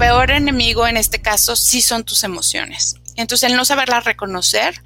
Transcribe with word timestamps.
peor 0.00 0.30
enemigo 0.30 0.86
en 0.86 0.96
este 0.96 1.20
caso 1.20 1.54
sí 1.54 1.82
son 1.82 2.04
tus 2.04 2.24
emociones. 2.24 2.94
Entonces, 3.16 3.50
el 3.50 3.56
no 3.56 3.66
saberlas 3.66 4.06
reconocer, 4.06 4.82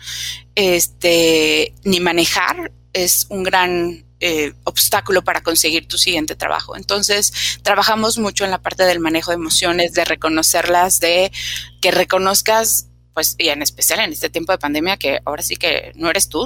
este, 0.57 1.73
ni 1.85 2.01
manejar 2.01 2.73
es 2.93 3.27
un 3.29 3.45
gran 3.45 4.05
eh, 4.19 4.55
obstáculo 4.65 5.23
para 5.23 5.41
conseguir 5.41 5.87
tu 5.87 5.99
siguiente 5.99 6.35
trabajo. 6.35 6.77
Entonces, 6.77 7.33
trabajamos 7.63 8.19
mucho 8.19 8.45
en 8.45 8.51
la 8.51 8.61
parte 8.61 8.83
del 8.83 8.99
manejo 8.99 9.31
de 9.31 9.37
emociones, 9.37 9.93
de 9.93 10.05
reconocerlas, 10.05 10.99
de 10.99 11.31
que 11.81 11.93
reconozcas, 11.93 12.89
pues, 13.13 13.37
y 13.39 13.51
en 13.51 13.63
especial 13.63 14.01
en 14.01 14.13
este 14.13 14.31
tiempo 14.31 14.51
de 14.51 14.59
pandemia, 14.59 14.97
que 14.97 15.21
ahora 15.25 15.45
sí 15.45 15.55
que 15.55 15.93
no 15.95 16.11
eres 16.11 16.29
tú, 16.29 16.45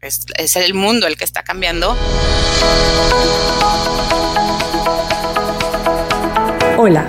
es, 0.00 0.26
es 0.36 0.56
el 0.56 0.74
mundo 0.74 1.06
el 1.06 1.16
que 1.16 1.24
está 1.24 1.44
cambiando. 1.44 1.96
Hola, 6.76 7.08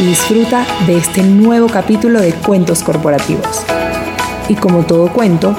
y 0.00 0.04
disfruta 0.04 0.66
de 0.86 0.98
este 0.98 1.22
nuevo 1.22 1.68
capítulo 1.68 2.20
de 2.20 2.32
Cuentos 2.32 2.82
Corporativos. 2.82 3.64
Y 4.48 4.54
como 4.54 4.84
todo 4.84 5.12
cuento, 5.12 5.56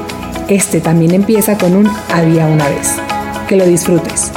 este 0.47 0.79
también 0.79 1.13
empieza 1.13 1.57
con 1.57 1.75
un 1.75 1.89
había 2.13 2.45
una 2.45 2.67
vez. 2.67 2.93
Que 3.47 3.55
lo 3.55 3.65
disfrutes. 3.65 4.31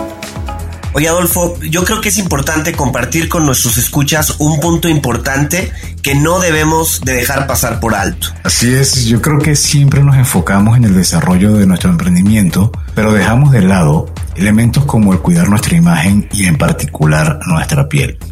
Oye 0.93 1.09
Adolfo, 1.09 1.57
yo 1.61 1.85
creo 1.85 2.01
que 2.01 2.09
es 2.09 2.19
importante 2.19 2.73
compartir 2.73 3.29
con 3.29 3.47
nuestros 3.47 3.77
escuchas 3.77 4.35
un 4.39 4.59
punto 4.59 4.89
importante 4.89 5.71
que 6.03 6.17
no 6.17 6.41
debemos 6.41 7.01
de 7.03 7.13
dejar 7.13 7.47
pasar 7.47 7.79
por 7.79 7.95
alto. 7.95 8.29
Así 8.43 8.75
es, 8.75 9.05
yo 9.05 9.23
creo 9.23 9.39
que 9.39 9.55
siempre 9.55 10.03
nos 10.03 10.17
enfocamos 10.17 10.77
en 10.77 10.85
el 10.85 10.95
desarrollo 10.95 11.55
de 11.55 11.67
nuestro 11.67 11.91
emprendimiento, 11.91 12.73
pero 12.95 13.13
dejamos 13.13 13.53
de 13.53 13.63
lado 13.63 14.13
elementos 14.35 14.85
como 14.85 15.13
el 15.13 15.21
cuidar 15.21 15.49
nuestra 15.49 15.77
imagen 15.77 16.29
y 16.33 16.47
en 16.47 16.57
particular 16.57 17.39
nuestra 17.47 17.89
piel. 17.89 18.19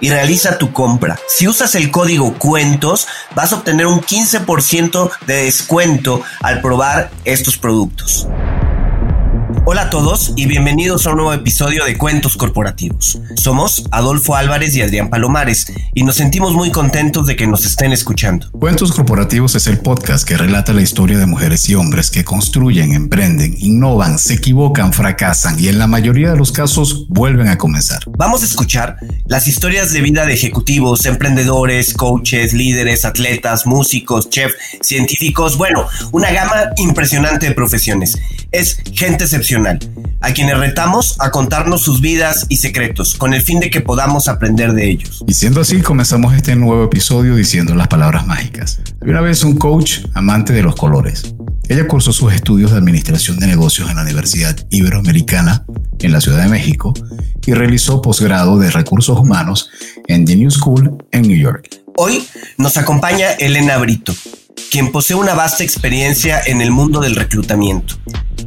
y 0.00 0.10
realiza 0.10 0.58
tu 0.58 0.72
compra. 0.72 1.18
Si 1.28 1.46
usas 1.48 1.74
el 1.74 1.90
código 1.90 2.34
cuentos, 2.34 3.06
vas 3.34 3.52
a 3.52 3.56
obtener 3.56 3.86
un 3.86 4.00
15% 4.00 5.10
de 5.26 5.44
descuento 5.44 6.22
al 6.40 6.60
probar 6.60 7.10
estos 7.24 7.56
productos. 7.56 8.26
Hola 9.64 9.82
a 9.82 9.90
todos 9.90 10.32
y 10.36 10.46
bienvenidos 10.46 11.06
a 11.06 11.10
un 11.10 11.16
nuevo 11.16 11.32
episodio 11.32 11.84
de 11.84 11.96
Cuentos 11.96 12.36
Corporativos. 12.36 13.18
Somos 13.36 13.84
Adolfo 13.90 14.36
Álvarez 14.36 14.76
y 14.76 14.82
Adrián 14.82 15.10
Palomares 15.10 15.72
y 15.94 16.04
nos 16.04 16.16
sentimos 16.16 16.52
muy 16.52 16.70
contentos 16.70 17.26
de 17.26 17.36
que 17.36 17.46
nos 17.46 17.64
estén 17.64 17.92
escuchando. 17.92 18.50
Cuentos 18.52 18.92
Corporativos 18.92 19.54
es 19.54 19.66
el 19.66 19.78
podcast 19.78 20.26
que 20.26 20.36
relata 20.36 20.72
la 20.72 20.82
historia 20.82 21.18
de 21.18 21.26
mujeres 21.26 21.68
y 21.68 21.74
hombres 21.74 22.10
que 22.10 22.24
construyen, 22.24 22.92
emprenden, 22.92 23.56
innovan, 23.58 24.18
se 24.18 24.34
equivocan, 24.34 24.92
fracasan 24.92 25.58
y 25.58 25.68
en 25.68 25.78
la 25.78 25.86
mayoría 25.86 26.30
de 26.30 26.36
los 26.36 26.52
casos 26.52 27.06
vuelven 27.08 27.48
a 27.48 27.58
comenzar. 27.58 28.00
Vamos 28.18 28.42
a 28.42 28.46
escuchar 28.46 28.96
las 29.26 29.48
historias 29.48 29.92
de 29.92 30.00
vida 30.00 30.26
de 30.26 30.34
ejecutivos, 30.34 31.06
emprendedores, 31.06 31.94
coaches, 31.94 32.52
líderes, 32.52 33.04
atletas, 33.04 33.66
músicos, 33.66 34.30
chefs, 34.30 34.54
científicos, 34.82 35.56
bueno, 35.56 35.86
una 36.12 36.30
gama 36.30 36.70
impresionante 36.76 37.46
de 37.46 37.52
profesiones. 37.52 38.18
Es 38.56 38.78
gente 38.90 39.24
excepcional 39.24 39.78
a 40.22 40.32
quienes 40.32 40.56
retamos 40.56 41.16
a 41.20 41.30
contarnos 41.30 41.82
sus 41.82 42.00
vidas 42.00 42.46
y 42.48 42.56
secretos, 42.56 43.14
con 43.14 43.34
el 43.34 43.42
fin 43.42 43.60
de 43.60 43.68
que 43.68 43.82
podamos 43.82 44.28
aprender 44.28 44.72
de 44.72 44.88
ellos. 44.88 45.22
Y 45.26 45.34
siendo 45.34 45.60
así, 45.60 45.82
comenzamos 45.82 46.34
este 46.34 46.56
nuevo 46.56 46.84
episodio 46.84 47.36
diciendo 47.36 47.74
las 47.74 47.88
palabras 47.88 48.26
mágicas. 48.26 48.80
Había 49.02 49.12
una 49.12 49.20
vez 49.20 49.44
un 49.44 49.58
coach 49.58 49.98
amante 50.14 50.54
de 50.54 50.62
los 50.62 50.74
colores. 50.74 51.34
Ella 51.68 51.86
cursó 51.86 52.14
sus 52.14 52.32
estudios 52.32 52.70
de 52.70 52.78
administración 52.78 53.38
de 53.38 53.46
negocios 53.46 53.90
en 53.90 53.96
la 53.96 54.02
Universidad 54.04 54.56
Iberoamericana 54.70 55.66
en 55.98 56.12
la 56.12 56.22
Ciudad 56.22 56.42
de 56.42 56.48
México 56.48 56.94
y 57.44 57.52
realizó 57.52 58.00
posgrado 58.00 58.58
de 58.58 58.70
recursos 58.70 59.18
humanos 59.18 59.68
en 60.08 60.24
The 60.24 60.34
New 60.34 60.50
School 60.50 60.96
en 61.12 61.22
New 61.28 61.36
York. 61.36 61.82
Hoy 61.98 62.26
nos 62.56 62.78
acompaña 62.78 63.32
Elena 63.32 63.76
Brito, 63.76 64.14
quien 64.70 64.92
posee 64.92 65.16
una 65.16 65.34
vasta 65.34 65.64
experiencia 65.64 66.40
en 66.44 66.60
el 66.60 66.70
mundo 66.70 67.00
del 67.00 67.14
reclutamiento. 67.14 67.96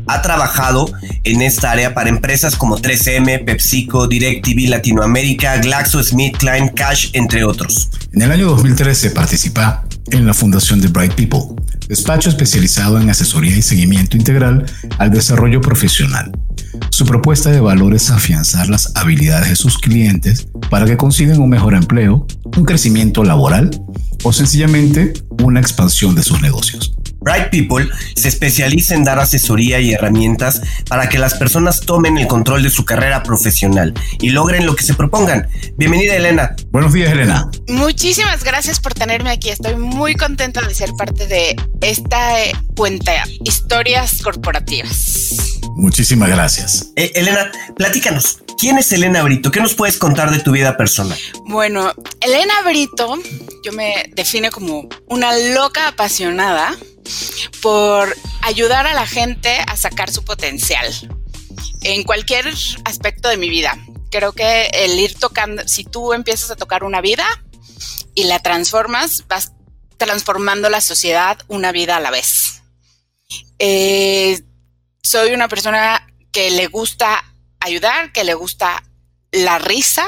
Ha 0.08 0.22
trabajado 0.22 0.92
en 1.24 1.42
esta 1.42 1.72
área 1.72 1.94
para 1.94 2.10
empresas 2.10 2.56
como 2.56 2.78
3M, 2.78 3.46
PepsiCo, 3.46 4.08
DirecTV 4.08 4.70
Latinoamérica, 4.70 5.58
GlaxoSmithKline, 5.58 6.70
Cash, 6.70 7.10
entre 7.14 7.44
otros. 7.44 7.90
En 8.12 8.22
el 8.24 8.32
año 8.32 8.48
2013 8.48 9.12
participa 9.12 9.86
en 10.12 10.26
la 10.26 10.34
fundación 10.34 10.82
de 10.82 10.88
Bright 10.88 11.14
People, 11.14 11.56
despacho 11.88 12.30
especializado 12.30 13.00
en 13.00 13.10
asesoría 13.10 13.56
y 13.56 13.62
seguimiento 13.62 14.18
integral 14.18 14.66
al 14.98 15.12
desarrollo 15.12 15.62
profesional. 15.62 16.32
Su 16.90 17.06
propuesta 17.06 17.50
de 17.52 17.60
valor 17.60 17.94
es 17.94 18.10
afianzar 18.10 18.70
las 18.70 18.92
habilidades 18.96 19.50
de 19.50 19.56
sus 19.56 19.78
clientes 19.78 20.48
para 20.70 20.86
que 20.86 20.98
consigan 20.98 21.40
un 21.40 21.50
mejor 21.50 21.74
empleo, 21.74 22.28
un 22.58 22.66
crecimiento 22.66 23.24
laboral 23.24 23.70
o 24.24 24.34
sencillamente 24.34 25.14
una 25.44 25.60
expansión 25.60 26.16
de 26.16 26.24
sus 26.24 26.42
negocios. 26.42 26.99
Bright 27.20 27.50
People 27.50 27.88
se 28.16 28.28
especializa 28.28 28.96
en 28.96 29.04
dar 29.04 29.20
asesoría 29.20 29.80
y 29.80 29.94
herramientas 29.94 30.62
para 30.88 31.10
que 31.10 31.18
las 31.18 31.36
personas 31.36 31.82
tomen 31.82 32.18
el 32.18 32.28
control 32.28 32.64
de 32.64 32.70
su 32.70 32.86
carrera 32.86 33.24
profesional 33.24 33.94
y 34.20 34.30
logren 34.30 34.66
lo 34.66 34.76
que 34.76 34.84
se 34.84 34.94
propongan. 34.94 35.48
Bienvenida 35.78 36.16
Elena. 36.16 36.56
Buenos 36.72 36.94
días 36.94 37.12
Elena. 37.12 37.50
Muchísimas 37.68 38.44
gracias 38.44 38.80
por 38.80 38.94
tenerme 38.94 39.32
aquí. 39.32 39.50
Estoy 39.50 39.76
muy 39.76 40.16
contenta 40.16 40.62
de 40.62 40.74
ser 40.74 40.92
parte 40.94 41.28
de 41.28 41.56
esta 41.82 42.44
eh, 42.44 42.54
cuenta 42.76 43.12
Historias 43.44 44.22
Corporativas. 44.22 45.49
Muchísimas 45.80 46.30
gracias. 46.30 46.92
Eh, 46.98 47.14
Elena, 47.16 47.52
platícanos. 47.78 48.40
¿Quién 48.58 48.78
es 48.78 48.92
Elena 48.92 49.24
Brito? 49.24 49.50
¿Qué 49.50 49.62
nos 49.62 49.76
puedes 49.76 49.98
contar 49.98 50.30
de 50.30 50.40
tu 50.40 50.52
vida 50.52 50.76
personal? 50.76 51.18
Bueno, 51.46 51.94
Elena 52.20 52.62
Brito, 52.66 53.18
yo 53.64 53.72
me 53.72 54.12
defino 54.14 54.52
como 54.52 54.90
una 55.08 55.38
loca 55.56 55.88
apasionada 55.88 56.76
por 57.62 58.14
ayudar 58.42 58.88
a 58.88 58.94
la 58.94 59.08
gente 59.08 59.58
a 59.68 59.78
sacar 59.78 60.12
su 60.12 60.26
potencial 60.26 60.94
en 61.84 62.04
cualquier 62.04 62.54
aspecto 62.84 63.30
de 63.30 63.38
mi 63.38 63.50
vida. 63.50 63.78
Creo 64.12 64.34
que 64.34 64.66
el 64.74 65.00
ir 65.00 65.14
tocando, 65.18 65.66
si 65.66 65.86
tú 65.86 66.12
empiezas 66.12 66.52
a 66.52 66.58
tocar 66.58 66.84
una 66.84 67.00
vida 67.00 67.26
y 68.16 68.26
la 68.26 68.40
transformas, 68.40 69.24
vas 69.30 69.54
transformando 69.96 70.70
la 70.70 70.82
sociedad 70.82 71.38
una 71.48 71.72
vida 71.72 71.96
a 71.96 72.02
la 72.02 72.12
vez. 72.12 72.64
Eh, 73.60 74.42
soy 75.02 75.34
una 75.34 75.48
persona 75.48 76.08
que 76.32 76.52
le 76.52 76.68
gusta 76.68 77.24
ayudar, 77.60 78.12
que 78.12 78.24
le 78.24 78.34
gusta 78.34 78.84
la 79.32 79.60
risa 79.60 80.08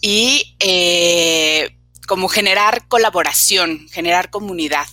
y 0.00 0.56
eh, 0.58 1.76
como 2.06 2.28
generar 2.28 2.88
colaboración, 2.88 3.88
generar 3.90 4.30
comunidad. 4.30 4.86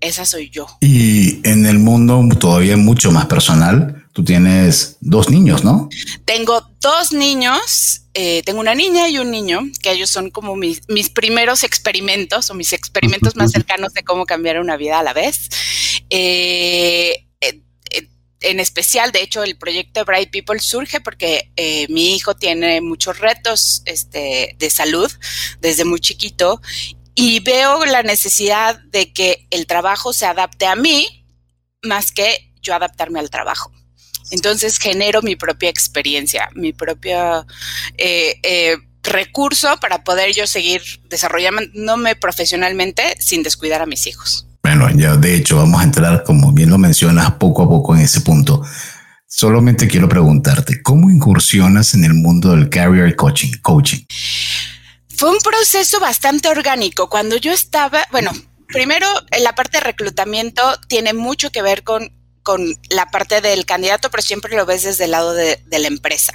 Esa 0.00 0.26
soy 0.26 0.50
yo. 0.50 0.66
Y 0.80 1.40
en 1.48 1.64
el 1.64 1.78
mundo 1.78 2.22
todavía 2.38 2.76
mucho 2.76 3.10
más 3.10 3.26
personal, 3.26 4.06
tú 4.12 4.22
tienes 4.22 4.98
dos 5.00 5.30
niños, 5.30 5.64
¿no? 5.64 5.88
Tengo 6.26 6.62
dos 6.80 7.12
niños 7.12 8.04
eh, 8.16 8.42
tengo 8.44 8.60
una 8.60 8.76
niña 8.76 9.08
y 9.08 9.18
un 9.18 9.32
niño, 9.32 9.60
que 9.82 9.90
ellos 9.90 10.08
son 10.08 10.30
como 10.30 10.54
mis, 10.54 10.82
mis 10.88 11.10
primeros 11.10 11.64
experimentos 11.64 12.48
o 12.48 12.54
mis 12.54 12.72
experimentos 12.72 13.34
más 13.34 13.50
cercanos 13.52 13.92
de 13.92 14.04
cómo 14.04 14.24
cambiar 14.24 14.60
una 14.60 14.76
vida 14.76 15.00
a 15.00 15.02
la 15.02 15.12
vez. 15.12 15.48
Eh, 16.10 17.26
en 18.44 18.60
especial, 18.60 19.12
de 19.12 19.22
hecho, 19.22 19.42
el 19.42 19.56
proyecto 19.56 20.04
Bright 20.04 20.30
People 20.30 20.60
surge 20.60 21.00
porque 21.00 21.50
mi 21.88 22.14
hijo 22.14 22.34
tiene 22.34 22.80
muchos 22.80 23.18
retos 23.18 23.82
este, 23.84 24.56
de 24.58 24.70
salud 24.70 25.10
desde 25.60 25.84
muy 25.84 26.00
chiquito 26.00 26.60
y 27.14 27.40
veo 27.40 27.84
la 27.84 28.02
necesidad 28.02 28.80
de 28.80 29.12
que 29.12 29.46
el 29.50 29.66
trabajo 29.66 30.12
se 30.12 30.26
adapte 30.26 30.66
a 30.66 30.74
mí 30.74 31.24
más 31.82 32.12
que 32.12 32.52
yo 32.60 32.74
adaptarme 32.74 33.20
al 33.20 33.30
trabajo. 33.30 33.72
Entonces 34.30 34.78
genero 34.78 35.22
mi 35.22 35.36
propia 35.36 35.68
experiencia, 35.68 36.48
mi 36.54 36.72
propio 36.72 37.46
eh, 37.98 38.40
eh, 38.42 38.76
recurso 39.02 39.76
para 39.80 40.02
poder 40.02 40.32
yo 40.32 40.46
seguir 40.46 40.82
desarrollándome 41.04 42.16
profesionalmente 42.16 43.16
sin 43.20 43.42
descuidar 43.42 43.82
a 43.82 43.86
mis 43.86 44.06
hijos. 44.06 44.46
Bueno, 44.64 44.88
ya 44.90 45.16
de 45.16 45.36
hecho 45.36 45.58
vamos 45.58 45.78
a 45.82 45.84
entrar, 45.84 46.24
como 46.24 46.50
bien 46.50 46.70
lo 46.70 46.78
mencionas, 46.78 47.32
poco 47.32 47.62
a 47.62 47.68
poco 47.68 47.94
en 47.94 48.00
ese 48.00 48.22
punto. 48.22 48.62
Solamente 49.26 49.86
quiero 49.86 50.08
preguntarte, 50.08 50.82
¿cómo 50.82 51.10
incursionas 51.10 51.92
en 51.92 52.04
el 52.04 52.14
mundo 52.14 52.52
del 52.52 52.70
career 52.70 53.14
coaching? 53.14 53.52
coaching? 53.60 54.06
Fue 55.10 55.30
un 55.30 55.38
proceso 55.38 56.00
bastante 56.00 56.48
orgánico. 56.48 57.10
Cuando 57.10 57.36
yo 57.36 57.52
estaba, 57.52 58.06
bueno, 58.10 58.32
primero 58.68 59.06
la 59.42 59.54
parte 59.54 59.76
de 59.76 59.84
reclutamiento 59.84 60.62
tiene 60.88 61.12
mucho 61.12 61.52
que 61.52 61.60
ver 61.60 61.84
con 61.84 62.10
con 62.42 62.78
la 62.90 63.06
parte 63.06 63.40
del 63.40 63.64
candidato, 63.64 64.10
pero 64.10 64.22
siempre 64.22 64.54
lo 64.54 64.66
ves 64.66 64.84
desde 64.84 65.04
el 65.04 65.12
lado 65.12 65.32
de 65.32 65.58
la 65.70 65.88
empresa. 65.88 66.32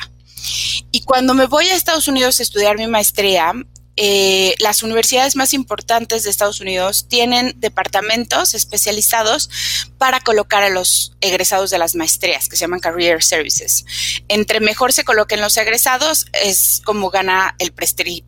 Y 0.92 1.02
cuando 1.02 1.36
me 1.36 1.46
voy 1.46 1.68
a 1.68 1.76
Estados 1.76 2.08
Unidos 2.08 2.40
a 2.40 2.44
estudiar 2.44 2.78
mi 2.78 2.88
maestría, 2.88 3.54
eh, 4.02 4.56
las 4.60 4.82
universidades 4.82 5.36
más 5.36 5.54
importantes 5.54 6.24
de 6.24 6.30
Estados 6.30 6.62
Unidos 6.62 7.08
tienen 7.10 7.54
departamentos 7.58 8.54
especializados 8.54 9.50
para 9.98 10.22
colocar 10.22 10.64
a 10.64 10.70
los 10.70 11.18
egresados 11.20 11.70
de 11.70 11.80
las 11.80 11.96
maestrías, 11.96 12.48
que 12.48 12.56
se 12.56 12.62
llaman 12.62 12.80
Career 12.80 13.22
Services. 13.22 13.84
Entre 14.30 14.62
mejor 14.62 14.94
se 14.94 15.04
coloquen 15.04 15.42
los 15.42 15.58
egresados, 15.58 16.28
es 16.32 16.82
como 16.86 17.10
gana 17.10 17.56
el, 17.60 17.74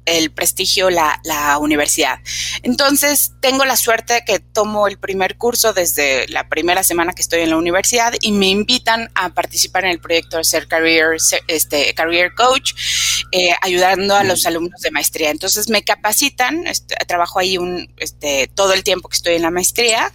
el 0.07 0.31
prestigio 0.31 0.89
la, 0.89 1.21
la, 1.23 1.57
universidad. 1.57 2.19
Entonces, 2.63 3.31
tengo 3.39 3.63
la 3.63 3.77
suerte 3.77 4.15
de 4.15 4.25
que 4.25 4.39
tomo 4.39 4.89
el 4.89 4.97
primer 4.97 5.37
curso 5.37 5.71
desde 5.71 6.27
la 6.27 6.49
primera 6.49 6.83
semana 6.83 7.13
que 7.13 7.21
estoy 7.21 7.43
en 7.43 7.49
la 7.51 7.55
universidad 7.55 8.13
y 8.19 8.33
me 8.33 8.47
invitan 8.47 9.09
a 9.15 9.33
participar 9.33 9.85
en 9.85 9.91
el 9.91 10.01
proyecto 10.01 10.35
de 10.35 10.43
ser 10.43 10.67
Career, 10.67 11.15
este, 11.47 11.93
career 11.93 12.33
Coach, 12.35 12.73
eh, 13.31 13.51
ayudando 13.61 14.17
a 14.17 14.25
los 14.25 14.45
alumnos 14.45 14.81
de 14.81 14.91
maestría. 14.91 15.29
Entonces, 15.29 15.60
me 15.69 15.83
capacitan, 15.83 16.67
este, 16.67 16.95
trabajo 17.07 17.39
ahí 17.39 17.57
un, 17.57 17.93
este, 17.97 18.47
todo 18.53 18.73
el 18.73 18.83
tiempo 18.83 19.09
que 19.09 19.15
estoy 19.15 19.35
en 19.35 19.41
la 19.41 19.51
maestría. 19.51 20.11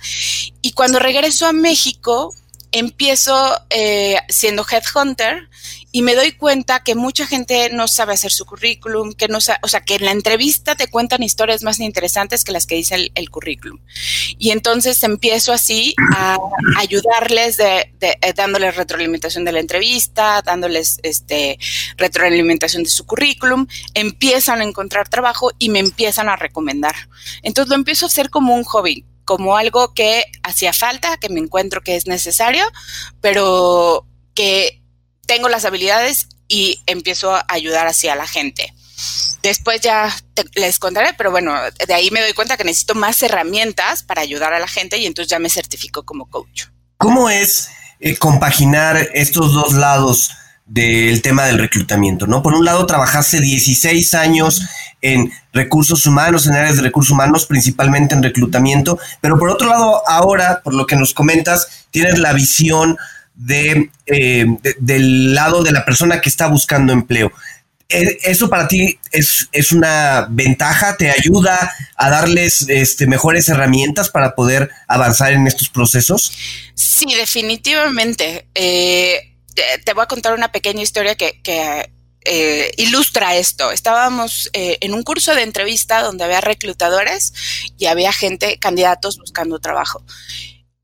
Y 0.62 0.72
cuando 0.72 0.98
regreso 0.98 1.46
a 1.46 1.52
México 1.52 2.34
empiezo 2.72 3.58
eh, 3.70 4.18
siendo 4.28 4.66
headhunter 4.70 5.48
y 5.96 6.02
me 6.02 6.14
doy 6.14 6.32
cuenta 6.32 6.80
que 6.80 6.94
mucha 6.94 7.26
gente 7.26 7.70
no 7.70 7.88
sabe 7.88 8.12
hacer 8.12 8.30
su 8.30 8.44
currículum, 8.44 9.14
que 9.14 9.28
no 9.28 9.38
o 9.38 9.68
sea, 9.68 9.80
que 9.80 9.94
en 9.94 10.04
la 10.04 10.10
entrevista 10.10 10.74
te 10.74 10.88
cuentan 10.88 11.22
historias 11.22 11.62
más 11.62 11.80
interesantes 11.80 12.44
que 12.44 12.52
las 12.52 12.66
que 12.66 12.74
dice 12.74 13.10
el, 13.14 13.30
currículum. 13.30 13.78
Y 14.36 14.50
entonces 14.50 15.02
empiezo 15.04 15.54
así 15.54 15.94
a 16.14 16.36
ayudarles 16.76 17.56
de, 17.56 17.94
eh, 18.02 18.32
dándoles 18.34 18.76
retroalimentación 18.76 19.46
de 19.46 19.52
la 19.52 19.60
entrevista, 19.60 20.42
dándoles 20.42 20.98
este 21.02 21.58
retroalimentación 21.96 22.82
de 22.82 22.90
su 22.90 23.06
currículum, 23.06 23.66
empiezan 23.94 24.60
a 24.60 24.64
encontrar 24.64 25.08
trabajo 25.08 25.50
y 25.58 25.70
me 25.70 25.78
empiezan 25.78 26.28
a 26.28 26.36
recomendar. 26.36 26.94
Entonces 27.40 27.70
lo 27.70 27.74
empiezo 27.74 28.04
a 28.04 28.08
hacer 28.08 28.28
como 28.28 28.54
un 28.54 28.64
hobby 28.64 29.06
como 29.24 29.56
algo 29.56 29.94
que 29.94 30.26
hacía 30.42 30.74
falta, 30.74 31.16
que 31.16 31.30
me 31.30 31.40
encuentro 31.40 31.80
que 31.80 31.96
es 31.96 32.06
necesario, 32.06 32.66
pero 33.22 34.06
que 34.34 34.82
tengo 35.26 35.48
las 35.48 35.64
habilidades 35.64 36.28
y 36.48 36.80
empiezo 36.86 37.34
a 37.34 37.44
ayudar 37.48 37.86
así 37.86 38.08
a 38.08 38.16
la 38.16 38.26
gente. 38.26 38.72
Después 39.42 39.80
ya 39.80 40.14
les 40.54 40.78
contaré, 40.78 41.14
pero 41.16 41.30
bueno, 41.30 41.54
de 41.86 41.94
ahí 41.94 42.10
me 42.10 42.20
doy 42.20 42.32
cuenta 42.32 42.56
que 42.56 42.64
necesito 42.64 42.94
más 42.94 43.22
herramientas 43.22 44.02
para 44.02 44.22
ayudar 44.22 44.52
a 44.52 44.58
la 44.58 44.68
gente 44.68 44.98
y 44.98 45.06
entonces 45.06 45.30
ya 45.30 45.38
me 45.38 45.50
certifico 45.50 46.04
como 46.04 46.28
coach. 46.28 46.64
¿Cómo 46.96 47.28
es 47.30 47.68
eh, 48.00 48.16
compaginar 48.16 49.10
estos 49.14 49.52
dos 49.52 49.74
lados 49.74 50.32
del 50.64 51.22
tema 51.22 51.44
del 51.44 51.58
reclutamiento? 51.58 52.26
¿no? 52.26 52.42
Por 52.42 52.54
un 52.54 52.64
lado, 52.64 52.86
trabajaste 52.86 53.40
16 53.40 54.14
años 54.14 54.62
en 55.02 55.32
recursos 55.52 56.06
humanos, 56.06 56.46
en 56.46 56.54
áreas 56.54 56.76
de 56.76 56.82
recursos 56.82 57.12
humanos, 57.12 57.46
principalmente 57.46 58.14
en 58.14 58.22
reclutamiento, 58.22 58.98
pero 59.20 59.38
por 59.38 59.50
otro 59.50 59.68
lado, 59.68 60.02
ahora, 60.08 60.62
por 60.64 60.74
lo 60.74 60.86
que 60.86 60.96
nos 60.96 61.14
comentas, 61.14 61.86
tienes 61.90 62.18
la 62.18 62.32
visión 62.32 62.96
de, 63.36 63.90
eh, 64.06 64.46
del 64.80 65.34
lado 65.34 65.62
de 65.62 65.72
la 65.72 65.84
persona 65.84 66.20
que 66.20 66.28
está 66.28 66.48
buscando 66.48 66.92
empleo. 66.92 67.32
¿E, 67.88 68.18
¿Eso 68.24 68.50
para 68.50 68.66
ti 68.66 68.98
es, 69.12 69.48
es, 69.52 69.70
una 69.70 70.26
ventaja? 70.30 70.96
¿Te 70.96 71.10
ayuda 71.10 71.72
a 71.96 72.10
darles 72.10 72.66
este, 72.68 73.06
mejores 73.06 73.48
herramientas 73.48 74.10
para 74.10 74.34
poder 74.34 74.70
avanzar 74.88 75.32
en 75.32 75.46
estos 75.46 75.68
procesos? 75.68 76.32
Sí, 76.74 77.06
definitivamente. 77.14 78.48
Eh, 78.54 79.34
te 79.84 79.92
voy 79.92 80.02
a 80.02 80.06
contar 80.06 80.34
una 80.34 80.50
pequeña 80.50 80.82
historia 80.82 81.14
que, 81.14 81.40
eh, 82.28 82.72
ilustra 82.76 83.36
esto. 83.36 83.70
Estábamos 83.70 84.50
en 84.52 84.92
un 84.92 85.04
curso 85.04 85.32
de 85.34 85.42
entrevista 85.42 86.02
donde 86.02 86.24
había 86.24 86.40
reclutadores 86.40 87.32
y 87.78 87.86
había 87.86 88.12
gente, 88.12 88.58
candidatos 88.58 89.16
buscando 89.18 89.60
trabajo 89.60 90.04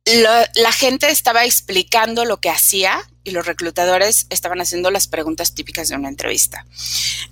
la 0.04 0.72
gente 0.72 1.10
estaba 1.10 1.44
explicando 1.44 2.24
lo 2.24 2.40
que 2.40 2.50
hacía 2.50 3.08
y 3.24 3.30
los 3.30 3.46
reclutadores 3.46 4.26
estaban 4.30 4.60
haciendo 4.60 4.90
las 4.90 5.06
preguntas 5.06 5.54
típicas 5.54 5.88
de 5.88 5.96
una 5.96 6.08
entrevista. 6.08 6.66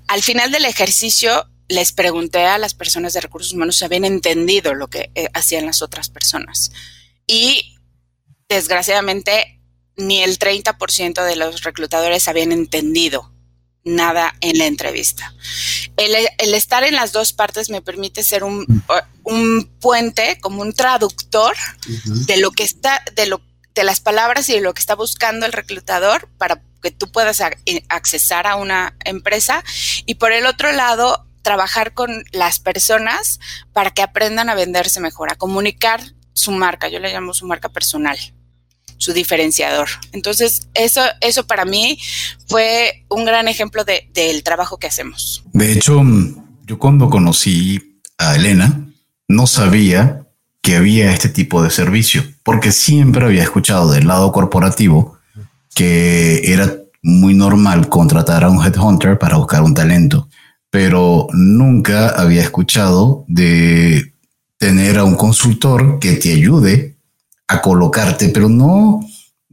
Al 0.07 0.23
final 0.23 0.53
del 0.53 0.65
ejercicio 0.65 1.49
les 1.69 1.93
pregunté 1.93 2.45
a 2.47 2.59
las 2.59 2.75
personas 2.75 3.13
de 3.13 3.21
recursos 3.21 3.53
humanos 3.53 3.77
si 3.77 3.85
habían 3.85 4.05
entendido 4.05 4.75
lo 4.75 4.89
que 4.89 5.11
eh, 5.15 5.29
hacían 5.35 5.67
las 5.67 5.83
otras 5.83 6.11
personas. 6.11 6.73
Y 7.27 7.77
desgraciadamente 8.49 9.61
ni 9.97 10.23
el 10.23 10.39
30% 10.39 11.25
de 11.25 11.37
los 11.37 11.63
reclutadores 11.63 12.27
habían 12.27 12.53
entendido 12.53 13.31
nada 13.85 14.35
en 14.41 14.59
la 14.59 14.67
entrevista. 14.67 15.35
El, 15.97 16.55
estar 16.55 16.85
en 16.85 16.95
las 16.95 17.13
dos 17.13 17.33
partes 17.33 17.71
me 17.71 17.83
permite 17.83 18.23
ser 18.23 18.45
un, 18.45 18.67
un 19.25 19.71
puente, 19.81 20.39
como 20.41 20.63
un 20.63 20.73
traductor 20.73 21.55
de 22.27 22.37
lo 22.39 22.51
que 22.53 22.65
está, 22.65 23.03
de 23.15 23.27
lo 23.27 23.41
de 23.75 23.85
las 23.85 24.01
palabras 24.01 24.49
y 24.49 24.55
de 24.55 24.61
lo 24.61 24.75
que 24.75 24.81
está 24.81 24.95
buscando 24.95 25.47
el 25.47 25.53
reclutador 25.53 26.29
para 26.39 26.61
que 26.83 26.91
tú 26.91 27.11
puedas 27.13 27.41
eh, 27.41 27.85
accesar 27.89 28.47
a 28.47 28.57
una 28.57 28.97
empresa. 29.05 29.63
Y 30.07 30.17
por 30.17 30.33
el 30.33 30.47
otro 30.47 30.73
lado, 30.73 31.27
trabajar 31.43 31.95
con 31.95 32.25
las 32.33 32.59
personas 32.59 33.39
para 33.73 33.91
que 33.91 34.03
aprendan 34.03 34.51
a 34.51 34.55
venderse 34.55 35.01
mejor, 35.01 35.31
a 35.31 35.37
comunicar 35.37 36.03
su 36.33 36.53
marca. 36.53 36.89
Yo 36.89 36.99
le 36.99 37.13
llamo 37.13 37.33
su 37.33 37.47
marca 37.47 37.69
personal 37.69 38.19
su 39.01 39.15
diferenciador. 39.15 39.89
Entonces, 40.13 40.69
eso, 40.75 41.01
eso 41.21 41.47
para 41.47 41.65
mí 41.65 41.99
fue 42.47 43.05
un 43.09 43.25
gran 43.25 43.49
ejemplo 43.49 43.85
de, 43.85 44.09
del 44.13 44.43
trabajo 44.45 44.77
que 44.77 44.87
hacemos. 44.87 45.43
De 45.53 45.73
hecho, 45.73 46.03
yo 46.67 46.79
cuando 46.79 47.09
conocí 47.09 48.03
a 48.19 48.37
Elena, 48.37 48.93
no 49.27 49.47
sabía 49.47 50.27
que 50.61 50.77
había 50.77 51.13
este 51.13 51.31
tipo 51.31 51.63
de 51.63 51.71
servicio, 51.71 52.23
porque 52.43 52.73
siempre 52.73 53.25
había 53.25 53.43
escuchado 53.43 53.91
del 53.91 54.07
lado 54.07 54.31
corporativo 54.33 55.19
que 55.75 56.53
era 56.53 56.77
muy 57.03 57.33
normal 57.33 57.89
contratar 57.89 58.45
a 58.45 58.51
un 58.51 58.63
headhunter 58.63 59.19
para 59.19 59.39
buscar 59.39 59.63
un 59.63 59.73
talento, 59.73 60.29
pero 60.69 61.27
nunca 61.33 62.11
había 62.11 62.43
escuchado 62.43 63.25
de 63.29 64.13
tener 64.59 64.99
a 64.99 65.05
un 65.05 65.15
consultor 65.15 65.99
que 66.01 66.13
te 66.13 66.35
ayude 66.35 66.99
a 67.51 67.61
colocarte, 67.61 68.29
pero 68.29 68.49
no, 68.49 69.01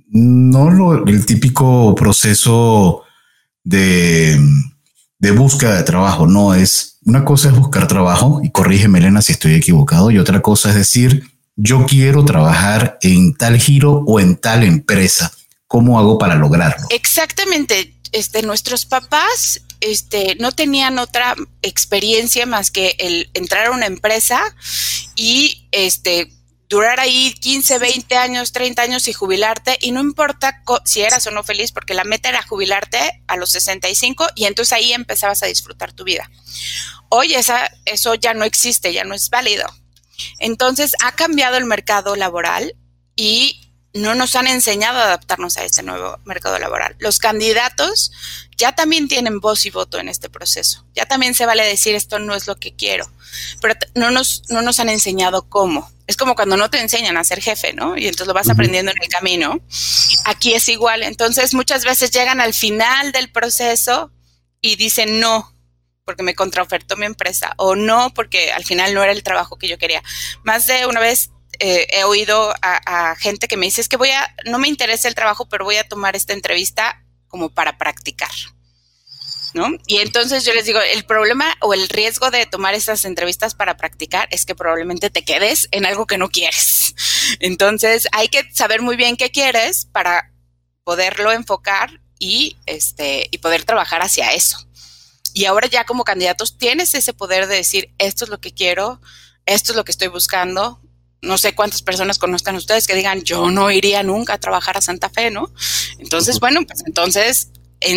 no 0.10 0.70
lo, 0.70 1.06
el 1.06 1.26
típico 1.26 1.96
proceso 1.96 3.02
de, 3.64 4.40
de 5.18 5.32
búsqueda 5.32 5.76
de 5.76 5.84
trabajo, 5.84 6.28
no 6.28 6.54
es 6.54 7.00
una 7.06 7.26
cosa 7.26 7.50
es 7.50 7.56
buscar 7.56 7.88
trabajo 7.88 8.42
y 8.44 8.52
corrígeme 8.52 9.00
Elena 9.00 9.22
si 9.22 9.32
estoy 9.32 9.56
equivocado 9.56 10.12
y 10.12 10.20
otra 10.20 10.42
cosa 10.42 10.70
es 10.70 10.76
decir, 10.76 11.24
yo 11.56 11.86
quiero 11.86 12.24
trabajar 12.24 13.00
en 13.02 13.34
tal 13.34 13.58
giro 13.60 14.04
o 14.06 14.20
en 14.20 14.36
tal 14.36 14.64
empresa. 14.64 15.32
¿Cómo 15.68 15.98
hago 15.98 16.18
para 16.18 16.36
lograrlo? 16.36 16.86
Exactamente. 16.92 17.94
Este, 18.12 18.42
nuestros 18.42 18.86
papás 18.86 19.62
este, 19.82 20.36
no 20.40 20.52
tenían 20.52 21.00
otra 21.00 21.36
experiencia 21.62 22.46
más 22.46 22.72
que 22.72 22.96
el 23.00 23.30
entrar 23.34 23.68
a 23.68 23.72
una 23.72 23.86
empresa 23.86 24.42
y 25.16 25.68
este, 25.72 26.32
durar 26.70 27.00
ahí 27.00 27.34
15, 27.34 27.80
20 27.80 28.18
años, 28.18 28.52
30 28.52 28.82
años 28.82 29.08
y 29.08 29.14
jubilarte 29.14 29.78
y 29.82 29.92
no 29.92 30.02
importa 30.02 30.62
si 30.86 31.02
eras 31.02 31.26
o 31.28 31.32
no 31.32 31.44
feliz 31.44 31.72
porque 31.72 31.94
la 31.94 32.04
meta 32.04 32.30
era 32.30 32.44
jubilarte 32.44 33.24
a 33.28 33.38
los 33.38 33.52
65 33.52 34.28
y 34.36 34.46
entonces 34.46 34.74
ahí 34.74 34.94
empezabas 34.94 35.44
a 35.44 35.48
disfrutar 35.48 35.94
tu 35.94 36.04
vida. 36.04 36.30
Hoy 37.10 37.36
esa, 37.36 37.72
eso 37.86 38.16
ya 38.16 38.34
no 38.34 38.44
existe, 38.44 38.92
ya 38.92 39.06
no 39.06 39.16
es 39.16 39.30
válido. 39.30 39.66
Entonces 40.40 40.94
ha 41.04 41.14
cambiado 41.14 41.58
el 41.58 41.66
mercado 41.66 42.16
laboral 42.16 42.76
y 43.16 43.68
no 43.94 44.16
nos 44.16 44.36
han 44.36 44.48
enseñado 44.48 45.00
a 45.00 45.04
adaptarnos 45.04 45.58
a 45.58 45.64
este 45.64 45.84
nuevo 45.84 46.20
mercado 46.26 46.60
laboral. 46.60 46.96
Los 47.00 47.20
candidatos 47.20 48.12
ya 48.58 48.74
también 48.74 49.08
tienen 49.08 49.40
voz 49.40 49.66
y 49.66 49.70
voto 49.70 50.00
en 50.00 50.10
este 50.10 50.30
proceso. 50.30 50.86
Ya 50.94 51.06
también 51.06 51.34
se 51.34 51.46
vale 51.46 51.64
decir 51.64 51.96
esto 51.96 52.20
no 52.20 52.36
es 52.36 52.48
lo 52.48 52.58
que 52.58 52.76
quiero, 52.76 53.10
pero 53.62 53.76
no 53.96 54.12
nos, 54.12 54.44
no 54.50 54.62
nos 54.62 54.80
han 54.80 54.90
enseñado 54.90 55.50
cómo. 55.50 55.92
Es 56.08 56.16
como 56.16 56.36
cuando 56.36 56.56
no 56.56 56.70
te 56.70 56.80
enseñan 56.80 57.18
a 57.18 57.24
ser 57.24 57.42
jefe, 57.42 57.74
¿no? 57.74 57.98
Y 57.98 58.06
entonces 58.06 58.28
lo 58.28 58.34
vas 58.34 58.50
aprendiendo 58.50 58.92
en 58.92 58.98
el 59.02 59.10
camino. 59.10 59.60
Aquí 60.26 60.54
es 60.54 60.70
igual. 60.70 61.04
Entonces 61.04 61.54
muchas 61.54 61.84
veces 61.84 62.12
llegan 62.12 62.40
al 62.40 62.54
final 62.54 63.12
del 63.12 63.30
proceso 63.30 64.12
y 64.62 64.78
dicen 64.78 65.20
no, 65.20 65.54
porque 66.06 66.24
me 66.24 66.36
contraofertó 66.36 66.96
mi 66.96 67.06
empresa, 67.06 67.54
o 67.58 67.76
no, 67.76 68.14
porque 68.14 68.54
al 68.54 68.64
final 68.64 68.94
no 68.94 69.04
era 69.04 69.12
el 69.12 69.24
trabajo 69.24 69.58
que 69.58 69.68
yo 69.68 69.78
quería. 69.78 70.02
Más 70.44 70.66
de 70.66 70.86
una 70.86 71.02
vez 71.02 71.32
eh, 71.60 71.88
he 71.92 72.04
oído 72.04 72.54
a, 72.62 73.16
gente 73.20 73.48
que 73.48 73.58
me 73.58 73.66
dice, 73.66 73.82
es 73.82 73.90
que 73.90 73.98
voy 73.98 74.12
a, 74.12 74.34
no 74.46 74.60
me 74.60 74.68
interesa 74.68 75.08
el 75.08 75.16
trabajo, 75.16 75.50
pero 75.50 75.66
voy 75.66 75.76
a 75.76 75.88
tomar 75.88 76.16
esta 76.16 76.34
entrevista 76.34 77.04
como 77.28 77.50
para 77.50 77.78
practicar. 77.78 78.32
¿No? 79.58 79.72
Y 79.88 79.98
entonces 79.98 80.46
yo 80.46 80.54
les 80.54 80.66
digo, 80.66 80.80
el 80.80 81.04
problema 81.04 81.58
o 81.62 81.74
el 81.74 81.90
riesgo 81.90 82.30
de 82.30 82.46
tomar 82.46 82.76
estas 82.76 83.06
entrevistas 83.06 83.56
para 83.56 83.76
practicar 83.76 84.28
es 84.30 84.46
que 84.46 84.54
probablemente 84.54 85.10
te 85.10 85.26
quedes 85.26 85.68
en 85.72 85.88
algo 85.88 86.06
que 86.06 86.20
no 86.20 86.30
quieres. 86.30 86.94
Entonces 87.40 88.08
hay 88.12 88.28
que 88.28 88.44
saber 88.54 88.84
muy 88.84 88.96
bien 88.96 89.18
qué 89.18 89.32
quieres 89.32 89.88
para 89.92 90.32
poderlo 90.84 91.32
enfocar 91.32 92.00
y, 92.20 92.56
este, 92.68 93.28
y 93.32 93.40
poder 93.40 93.64
trabajar 93.64 94.04
hacia 94.04 94.32
eso. 94.34 94.60
Y 95.34 95.46
ahora 95.46 95.68
ya 95.68 95.86
como 95.86 96.04
candidatos 96.04 96.60
tienes 96.60 96.94
ese 96.94 97.14
poder 97.14 97.48
de 97.48 97.56
decir, 97.56 97.90
esto 97.98 98.26
es 98.26 98.30
lo 98.30 98.40
que 98.40 98.54
quiero, 98.54 99.02
esto 99.48 99.72
es 99.72 99.76
lo 99.76 99.86
que 99.86 99.92
estoy 99.92 100.10
buscando, 100.10 100.80
no 101.24 101.40
sé 101.40 101.56
cuántas 101.56 101.82
personas 101.82 102.20
conozcan 102.20 102.56
ustedes 102.56 102.86
que 102.86 102.94
digan, 102.94 103.24
yo 103.24 103.50
no 103.50 103.72
iría 103.72 104.04
nunca 104.04 104.34
a 104.34 104.40
trabajar 104.40 104.78
a 104.78 104.82
Santa 104.82 105.10
Fe, 105.10 105.32
¿no? 105.32 105.52
Entonces, 105.98 106.40
bueno, 106.40 106.62
pues 106.68 106.84
entonces 106.86 107.50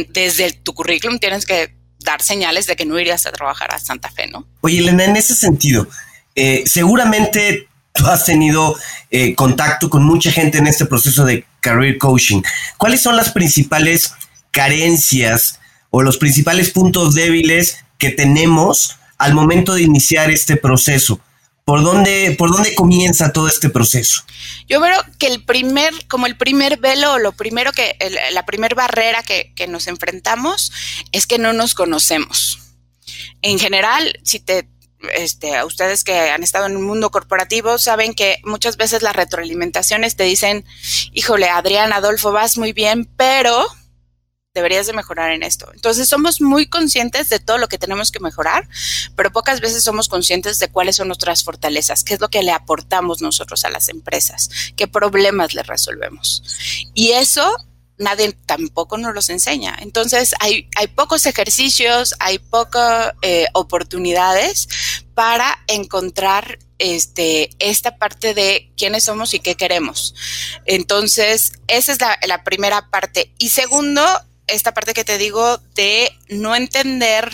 desde 0.08 0.52
tu 0.52 0.74
currículum 0.74 1.18
tienes 1.18 1.46
que 1.46 1.74
dar 2.00 2.22
señales 2.22 2.66
de 2.66 2.76
que 2.76 2.84
no 2.84 2.98
irías 2.98 3.26
a 3.26 3.32
trabajar 3.32 3.74
a 3.74 3.78
Santa 3.78 4.10
Fe, 4.10 4.26
¿no? 4.26 4.46
Oye, 4.60 4.78
Elena, 4.78 5.04
en 5.04 5.16
ese 5.16 5.34
sentido, 5.34 5.86
eh, 6.34 6.64
seguramente 6.66 7.68
tú 7.92 8.06
has 8.06 8.24
tenido 8.24 8.76
eh, 9.10 9.34
contacto 9.34 9.90
con 9.90 10.04
mucha 10.04 10.30
gente 10.30 10.58
en 10.58 10.66
este 10.66 10.86
proceso 10.86 11.24
de 11.24 11.44
career 11.60 11.98
coaching. 11.98 12.42
¿Cuáles 12.78 13.02
son 13.02 13.16
las 13.16 13.30
principales 13.32 14.14
carencias 14.50 15.60
o 15.90 16.02
los 16.02 16.16
principales 16.18 16.70
puntos 16.70 17.14
débiles 17.14 17.84
que 17.98 18.10
tenemos 18.10 18.96
al 19.18 19.34
momento 19.34 19.74
de 19.74 19.82
iniciar 19.82 20.30
este 20.30 20.56
proceso? 20.56 21.20
¿Por 21.70 21.84
dónde, 21.84 22.34
¿Por 22.36 22.50
dónde 22.50 22.74
comienza 22.74 23.32
todo 23.32 23.46
este 23.46 23.70
proceso? 23.70 24.24
Yo 24.68 24.80
veo 24.80 25.00
que 25.20 25.28
el 25.28 25.44
primer, 25.44 25.94
como 26.08 26.26
el 26.26 26.36
primer 26.36 26.78
velo, 26.78 27.20
lo 27.20 27.30
primero 27.30 27.70
que, 27.70 27.96
la 28.32 28.44
primera 28.44 28.74
barrera 28.74 29.22
que, 29.22 29.52
que 29.54 29.68
nos 29.68 29.86
enfrentamos 29.86 30.72
es 31.12 31.28
que 31.28 31.38
no 31.38 31.52
nos 31.52 31.76
conocemos. 31.76 32.58
En 33.40 33.60
general, 33.60 34.18
si 34.24 34.40
te 34.40 34.68
este, 35.14 35.54
a 35.54 35.64
ustedes 35.64 36.02
que 36.02 36.12
han 36.30 36.42
estado 36.42 36.66
en 36.66 36.76
un 36.76 36.82
mundo 36.82 37.12
corporativo 37.12 37.78
saben 37.78 38.14
que 38.14 38.40
muchas 38.42 38.76
veces 38.76 39.02
las 39.02 39.14
retroalimentaciones 39.14 40.16
te 40.16 40.24
dicen, 40.24 40.64
híjole, 41.12 41.48
Adrián, 41.48 41.92
Adolfo, 41.92 42.32
vas 42.32 42.58
muy 42.58 42.72
bien, 42.72 43.08
pero 43.16 43.64
deberías 44.54 44.86
de 44.86 44.92
mejorar 44.92 45.30
en 45.30 45.42
esto. 45.42 45.70
Entonces 45.74 46.08
somos 46.08 46.40
muy 46.40 46.66
conscientes 46.66 47.28
de 47.28 47.38
todo 47.38 47.58
lo 47.58 47.68
que 47.68 47.78
tenemos 47.78 48.10
que 48.10 48.20
mejorar, 48.20 48.68
pero 49.14 49.30
pocas 49.32 49.60
veces 49.60 49.84
somos 49.84 50.08
conscientes 50.08 50.58
de 50.58 50.68
cuáles 50.68 50.96
son 50.96 51.08
nuestras 51.08 51.44
fortalezas, 51.44 52.02
qué 52.02 52.14
es 52.14 52.20
lo 52.20 52.28
que 52.28 52.42
le 52.42 52.50
aportamos 52.50 53.22
nosotros 53.22 53.64
a 53.64 53.70
las 53.70 53.88
empresas, 53.88 54.50
qué 54.76 54.88
problemas 54.88 55.54
le 55.54 55.62
resolvemos. 55.62 56.42
Y 56.94 57.12
eso 57.12 57.56
nadie 57.96 58.32
tampoco 58.46 58.96
nos 58.98 59.14
los 59.14 59.28
enseña. 59.28 59.76
Entonces 59.80 60.34
hay, 60.40 60.68
hay 60.74 60.88
pocos 60.88 61.26
ejercicios, 61.26 62.14
hay 62.18 62.38
pocas 62.38 63.12
eh, 63.22 63.46
oportunidades 63.52 64.68
para 65.14 65.62
encontrar 65.68 66.58
este, 66.78 67.50
esta 67.58 67.98
parte 67.98 68.32
de 68.32 68.72
quiénes 68.76 69.04
somos 69.04 69.34
y 69.34 69.40
qué 69.40 69.54
queremos. 69.54 70.14
Entonces, 70.64 71.52
esa 71.68 71.92
es 71.92 72.00
la, 72.00 72.18
la 72.26 72.42
primera 72.42 72.88
parte. 72.88 73.34
Y 73.36 73.50
segundo, 73.50 74.02
esta 74.50 74.74
parte 74.74 74.94
que 74.94 75.04
te 75.04 75.18
digo 75.18 75.58
de 75.74 76.10
no 76.28 76.54
entender 76.54 77.30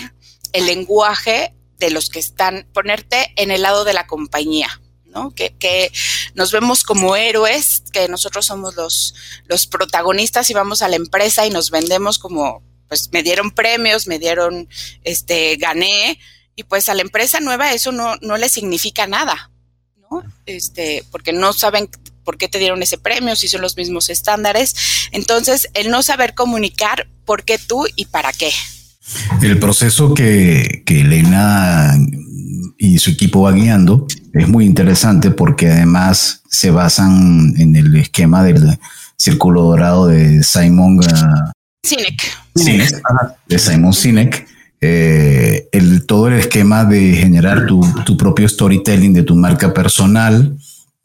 el 0.52 0.66
lenguaje 0.66 1.54
de 1.78 1.90
los 1.90 2.08
que 2.08 2.18
están, 2.18 2.66
ponerte 2.73 3.32
en 3.37 3.50
el 3.50 3.62
lado 3.62 3.85
de 3.85 3.94
la 3.94 4.06
compañía. 4.06 4.80
¿no? 5.04 5.35
Que, 5.35 5.54
que, 5.56 5.90
nos 6.35 6.52
vemos 6.52 6.82
como 6.82 7.16
héroes, 7.16 7.82
que 7.90 8.06
nosotros 8.08 8.44
somos 8.44 8.75
los, 8.75 9.14
los 9.46 9.66
protagonistas 9.66 10.50
y 10.50 10.54
vamos 10.54 10.82
a 10.82 10.88
la 10.88 10.96
empresa 10.96 11.46
y 11.46 11.50
nos 11.50 11.70
vendemos 11.70 12.18
como, 12.18 12.62
pues 12.88 13.11
me 13.12 13.23
dieron 13.23 13.50
premios, 13.50 14.06
me 14.06 14.18
dieron, 14.18 14.68
este, 15.04 15.56
gané, 15.56 16.18
y 16.54 16.64
pues 16.64 16.88
a 16.88 16.94
la 16.94 17.02
empresa 17.02 17.40
nueva 17.40 17.73
eso 17.73 17.92
no, 17.92 18.16
no 18.16 18.37
le 18.37 18.49
significa 18.49 19.06
nada, 19.06 19.50
¿no? 19.96 20.23
Este, 20.46 21.04
porque 21.11 21.32
no 21.32 21.52
saben 21.52 21.88
por 22.26 22.37
qué 22.37 22.49
te 22.49 22.59
dieron 22.59 22.83
ese 22.83 22.99
premio, 22.99 23.37
si 23.37 23.49
son 23.49 23.62
los 23.62 23.78
mismos 23.78 24.11
estándares. 24.11 24.75
Entonces, 25.12 25.68
el 25.73 25.90
no 25.90 26.02
saber 26.02 26.35
comunicar 26.35 27.09
por 27.25 27.45
qué 27.45 27.56
tú 27.56 27.87
y 27.95 28.06
para 28.06 28.33
qué. 28.33 28.50
El 29.40 29.59
proceso 29.59 30.12
que, 30.12 30.83
que 30.85 31.00
Elena 31.00 31.95
y 32.76 32.99
su 32.99 33.11
equipo 33.11 33.42
va 33.42 33.52
guiando 33.52 34.06
es 34.35 34.49
muy 34.49 34.64
interesante 34.64 35.30
porque 35.30 35.71
además 35.71 36.42
se 36.50 36.71
basan 36.71 37.54
en 37.56 37.76
el 37.76 37.95
esquema 37.97 38.42
del 38.42 38.78
círculo 39.16 39.62
dorado 39.62 40.09
de 40.09 40.42
Simon 40.42 40.99
uh, 40.99 41.02
Sinek. 41.83 42.23
Sinek 42.54 43.02
de 43.47 43.59
Simon 43.59 43.92
Sinek. 43.92 44.47
Eh, 44.80 45.68
el, 45.73 46.04
todo 46.04 46.28
el 46.28 46.35
esquema 46.35 46.85
de 46.85 47.14
generar 47.14 47.66
tu, 47.66 47.80
tu 48.04 48.16
propio 48.16 48.47
storytelling 48.47 49.14
de 49.14 49.23
tu 49.23 49.35
marca 49.35 49.73
personal, 49.73 50.59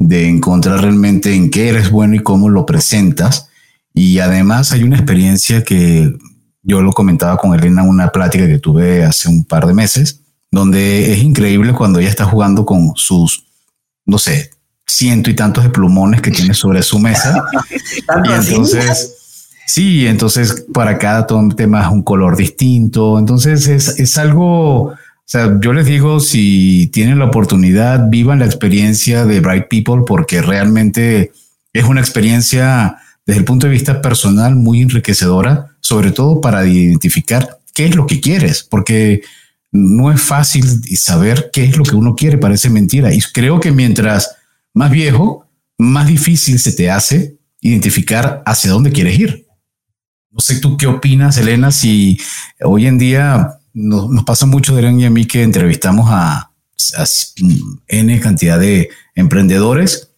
de 0.08 0.28
encontrar 0.28 0.82
realmente 0.82 1.34
en 1.34 1.50
qué 1.50 1.70
eres 1.70 1.92
bueno 1.92 2.16
y 2.16 2.20
cómo 2.20 2.50
lo 2.50 2.66
presentas. 2.66 3.50
Y 3.94 4.20
además 4.20 4.72
hay 4.72 4.84
una 4.84 4.98
experiencia 4.98 5.64
que 5.64 6.14
yo 6.64 6.82
lo 6.82 6.92
comentaba 6.92 7.38
con 7.38 7.54
Elena 7.54 7.84
en 7.84 7.90
una 7.90 8.12
plática 8.12 8.48
que 8.48 8.60
tuve 8.60 9.04
hace 9.04 9.30
un 9.30 9.44
par 9.44 9.68
de 9.68 9.74
meses, 9.74 10.22
donde 10.52 11.14
es 11.14 11.20
increíble 11.24 11.74
cuando 11.74 12.00
ella 12.00 12.10
está 12.10 12.26
jugando 12.26 12.66
con 12.66 12.94
sus, 12.96 13.46
no 14.06 14.18
sé, 14.18 14.52
ciento 14.86 15.30
y 15.30 15.36
tantos 15.36 15.64
de 15.64 15.70
plumones 15.70 16.22
que 16.22 16.32
tiene 16.32 16.54
sobre 16.54 16.84
su 16.84 17.00
mesa. 17.00 17.44
y 18.26 18.32
entonces, 18.32 19.16
sí, 19.66 20.08
entonces 20.08 20.66
para 20.74 20.98
cada 20.98 21.26
tema 21.56 21.82
es 21.82 21.88
un 21.88 22.04
color 22.04 22.36
distinto. 22.36 23.18
Entonces 23.18 23.68
es, 23.68 24.00
es 24.00 24.18
algo 24.18 24.94
sea, 25.32 25.58
yo 25.62 25.72
les 25.72 25.86
digo, 25.86 26.20
si 26.20 26.88
tienen 26.88 27.18
la 27.18 27.26
oportunidad, 27.26 28.10
vivan 28.10 28.40
la 28.40 28.46
experiencia 28.46 29.26
de 29.26 29.40
Bright 29.40 29.68
People 29.70 30.04
porque 30.06 30.42
realmente 30.42 31.32
es 31.72 31.86
una 31.86 32.02
experiencia 32.02 32.98
desde 33.26 33.40
el 33.40 33.46
punto 33.46 33.66
de 33.66 33.72
vista 33.72 34.02
personal 34.02 34.58
muy 34.58 34.82
enriquecedora, 34.82 35.78
sobre 35.80 36.12
todo 36.12 36.42
para 36.42 36.68
identificar 36.68 37.60
qué 37.74 37.86
es 37.86 37.96
lo 37.96 38.08
que 38.08 38.20
quieres, 38.20 38.62
porque 38.62 39.22
no 39.72 40.12
es 40.12 40.20
fácil 40.20 40.66
saber 40.98 41.50
qué 41.54 41.64
es 41.64 41.78
lo 41.78 41.86
que 41.86 41.96
uno 41.96 42.14
quiere, 42.14 42.38
parece 42.38 42.70
mentira. 42.70 43.14
Y 43.14 43.22
creo 43.22 43.62
que 43.62 43.72
mientras 43.72 44.36
más 44.74 44.92
viejo, 44.92 45.48
más 45.78 46.08
difícil 46.08 46.60
se 46.60 46.74
te 46.74 46.92
hace 46.92 47.38
identificar 47.62 48.44
hacia 48.46 48.72
dónde 48.72 48.92
quieres 48.92 49.18
ir. 49.18 49.48
No 50.30 50.42
sé 50.42 50.60
tú 50.60 50.76
qué 50.76 50.88
opinas, 50.88 51.38
Elena, 51.38 51.72
si 51.72 52.20
hoy 52.60 52.86
en 52.88 52.98
día 52.98 53.61
nos, 53.74 54.24
pasa 54.24 54.46
mucho, 54.46 54.76
Deren 54.76 55.00
y 55.00 55.06
a 55.06 55.10
mí, 55.10 55.26
que 55.26 55.44
entrevistamos 55.44 56.08
a, 56.10 56.48
N 57.88 58.20
cantidad 58.20 58.60
de 58.60 58.90
emprendedores 59.14 60.10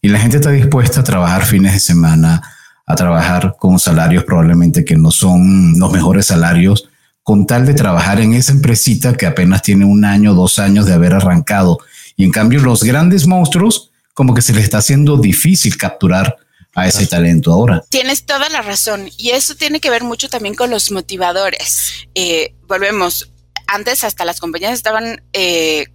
y 0.00 0.08
la 0.08 0.20
gente 0.20 0.36
está 0.36 0.50
dispuesta 0.50 1.00
a 1.00 1.04
trabajar 1.04 1.44
fines 1.44 1.72
de 1.72 1.80
semana, 1.80 2.40
a 2.86 2.94
trabajar 2.94 3.56
con 3.58 3.80
salarios 3.80 4.22
probablemente 4.22 4.84
que 4.84 4.96
no 4.96 5.10
son 5.10 5.78
los 5.78 5.92
mejores 5.92 6.26
salarios, 6.26 6.88
con 7.24 7.46
tal 7.46 7.66
de 7.66 7.74
trabajar 7.74 8.20
en 8.20 8.34
esa 8.34 8.52
empresita 8.52 9.14
que 9.14 9.26
apenas 9.26 9.62
tiene 9.62 9.84
un 9.84 10.04
año, 10.04 10.34
dos 10.34 10.58
años 10.58 10.86
de 10.86 10.94
haber 10.94 11.12
arrancado. 11.12 11.78
Y 12.16 12.24
en 12.24 12.30
cambio 12.30 12.60
los 12.60 12.82
grandes 12.84 13.26
monstruos, 13.26 13.90
como 14.14 14.32
que 14.32 14.42
se 14.42 14.52
les 14.52 14.64
está 14.64 14.78
haciendo 14.78 15.16
difícil 15.16 15.76
capturar 15.76 16.36
a 16.74 16.86
ese 16.86 17.06
talento 17.06 17.52
ahora. 17.52 17.84
Tienes 17.88 18.24
toda 18.24 18.48
la 18.48 18.62
razón 18.62 19.10
y 19.16 19.30
eso 19.30 19.54
tiene 19.54 19.80
que 19.80 19.90
ver 19.90 20.04
mucho 20.04 20.28
también 20.28 20.54
con 20.54 20.70
los 20.70 20.90
motivadores. 20.90 22.06
Eh, 22.14 22.54
volvemos, 22.66 23.30
antes 23.66 24.04
hasta 24.04 24.24
las 24.24 24.40
compañías 24.40 24.72
estaban 24.72 25.22
eh, 25.32 25.88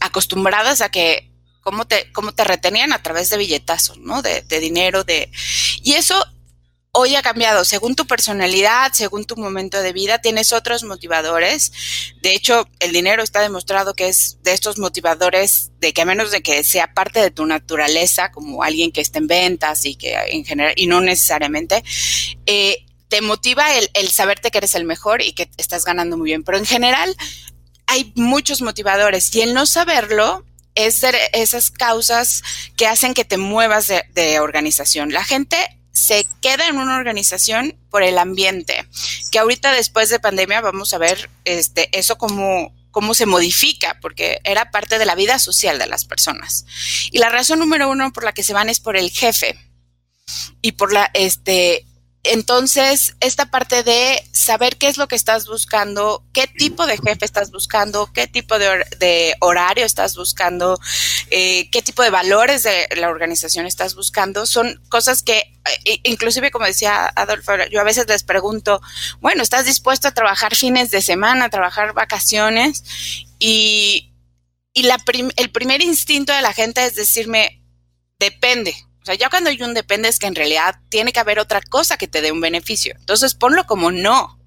acostumbradas 0.00 0.80
a 0.80 0.90
que 0.90 1.32
cómo 1.60 1.86
te, 1.86 2.10
cómo 2.12 2.32
te 2.32 2.44
retenían 2.44 2.92
a 2.92 3.02
través 3.02 3.30
de 3.30 3.38
billetazos, 3.38 3.98
¿no? 3.98 4.22
De, 4.22 4.42
de 4.42 4.60
dinero, 4.60 5.04
de... 5.04 5.30
Y 5.82 5.94
eso 5.94 6.24
hoy 6.92 7.16
ha 7.16 7.22
cambiado. 7.22 7.64
Según 7.64 7.94
tu 7.96 8.06
personalidad, 8.06 8.92
según 8.92 9.24
tu 9.24 9.36
momento 9.36 9.80
de 9.80 9.92
vida, 9.92 10.18
tienes 10.18 10.52
otros 10.52 10.84
motivadores. 10.84 11.72
De 12.22 12.34
hecho, 12.34 12.68
el 12.80 12.92
dinero 12.92 13.22
está 13.22 13.40
demostrado 13.40 13.94
que 13.94 14.08
es 14.08 14.38
de 14.42 14.52
estos 14.52 14.78
motivadores 14.78 15.70
de 15.80 15.92
que 15.92 16.02
a 16.02 16.04
menos 16.04 16.30
de 16.30 16.42
que 16.42 16.64
sea 16.64 16.94
parte 16.94 17.20
de 17.20 17.30
tu 17.30 17.46
naturaleza, 17.46 18.32
como 18.32 18.62
alguien 18.62 18.92
que 18.92 19.00
esté 19.00 19.18
en 19.18 19.26
ventas 19.26 19.84
y 19.84 19.96
que 19.96 20.14
en 20.14 20.44
general, 20.44 20.74
y 20.76 20.86
no 20.86 21.00
necesariamente, 21.00 21.84
eh, 22.46 22.84
te 23.08 23.22
motiva 23.22 23.66
el, 23.76 24.08
saberte 24.08 24.50
que 24.50 24.58
eres 24.58 24.74
el 24.74 24.84
mejor 24.84 25.22
y 25.22 25.32
que 25.32 25.50
estás 25.56 25.84
ganando 25.84 26.16
muy 26.16 26.26
bien. 26.26 26.44
Pero 26.44 26.58
en 26.58 26.66
general, 26.66 27.16
hay 27.86 28.12
muchos 28.16 28.60
motivadores 28.60 29.34
y 29.34 29.40
el 29.40 29.54
no 29.54 29.66
saberlo 29.66 30.44
es 30.74 31.00
de 31.00 31.12
esas 31.32 31.70
causas 31.70 32.42
que 32.76 32.86
hacen 32.86 33.14
que 33.14 33.24
te 33.24 33.36
muevas 33.36 33.88
de, 33.88 34.40
organización. 34.40 35.12
La 35.12 35.24
gente 35.24 35.56
se 35.98 36.26
queda 36.40 36.68
en 36.68 36.78
una 36.78 36.96
organización 36.96 37.76
por 37.90 38.02
el 38.02 38.18
ambiente, 38.18 38.86
que 39.30 39.38
ahorita 39.38 39.72
después 39.72 40.08
de 40.08 40.20
pandemia 40.20 40.60
vamos 40.60 40.94
a 40.94 40.98
ver 40.98 41.28
este, 41.44 41.88
eso 41.98 42.16
como 42.16 42.72
cómo 42.90 43.14
se 43.14 43.26
modifica, 43.26 43.98
porque 44.00 44.40
era 44.44 44.70
parte 44.70 44.98
de 44.98 45.04
la 45.04 45.14
vida 45.14 45.38
social 45.38 45.78
de 45.78 45.86
las 45.86 46.04
personas. 46.04 46.64
Y 47.12 47.18
la 47.18 47.28
razón 47.28 47.58
número 47.58 47.90
uno 47.90 48.12
por 48.12 48.24
la 48.24 48.32
que 48.32 48.42
se 48.42 48.54
van 48.54 48.68
es 48.68 48.80
por 48.80 48.96
el 48.96 49.10
jefe 49.10 49.58
y 50.62 50.72
por 50.72 50.92
la, 50.92 51.10
este, 51.14 51.86
entonces, 52.30 53.16
esta 53.20 53.50
parte 53.50 53.82
de 53.82 54.22
saber 54.32 54.76
qué 54.76 54.88
es 54.88 54.98
lo 54.98 55.08
que 55.08 55.16
estás 55.16 55.46
buscando, 55.46 56.24
qué 56.32 56.46
tipo 56.46 56.86
de 56.86 56.98
jefe 56.98 57.24
estás 57.24 57.50
buscando, 57.50 58.10
qué 58.12 58.26
tipo 58.26 58.58
de, 58.58 58.68
hor 58.68 58.88
de 58.98 59.34
horario 59.40 59.84
estás 59.84 60.16
buscando, 60.16 60.78
eh, 61.30 61.70
qué 61.70 61.82
tipo 61.82 62.02
de 62.02 62.10
valores 62.10 62.62
de 62.62 62.88
la 62.96 63.08
organización 63.08 63.66
estás 63.66 63.94
buscando, 63.94 64.46
son 64.46 64.80
cosas 64.88 65.22
que, 65.22 65.38
eh, 65.84 66.00
inclusive 66.04 66.50
como 66.50 66.66
decía 66.66 67.10
Adolfo, 67.16 67.52
yo 67.70 67.80
a 67.80 67.84
veces 67.84 68.06
les 68.08 68.24
pregunto, 68.24 68.80
bueno, 69.20 69.42
¿estás 69.42 69.64
dispuesto 69.64 70.08
a 70.08 70.14
trabajar 70.14 70.54
fines 70.54 70.90
de 70.90 71.02
semana, 71.02 71.46
a 71.46 71.50
trabajar 71.50 71.94
vacaciones? 71.94 72.84
Y, 73.38 74.12
y 74.72 74.82
la 74.82 74.98
prim 74.98 75.30
el 75.36 75.50
primer 75.50 75.82
instinto 75.82 76.32
de 76.32 76.42
la 76.42 76.52
gente 76.52 76.84
es 76.84 76.94
decirme, 76.94 77.62
depende, 78.18 78.74
sea, 79.08 79.14
ya 79.14 79.30
cuando 79.30 79.50
hay 79.50 79.62
un 79.62 79.74
depende 79.74 80.08
es 80.08 80.18
que 80.18 80.26
en 80.26 80.34
realidad 80.34 80.76
tiene 80.88 81.12
que 81.12 81.20
haber 81.20 81.38
otra 81.38 81.60
cosa 81.60 81.96
que 81.96 82.08
te 82.08 82.20
dé 82.20 82.30
un 82.30 82.40
beneficio. 82.40 82.94
Entonces 82.98 83.34
ponlo 83.34 83.64
como 83.64 83.90
no. 83.90 84.37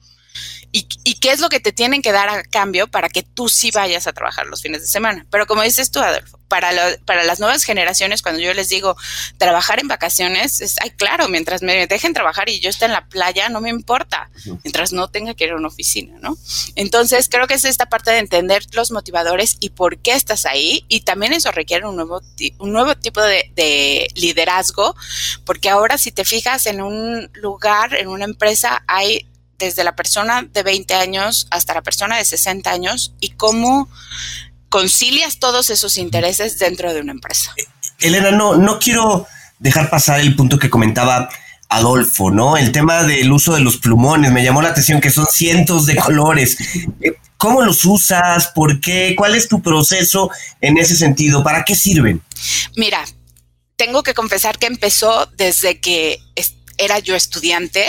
¿Y, 0.71 0.87
¿Y, 1.03 1.15
qué 1.15 1.31
es 1.31 1.39
lo 1.39 1.49
que 1.49 1.59
te 1.59 1.73
tienen 1.73 2.01
que 2.01 2.11
dar 2.11 2.29
a 2.29 2.43
cambio 2.43 2.87
para 2.87 3.09
que 3.09 3.23
tú 3.23 3.49
sí 3.49 3.71
vayas 3.71 4.07
a 4.07 4.13
trabajar 4.13 4.45
los 4.47 4.61
fines 4.61 4.81
de 4.81 4.87
semana? 4.87 5.25
Pero 5.29 5.45
como 5.45 5.63
dices 5.63 5.91
tú, 5.91 5.99
Adolfo, 5.99 6.39
para, 6.51 6.73
lo, 6.73 6.81
para 7.05 7.23
las 7.23 7.39
nuevas 7.39 7.63
generaciones, 7.63 8.21
cuando 8.21 8.41
yo 8.41 8.53
les 8.53 8.67
digo 8.67 8.97
trabajar 9.37 9.79
en 9.79 9.87
vacaciones, 9.87 10.59
es, 10.59 10.75
ay, 10.81 10.91
claro, 10.91 11.29
mientras 11.29 11.61
me 11.61 11.87
dejen 11.87 12.13
trabajar 12.13 12.49
y 12.49 12.59
yo 12.59 12.69
esté 12.69 12.85
en 12.85 12.91
la 12.91 13.05
playa, 13.07 13.47
no 13.47 13.61
me 13.61 13.69
importa, 13.69 14.29
mientras 14.63 14.91
no 14.91 15.07
tenga 15.09 15.33
que 15.33 15.45
ir 15.45 15.51
a 15.51 15.55
una 15.55 15.69
oficina, 15.69 16.17
¿no? 16.21 16.37
Entonces, 16.75 17.29
creo 17.29 17.47
que 17.47 17.53
es 17.53 17.63
esta 17.63 17.85
parte 17.85 18.11
de 18.11 18.17
entender 18.17 18.63
los 18.73 18.91
motivadores 18.91 19.55
y 19.61 19.69
por 19.69 19.97
qué 19.99 20.11
estás 20.11 20.45
ahí, 20.45 20.83
y 20.89 21.01
también 21.01 21.31
eso 21.31 21.51
requiere 21.51 21.87
un 21.87 21.95
nuevo, 21.95 22.21
un 22.59 22.73
nuevo 22.73 22.95
tipo 22.95 23.21
de, 23.21 23.49
de 23.55 24.09
liderazgo, 24.15 24.93
porque 25.45 25.69
ahora 25.69 25.97
si 25.97 26.11
te 26.11 26.25
fijas 26.25 26.65
en 26.65 26.81
un 26.81 27.29
lugar, 27.33 27.95
en 27.95 28.09
una 28.09 28.25
empresa, 28.25 28.83
hay 28.87 29.25
desde 29.61 29.83
la 29.83 29.95
persona 29.95 30.47
de 30.51 30.63
20 30.63 30.95
años 30.95 31.47
hasta 31.51 31.73
la 31.73 31.83
persona 31.83 32.17
de 32.17 32.25
60 32.25 32.69
años 32.69 33.13
y 33.19 33.29
cómo 33.29 33.87
concilias 34.69 35.37
todos 35.37 35.69
esos 35.69 35.97
intereses 35.97 36.57
dentro 36.57 36.93
de 36.93 37.01
una 37.01 37.11
empresa. 37.11 37.53
Elena, 37.99 38.31
no, 38.31 38.55
no 38.55 38.79
quiero 38.79 39.27
dejar 39.59 39.89
pasar 39.89 40.19
el 40.19 40.35
punto 40.35 40.57
que 40.57 40.69
comentaba 40.69 41.29
Adolfo, 41.69 42.31
¿no? 42.31 42.57
El 42.57 42.71
tema 42.71 43.03
del 43.03 43.31
uso 43.31 43.53
de 43.53 43.61
los 43.61 43.77
plumones, 43.77 44.31
me 44.31 44.43
llamó 44.43 44.61
la 44.61 44.69
atención 44.69 44.99
que 44.99 45.11
son 45.11 45.27
cientos 45.27 45.85
de 45.85 45.95
colores. 45.95 46.57
¿Cómo 47.37 47.61
los 47.61 47.85
usas? 47.85 48.47
¿Por 48.47 48.81
qué? 48.81 49.13
¿Cuál 49.15 49.35
es 49.35 49.47
tu 49.47 49.61
proceso 49.61 50.31
en 50.59 50.77
ese 50.77 50.95
sentido? 50.95 51.43
¿Para 51.43 51.63
qué 51.63 51.75
sirven? 51.75 52.21
Mira, 52.75 53.05
tengo 53.75 54.03
que 54.03 54.13
confesar 54.13 54.57
que 54.57 54.65
empezó 54.65 55.27
desde 55.37 55.79
que 55.79 56.19
era 56.77 57.00
yo 57.00 57.15
estudiante 57.15 57.85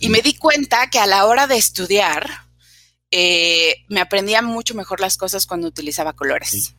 y 0.00 0.08
me 0.08 0.22
di 0.22 0.34
cuenta 0.34 0.90
que 0.90 0.98
a 0.98 1.06
la 1.06 1.26
hora 1.26 1.46
de 1.46 1.56
estudiar, 1.56 2.28
eh, 3.10 3.84
me 3.88 4.00
aprendía 4.00 4.42
mucho 4.42 4.74
mejor 4.74 5.00
las 5.00 5.16
cosas 5.16 5.46
cuando 5.46 5.68
utilizaba 5.68 6.14
colores. 6.14 6.50
Sí. 6.50 6.74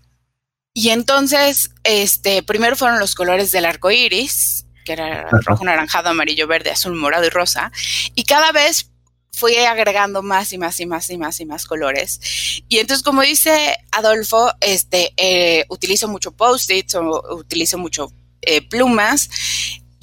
Y 0.74 0.90
entonces, 0.90 1.70
este, 1.84 2.42
primero 2.42 2.76
fueron 2.76 3.00
los 3.00 3.14
colores 3.14 3.52
del 3.52 3.66
arco 3.66 3.92
iris, 3.92 4.66
que 4.84 4.94
era 4.94 5.30
rojo, 5.30 5.64
naranjado, 5.64 6.10
amarillo, 6.10 6.48
verde, 6.48 6.72
azul, 6.72 6.96
morado 6.96 7.26
y 7.26 7.30
rosa. 7.30 7.72
Y 8.16 8.24
cada 8.24 8.52
vez 8.52 8.90
fui 9.32 9.56
agregando 9.56 10.24
más 10.24 10.52
y 10.52 10.58
más 10.58 10.80
y 10.80 10.86
más 10.86 11.10
y 11.10 11.18
más 11.18 11.40
y 11.40 11.46
más 11.46 11.66
colores. 11.66 12.20
Y 12.68 12.80
entonces, 12.80 13.04
como 13.04 13.22
dice 13.22 13.78
Adolfo, 13.92 14.52
este, 14.62 15.14
eh, 15.18 15.66
utilizo 15.70 16.08
mucho 16.08 16.32
post-its 16.32 16.96
o 16.96 17.36
utilizo 17.36 17.78
mucho 17.78 18.12
eh, 18.42 18.68
plumas. 18.68 19.30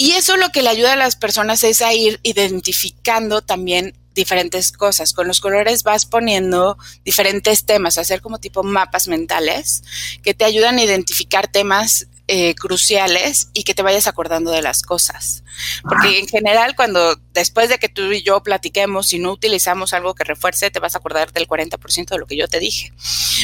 Y 0.00 0.12
eso 0.12 0.38
lo 0.38 0.48
que 0.48 0.62
le 0.62 0.70
ayuda 0.70 0.94
a 0.94 0.96
las 0.96 1.14
personas 1.14 1.62
es 1.62 1.82
a 1.82 1.92
ir 1.92 2.20
identificando 2.22 3.42
también 3.42 3.94
diferentes 4.14 4.72
cosas. 4.72 5.12
Con 5.12 5.28
los 5.28 5.40
colores 5.40 5.82
vas 5.82 6.06
poniendo 6.06 6.78
diferentes 7.04 7.66
temas, 7.66 7.98
hacer 7.98 8.22
como 8.22 8.40
tipo 8.40 8.62
mapas 8.62 9.08
mentales 9.08 9.82
que 10.22 10.32
te 10.32 10.46
ayudan 10.46 10.78
a 10.78 10.84
identificar 10.84 11.48
temas 11.48 12.08
eh, 12.28 12.54
cruciales 12.54 13.50
y 13.52 13.64
que 13.64 13.74
te 13.74 13.82
vayas 13.82 14.06
acordando 14.06 14.50
de 14.50 14.62
las 14.62 14.84
cosas. 14.84 15.44
Porque 15.82 16.18
en 16.18 16.26
general, 16.26 16.74
cuando 16.76 17.16
después 17.34 17.68
de 17.68 17.76
que 17.76 17.90
tú 17.90 18.10
y 18.10 18.22
yo 18.22 18.42
platiquemos, 18.42 19.12
y 19.12 19.18
no 19.18 19.32
utilizamos 19.32 19.92
algo 19.92 20.14
que 20.14 20.24
refuerce, 20.24 20.70
te 20.70 20.80
vas 20.80 20.94
a 20.94 20.98
acordar 20.98 21.30
del 21.30 21.46
40% 21.46 22.08
de 22.08 22.18
lo 22.18 22.26
que 22.26 22.38
yo 22.38 22.48
te 22.48 22.58
dije. 22.58 22.90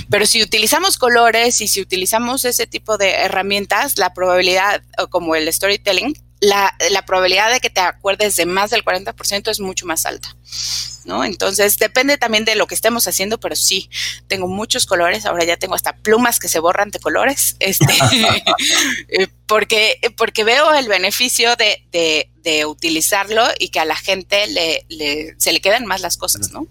Pero 0.09 0.25
si 0.25 0.43
utilizamos 0.43 0.97
colores 0.97 1.61
y 1.61 1.69
si 1.69 1.83
utilizamos 1.83 2.47
ese 2.47 2.67
tipo 2.67 2.97
de 2.97 3.11
herramientas, 3.11 3.99
la 3.99 4.15
probabilidad, 4.15 4.83
como 5.11 5.35
el 5.35 5.53
storytelling, 5.53 6.17
la, 6.41 6.75
la, 6.91 7.07
probabilidad 7.07 7.51
de 7.51 7.61
que 7.61 7.71
te 7.71 7.81
acuerdes 7.81 8.37
de 8.37 8.47
más 8.47 8.71
del 8.71 8.85
40% 8.85 9.51
es 9.51 9.61
mucho 9.61 9.87
más 9.87 10.05
alta, 10.07 10.37
¿no? 11.05 11.25
Entonces, 11.25 11.79
depende 11.79 12.19
también 12.19 12.45
de 12.45 12.57
lo 12.57 12.67
que 12.67 12.75
estemos 12.75 13.09
haciendo, 13.09 13.39
pero 13.41 13.57
sí, 13.57 13.89
tengo 14.27 14.47
muchos 14.47 14.87
colores, 14.87 15.25
ahora 15.25 15.45
ya 15.45 15.57
tengo 15.57 15.75
hasta 15.75 15.97
plumas 15.97 16.39
que 16.39 16.49
se 16.49 16.59
borran 16.59 16.91
de 16.91 16.99
colores, 16.99 17.57
este, 17.61 17.87
porque, 19.47 19.99
porque 20.17 20.45
veo 20.45 20.75
el 20.75 20.89
beneficio 20.89 21.57
de, 21.57 21.87
de, 21.91 22.31
de, 22.43 22.67
utilizarlo 22.67 23.45
y 23.59 23.71
que 23.71 23.81
a 23.81 23.85
la 23.85 23.97
gente 23.97 24.47
le, 24.49 24.85
le, 24.89 25.35
se 25.39 25.53
le 25.53 25.61
quedan 25.61 25.87
más 25.87 26.01
las 26.01 26.17
cosas, 26.17 26.51
¿no? 26.51 26.67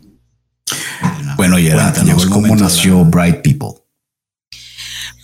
Bueno, 1.36 1.60
y 1.60 1.70
cómo 2.32 2.56
nació 2.56 3.04
Bright 3.04 3.42
People. 3.42 3.82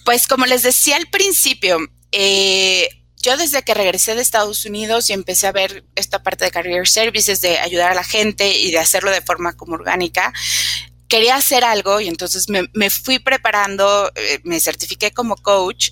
Pues 0.03 0.27
como 0.27 0.45
les 0.45 0.63
decía 0.63 0.97
al 0.97 1.07
principio, 1.07 1.77
eh, 2.11 2.89
yo 3.21 3.37
desde 3.37 3.63
que 3.63 3.73
regresé 3.73 4.15
de 4.15 4.21
Estados 4.21 4.65
Unidos 4.65 5.09
y 5.09 5.13
empecé 5.13 5.47
a 5.47 5.51
ver 5.51 5.85
esta 5.95 6.23
parte 6.23 6.45
de 6.45 6.51
career 6.51 6.87
services, 6.87 7.41
de 7.41 7.59
ayudar 7.59 7.91
a 7.91 7.95
la 7.95 8.03
gente 8.03 8.57
y 8.57 8.71
de 8.71 8.79
hacerlo 8.79 9.11
de 9.11 9.21
forma 9.21 9.53
como 9.53 9.75
orgánica, 9.75 10.33
quería 11.07 11.35
hacer 11.35 11.63
algo 11.63 11.99
y 11.99 12.07
entonces 12.07 12.47
me, 12.47 12.89
fui 12.89 13.19
preparando, 13.19 14.11
eh, 14.15 14.39
me 14.43 14.59
certifiqué 14.59 15.11
como 15.11 15.35
coach 15.35 15.91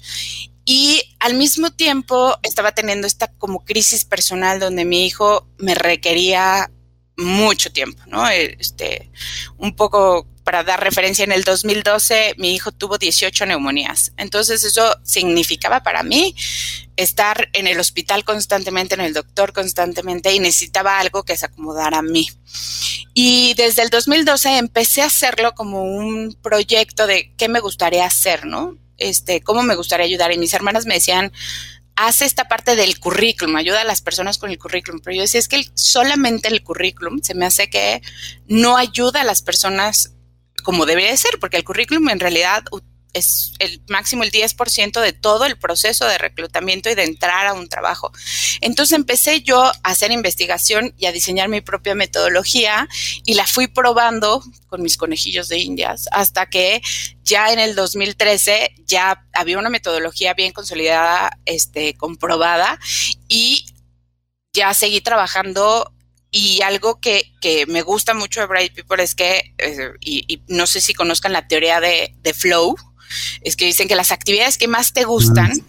y 0.65 1.01
al 1.19 1.33
mismo 1.33 1.71
tiempo 1.71 2.37
estaba 2.41 2.71
teniendo 2.71 3.05
esta 3.05 3.27
como 3.33 3.65
crisis 3.65 4.05
personal 4.05 4.59
donde 4.59 4.85
mi 4.85 5.05
hijo 5.05 5.47
me 5.57 5.75
requería 5.75 6.71
mucho 7.17 7.71
tiempo, 7.71 8.01
¿no? 8.07 8.27
Este, 8.29 9.11
un 9.57 9.75
poco 9.75 10.25
para 10.49 10.63
dar 10.63 10.83
referencia, 10.83 11.23
en 11.23 11.31
el 11.31 11.43
2012 11.43 12.33
mi 12.39 12.55
hijo 12.55 12.71
tuvo 12.71 12.97
18 12.97 13.45
neumonías. 13.45 14.13
Entonces 14.17 14.63
eso 14.63 14.95
significaba 15.03 15.83
para 15.83 16.01
mí 16.01 16.35
estar 16.95 17.49
en 17.53 17.67
el 17.67 17.79
hospital 17.79 18.23
constantemente, 18.23 18.95
en 18.95 19.01
el 19.01 19.13
doctor 19.13 19.53
constantemente 19.53 20.33
y 20.33 20.39
necesitaba 20.39 20.97
algo 20.97 21.21
que 21.21 21.37
se 21.37 21.45
acomodara 21.45 21.99
a 21.99 22.01
mí. 22.01 22.27
Y 23.13 23.53
desde 23.57 23.83
el 23.83 23.91
2012 23.91 24.57
empecé 24.57 25.03
a 25.03 25.05
hacerlo 25.05 25.53
como 25.53 25.83
un 25.83 26.35
proyecto 26.41 27.05
de 27.05 27.31
qué 27.37 27.47
me 27.47 27.59
gustaría 27.59 28.07
hacer, 28.07 28.47
¿no? 28.47 28.75
Este, 28.97 29.41
cómo 29.41 29.61
me 29.61 29.75
gustaría 29.75 30.07
ayudar. 30.07 30.31
Y 30.31 30.39
mis 30.39 30.55
hermanas 30.55 30.87
me 30.87 30.95
decían, 30.95 31.31
haz 31.95 32.23
esta 32.23 32.47
parte 32.47 32.75
del 32.75 32.99
currículum, 32.99 33.55
ayuda 33.55 33.81
a 33.81 33.83
las 33.83 34.01
personas 34.01 34.39
con 34.39 34.49
el 34.49 34.57
currículum. 34.57 34.99
Pero 34.99 35.17
yo 35.17 35.21
decía, 35.21 35.41
es 35.41 35.47
que 35.47 35.63
solamente 35.75 36.47
el 36.47 36.63
currículum 36.63 37.21
se 37.21 37.35
me 37.35 37.45
hace 37.45 37.69
que 37.69 38.01
no 38.47 38.77
ayuda 38.77 39.21
a 39.21 39.25
las 39.25 39.43
personas 39.43 40.15
como 40.61 40.85
debería 40.85 41.15
ser, 41.17 41.39
porque 41.39 41.57
el 41.57 41.63
currículum 41.63 42.09
en 42.09 42.19
realidad 42.19 42.63
es 43.13 43.53
el 43.59 43.81
máximo 43.87 44.23
el 44.23 44.31
10% 44.31 45.01
de 45.01 45.13
todo 45.13 45.45
el 45.45 45.57
proceso 45.57 46.05
de 46.05 46.17
reclutamiento 46.17 46.89
y 46.89 46.95
de 46.95 47.03
entrar 47.03 47.47
a 47.47 47.53
un 47.53 47.67
trabajo. 47.67 48.11
Entonces 48.61 48.95
empecé 48.95 49.41
yo 49.41 49.63
a 49.63 49.73
hacer 49.83 50.11
investigación 50.11 50.93
y 50.97 51.05
a 51.07 51.11
diseñar 51.11 51.49
mi 51.49 51.61
propia 51.61 51.95
metodología 51.95 52.87
y 53.25 53.33
la 53.33 53.47
fui 53.47 53.67
probando 53.67 54.43
con 54.67 54.81
mis 54.81 54.97
conejillos 54.97 55.47
de 55.47 55.57
indias 55.57 56.07
hasta 56.11 56.45
que 56.47 56.81
ya 57.23 57.51
en 57.51 57.59
el 57.59 57.75
2013 57.75 58.75
ya 58.85 59.25
había 59.33 59.57
una 59.57 59.69
metodología 59.69 60.33
bien 60.33 60.51
consolidada, 60.51 61.31
este, 61.45 61.95
comprobada 61.95 62.79
y 63.27 63.65
ya 64.53 64.73
seguí 64.73 65.01
trabajando 65.01 65.91
y 66.31 66.61
algo 66.61 66.99
que, 66.99 67.31
que, 67.41 67.65
me 67.65 67.81
gusta 67.81 68.13
mucho 68.13 68.39
de 68.39 68.47
Bright 68.47 68.73
People 68.73 69.03
es 69.03 69.15
que, 69.15 69.53
eh, 69.57 69.91
y, 69.99 70.43
no 70.47 70.67
sé 70.67 70.81
si 70.81 70.93
conozcan 70.93 71.33
la 71.33 71.47
teoría 71.47 71.79
de, 71.79 72.15
de, 72.21 72.33
flow, 72.33 72.75
es 73.41 73.55
que 73.55 73.65
dicen 73.65 73.87
que 73.87 73.95
las 73.95 74.11
actividades 74.11 74.57
que 74.57 74.67
más 74.67 74.93
te 74.93 75.03
gustan 75.03 75.65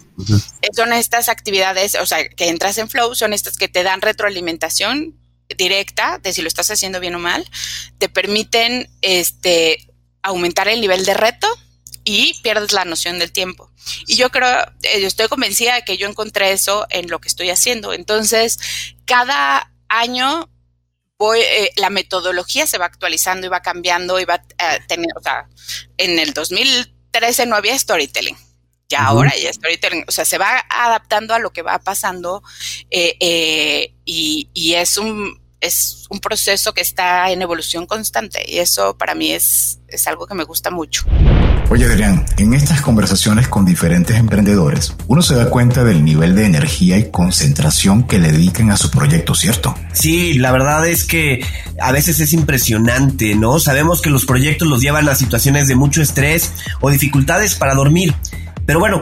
son 0.75 0.93
estas 0.93 1.29
actividades, 1.29 1.95
o 1.95 2.05
sea, 2.05 2.29
que 2.29 2.49
entras 2.49 2.77
en 2.77 2.89
flow, 2.89 3.15
son 3.15 3.33
estas 3.33 3.57
que 3.57 3.67
te 3.67 3.81
dan 3.81 4.01
retroalimentación 4.01 5.17
directa 5.57 6.19
de 6.21 6.33
si 6.33 6.41
lo 6.41 6.47
estás 6.47 6.69
haciendo 6.69 6.99
bien 6.99 7.15
o 7.15 7.19
mal, 7.19 7.49
te 7.97 8.09
permiten 8.09 8.89
este, 9.01 9.87
aumentar 10.21 10.67
el 10.67 10.81
nivel 10.81 11.05
de 11.05 11.13
reto 11.13 11.47
y 12.03 12.39
pierdes 12.41 12.71
la 12.71 12.85
noción 12.85 13.19
del 13.19 13.31
tiempo. 13.31 13.71
Y 14.07 14.15
yo 14.15 14.29
creo, 14.29 14.65
eh, 14.83 15.01
yo 15.01 15.07
estoy 15.07 15.27
convencida 15.27 15.75
de 15.75 15.83
que 15.83 15.97
yo 15.97 16.07
encontré 16.07 16.51
eso 16.51 16.85
en 16.89 17.09
lo 17.09 17.19
que 17.19 17.27
estoy 17.27 17.49
haciendo. 17.49 17.93
Entonces, 17.93 18.59
cada 19.05 19.71
año 19.87 20.49
voy, 21.21 21.39
eh, 21.39 21.71
la 21.75 21.91
metodología 21.91 22.65
se 22.65 22.79
va 22.79 22.85
actualizando 22.85 23.45
y 23.45 23.49
va 23.49 23.61
cambiando 23.61 24.19
y 24.19 24.25
va 24.25 24.43
a 24.57 24.79
tener, 24.87 25.11
o 25.15 25.21
sea, 25.21 25.47
en 25.97 26.17
el 26.17 26.33
2013 26.33 27.45
no 27.45 27.55
había 27.55 27.77
storytelling. 27.77 28.35
Ya 28.89 29.05
ahora 29.05 29.31
ya 29.37 29.53
storytelling, 29.53 30.03
o 30.07 30.11
sea, 30.11 30.25
se 30.25 30.37
va 30.37 30.65
adaptando 30.67 31.33
a 31.33 31.39
lo 31.39 31.53
que 31.53 31.61
va 31.61 31.79
pasando 31.79 32.43
eh, 32.89 33.93
y, 34.03 34.49
y 34.53 34.73
es 34.73 34.97
un 34.97 35.40
es 35.61 36.07
un 36.09 36.19
proceso 36.19 36.73
que 36.73 36.81
está 36.81 37.31
en 37.31 37.41
evolución 37.41 37.85
constante 37.85 38.43
y 38.47 38.57
eso 38.57 38.97
para 38.97 39.15
mí 39.15 39.31
es, 39.31 39.79
es 39.87 40.07
algo 40.07 40.25
que 40.27 40.33
me 40.33 40.43
gusta 40.43 40.71
mucho. 40.71 41.05
Oye 41.69 41.85
Adrián, 41.85 42.25
en 42.37 42.53
estas 42.53 42.81
conversaciones 42.81 43.47
con 43.47 43.63
diferentes 43.63 44.17
emprendedores, 44.17 44.93
uno 45.07 45.21
se 45.21 45.35
da 45.35 45.49
cuenta 45.49 45.85
del 45.85 46.03
nivel 46.03 46.35
de 46.35 46.45
energía 46.45 46.97
y 46.97 47.09
concentración 47.11 48.03
que 48.03 48.19
le 48.19 48.31
dedican 48.31 48.71
a 48.71 48.77
su 48.77 48.91
proyecto, 48.91 49.35
¿cierto? 49.35 49.73
Sí, 49.93 50.33
la 50.33 50.51
verdad 50.51 50.85
es 50.85 51.05
que 51.05 51.45
a 51.79 51.91
veces 51.93 52.19
es 52.19 52.33
impresionante, 52.33 53.35
¿no? 53.35 53.59
Sabemos 53.59 54.01
que 54.01 54.09
los 54.09 54.25
proyectos 54.25 54.67
los 54.67 54.81
llevan 54.81 55.07
a 55.07 55.15
situaciones 55.15 55.67
de 55.67 55.75
mucho 55.75 56.01
estrés 56.01 56.51
o 56.81 56.89
dificultades 56.89 57.55
para 57.55 57.73
dormir. 57.73 58.13
Pero 58.65 58.79
bueno, 58.79 59.01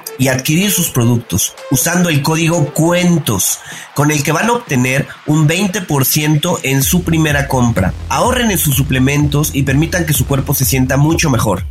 y 0.21 0.27
adquirir 0.27 0.69
sus 0.69 0.91
productos 0.91 1.55
usando 1.71 2.09
el 2.09 2.21
código 2.21 2.75
cuentos 2.75 3.57
con 3.95 4.11
el 4.11 4.21
que 4.21 4.31
van 4.31 4.49
a 4.49 4.51
obtener 4.51 5.07
un 5.25 5.49
20% 5.49 6.59
en 6.61 6.83
su 6.83 7.03
primera 7.03 7.47
compra. 7.47 7.91
Ahorren 8.07 8.51
en 8.51 8.59
sus 8.59 8.75
suplementos 8.75 9.49
y 9.55 9.63
permitan 9.63 10.05
que 10.05 10.13
su 10.13 10.27
cuerpo 10.27 10.53
se 10.53 10.63
sienta 10.63 10.95
mucho 10.95 11.31
mejor. 11.31 11.65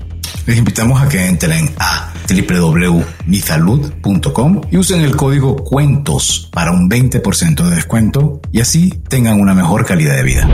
Les 0.46 0.58
invitamos 0.58 1.00
a 1.00 1.08
que 1.08 1.26
entren 1.26 1.72
a 1.78 2.12
www.misalud.com 2.28 4.62
y 4.68 4.78
usen 4.78 5.02
el 5.02 5.14
código 5.14 5.54
cuentos 5.54 6.48
para 6.52 6.72
un 6.72 6.90
20% 6.90 7.68
de 7.68 7.76
descuento 7.76 8.40
y 8.50 8.60
así 8.60 8.90
tengan 9.08 9.40
una 9.40 9.54
mejor 9.54 9.86
calidad 9.86 10.16
de 10.16 10.24
vida. 10.24 10.48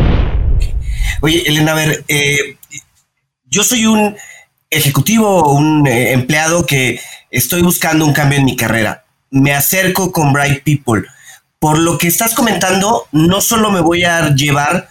Oye, 1.22 1.44
Elena, 1.46 1.72
a 1.72 1.76
ver, 1.76 2.04
eh, 2.08 2.58
yo 3.46 3.64
soy 3.64 3.86
un 3.86 4.14
ejecutivo, 4.68 5.50
un 5.50 5.86
eh, 5.86 6.12
empleado 6.12 6.66
que 6.66 7.00
estoy 7.36 7.62
buscando 7.62 8.06
un 8.06 8.12
cambio 8.12 8.38
en 8.38 8.44
mi 8.44 8.56
carrera. 8.56 9.04
Me 9.30 9.52
acerco 9.54 10.10
con 10.10 10.32
Bright 10.32 10.62
People. 10.64 11.04
Por 11.58 11.78
lo 11.78 11.98
que 11.98 12.08
estás 12.08 12.34
comentando, 12.34 13.06
no 13.12 13.40
solo 13.40 13.70
me 13.70 13.80
voy 13.80 14.04
a 14.04 14.34
llevar 14.34 14.88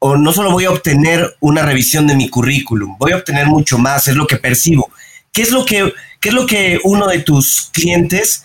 o 0.00 0.16
no 0.16 0.32
solo 0.32 0.50
voy 0.50 0.64
a 0.64 0.70
obtener 0.70 1.36
una 1.40 1.62
revisión 1.62 2.08
de 2.08 2.16
mi 2.16 2.28
currículum, 2.28 2.96
voy 2.98 3.12
a 3.12 3.16
obtener 3.16 3.46
mucho 3.46 3.78
más, 3.78 4.08
es 4.08 4.16
lo 4.16 4.26
que 4.26 4.36
percibo. 4.36 4.90
¿Qué 5.32 5.42
es 5.42 5.52
lo 5.52 5.64
que, 5.64 5.92
qué 6.20 6.30
es 6.30 6.34
lo 6.34 6.46
que 6.46 6.80
uno 6.82 7.06
de 7.06 7.20
tus 7.20 7.70
clientes 7.72 8.44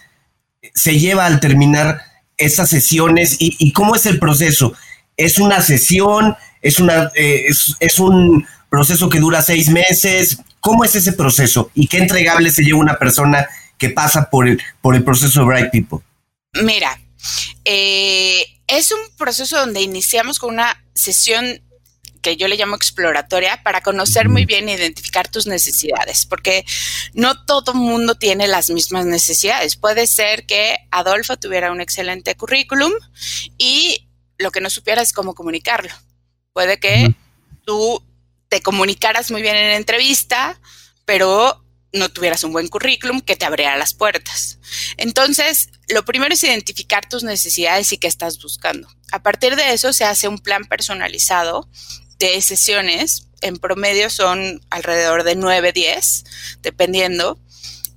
se 0.76 1.00
lleva 1.00 1.26
al 1.26 1.40
terminar 1.40 2.02
esas 2.38 2.70
sesiones 2.70 3.38
y, 3.40 3.72
cómo 3.72 3.96
es 3.96 4.06
el 4.06 4.20
proceso? 4.20 4.74
¿Es 5.18 5.40
una 5.40 5.62
sesión? 5.62 6.36
¿Es, 6.62 6.80
una, 6.80 7.12
eh, 7.16 7.48
es 7.80 8.00
un 8.00 8.46
proceso 8.70 9.10
que 9.10 9.20
dura 9.20 9.42
seis 9.42 9.70
meses? 9.70 10.38
¿Cómo 10.64 10.86
es 10.86 10.96
ese 10.96 11.12
proceso 11.12 11.72
y 11.74 11.88
qué 11.90 11.98
entregable 11.98 12.50
se 12.50 12.64
lleva 12.64 12.80
una 12.80 12.98
persona 12.98 13.46
que 13.78 13.90
pasa 13.90 14.30
por 14.30 14.48
el, 14.48 14.64
por 14.80 14.96
el 14.96 15.04
proceso 15.04 15.42
de 15.42 15.46
Bright 15.46 15.72
People? 15.72 16.00
Mira, 16.54 16.98
eh, 17.66 18.46
es 18.68 18.94
un 18.94 19.14
proceso 19.18 19.60
donde 19.60 19.82
iniciamos 19.82 20.40
con 20.40 20.54
una 20.54 20.82
sesión 20.96 21.62
que 22.22 22.38
yo 22.38 22.48
le 22.48 22.56
llamo 22.56 22.78
exploratoria 22.78 23.62
para 23.62 23.82
conocer 23.82 24.30
muy 24.30 24.46
bien 24.46 24.70
e 24.70 24.76
identificar 24.76 25.28
tus 25.28 25.48
necesidades, 25.48 26.26
porque 26.26 26.64
no 27.14 27.44
todo 27.44 27.74
mundo 27.74 28.16
tiene 28.16 28.48
las 28.48 28.70
mismas 28.70 29.06
necesidades. 29.06 29.76
Puede 29.76 30.08
ser 30.08 30.46
que 30.46 30.78
Adolfo 30.92 31.36
tuviera 31.36 31.74
un 31.74 31.82
excelente 31.82 32.36
currículum 32.36 32.94
y 33.58 34.08
lo 34.38 34.50
que 34.52 34.62
no 34.62 34.70
supiera 34.70 35.02
es 35.02 35.12
cómo 35.12 35.36
comunicarlo. 35.36 35.92
Puede 36.54 36.80
que 36.80 37.14
tú 37.66 38.02
te 38.54 38.62
comunicaras 38.62 39.32
muy 39.32 39.42
bien 39.42 39.56
en 39.56 39.70
la 39.70 39.78
entrevista, 39.78 40.62
pero 41.06 41.66
no 41.92 42.10
tuvieras 42.10 42.44
un 42.44 42.54
buen 42.54 42.68
currículum 42.68 43.20
que 43.20 43.36
te 43.36 43.46
abriera 43.46 43.78
las 43.78 43.96
puertas. 43.96 44.60
Entonces, 44.98 45.70
lo 45.88 46.06
primero 46.06 46.36
es 46.36 46.44
identificar 46.44 47.10
tus 47.10 47.24
necesidades 47.24 47.92
y 47.92 47.98
qué 47.98 48.06
estás 48.06 48.40
buscando. 48.40 48.88
A 49.12 49.24
partir 49.24 49.56
de 49.56 49.74
eso 49.74 49.92
se 49.92 50.06
hace 50.06 50.28
un 50.28 50.38
plan 50.38 50.66
personalizado 50.66 51.68
de 52.20 52.40
sesiones. 52.44 53.26
En 53.42 53.58
promedio 53.58 54.12
son 54.12 54.62
alrededor 54.70 55.24
de 55.24 55.36
9, 55.36 55.74
10, 55.74 56.24
dependiendo. 56.62 57.40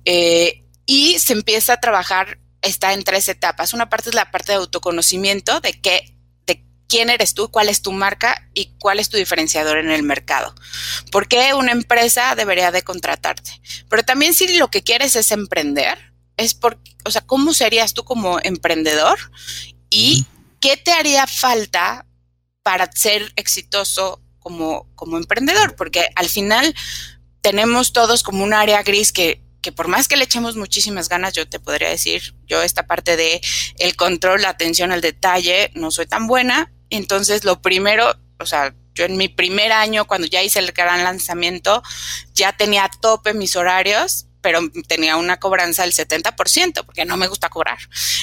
Eh, 0.05 0.63
y 0.87 1.19
se 1.19 1.33
empieza 1.33 1.73
a 1.73 1.79
trabajar, 1.79 2.39
está 2.63 2.93
en 2.93 3.03
tres 3.03 3.27
etapas. 3.27 3.73
Una 3.73 3.89
parte 3.89 4.09
es 4.09 4.15
la 4.15 4.31
parte 4.31 4.53
de 4.53 4.57
autoconocimiento, 4.57 5.59
de 5.59 5.73
qué 5.73 6.16
quién 6.87 7.09
eres 7.09 7.33
tú, 7.33 7.49
cuál 7.49 7.69
es 7.69 7.81
tu 7.81 7.91
marca 7.91 8.49
y 8.53 8.71
cuál 8.79 8.99
es 8.99 9.09
tu 9.09 9.17
diferenciador 9.17 9.77
en 9.77 9.91
el 9.91 10.03
mercado. 10.03 10.53
¿Por 11.11 11.27
qué 11.27 11.53
una 11.53 11.71
empresa 11.71 12.35
debería 12.35 12.71
de 12.71 12.83
contratarte? 12.83 13.61
Pero 13.89 14.03
también 14.03 14.33
si 14.33 14.57
lo 14.57 14.69
que 14.69 14.83
quieres 14.83 15.15
es 15.15 15.31
emprender, 15.31 16.13
es 16.37 16.53
por, 16.53 16.79
o 17.05 17.11
sea, 17.11 17.21
¿cómo 17.21 17.53
serías 17.53 17.93
tú 17.93 18.03
como 18.03 18.39
emprendedor? 18.41 19.17
¿Y 19.89 20.25
qué 20.61 20.77
te 20.77 20.91
haría 20.91 21.27
falta 21.27 22.05
para 22.63 22.89
ser 22.91 23.31
exitoso 23.35 24.21
como, 24.39 24.87
como 24.95 25.17
emprendedor? 25.17 25.75
Porque 25.75 26.07
al 26.15 26.29
final 26.29 26.75
tenemos 27.41 27.93
todos 27.93 28.23
como 28.23 28.43
un 28.43 28.53
área 28.53 28.83
gris 28.83 29.11
que 29.11 29.41
que 29.67 29.71
por 29.73 29.89
más 29.89 30.07
que 30.07 30.15
le 30.15 30.23
echemos 30.23 30.55
muchísimas 30.55 31.09
ganas, 31.09 31.33
yo 31.33 31.45
te 31.45 31.59
podría 31.59 31.89
decir, 31.89 32.35
yo 32.45 32.61
esta 32.61 32.87
parte 32.87 33.17
de 33.17 33.41
el 33.79 33.97
control, 33.97 34.43
la 34.43 34.49
atención 34.49 34.93
al 34.93 35.01
detalle, 35.01 35.71
no 35.73 35.91
soy 35.91 36.05
tan 36.05 36.25
buena, 36.25 36.71
entonces, 36.89 37.43
lo 37.43 37.61
primero, 37.61 38.15
o 38.39 38.45
sea, 38.45 38.73
yo 38.93 39.05
en 39.05 39.17
mi 39.17 39.27
primer 39.27 39.71
año, 39.71 40.05
cuando 40.05 40.27
ya 40.27 40.41
hice 40.41 40.59
el 40.59 40.71
gran 40.71 41.03
lanzamiento, 41.03 41.83
ya 42.33 42.51
tenía 42.53 42.85
a 42.85 42.89
tope 42.89 43.33
mis 43.33 43.55
horarios, 43.55 44.25
pero 44.41 44.61
tenía 44.87 45.17
una 45.17 45.37
cobranza 45.37 45.83
del 45.83 45.93
70% 45.93 46.85
porque 46.85 47.05
no 47.05 47.17
me 47.17 47.27
gusta 47.27 47.49
cobrar. 47.49 47.77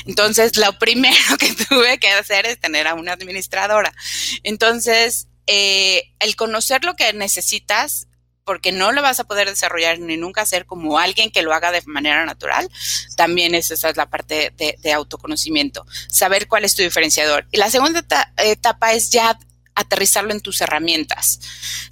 Entonces, 0.07 0.57
lo 0.57 0.79
primero 0.79 1.15
que 1.39 1.53
tuve 1.53 1.99
que 1.99 2.11
hacer 2.11 2.47
es 2.47 2.59
tener 2.59 2.87
a 2.87 2.95
una 2.95 3.13
administradora. 3.13 3.95
Entonces, 4.43 5.29
eh, 5.47 6.13
el 6.21 6.37
conocer 6.37 6.85
lo 6.85 6.97
que 6.97 7.13
necesitas 7.13 8.09
porque 8.45 8.73
no 8.73 8.93
lo 8.93 9.03
vas 9.03 9.21
a 9.21 9.25
poder 9.25 9.49
desarrollar 9.49 9.99
ni 9.99 10.17
nunca 10.17 10.43
hacer 10.43 10.67
como 10.67 10.99
alguien 10.99 11.31
que 11.31 11.43
lo 11.43 11.53
haga 11.53 11.73
de 11.73 11.83
manera 11.87 12.25
natural, 12.25 12.69
también 13.17 13.55
es, 13.55 13.71
esa 13.71 13.89
es 13.89 13.97
la 13.97 14.11
parte 14.11 14.53
de, 14.57 14.93
autoconocimiento, 14.93 15.85
saber 16.09 16.47
cuál 16.47 16.65
es 16.65 16.77
tu 16.77 16.83
diferenciador. 16.83 17.47
Y 17.51 17.57
la 17.57 17.71
segunda 17.71 18.05
etapa 18.39 18.93
es 18.93 19.11
ya 19.11 19.39
aterrizarlo 19.75 20.33
en 20.33 20.41
tus 20.41 20.61
herramientas, 20.61 21.41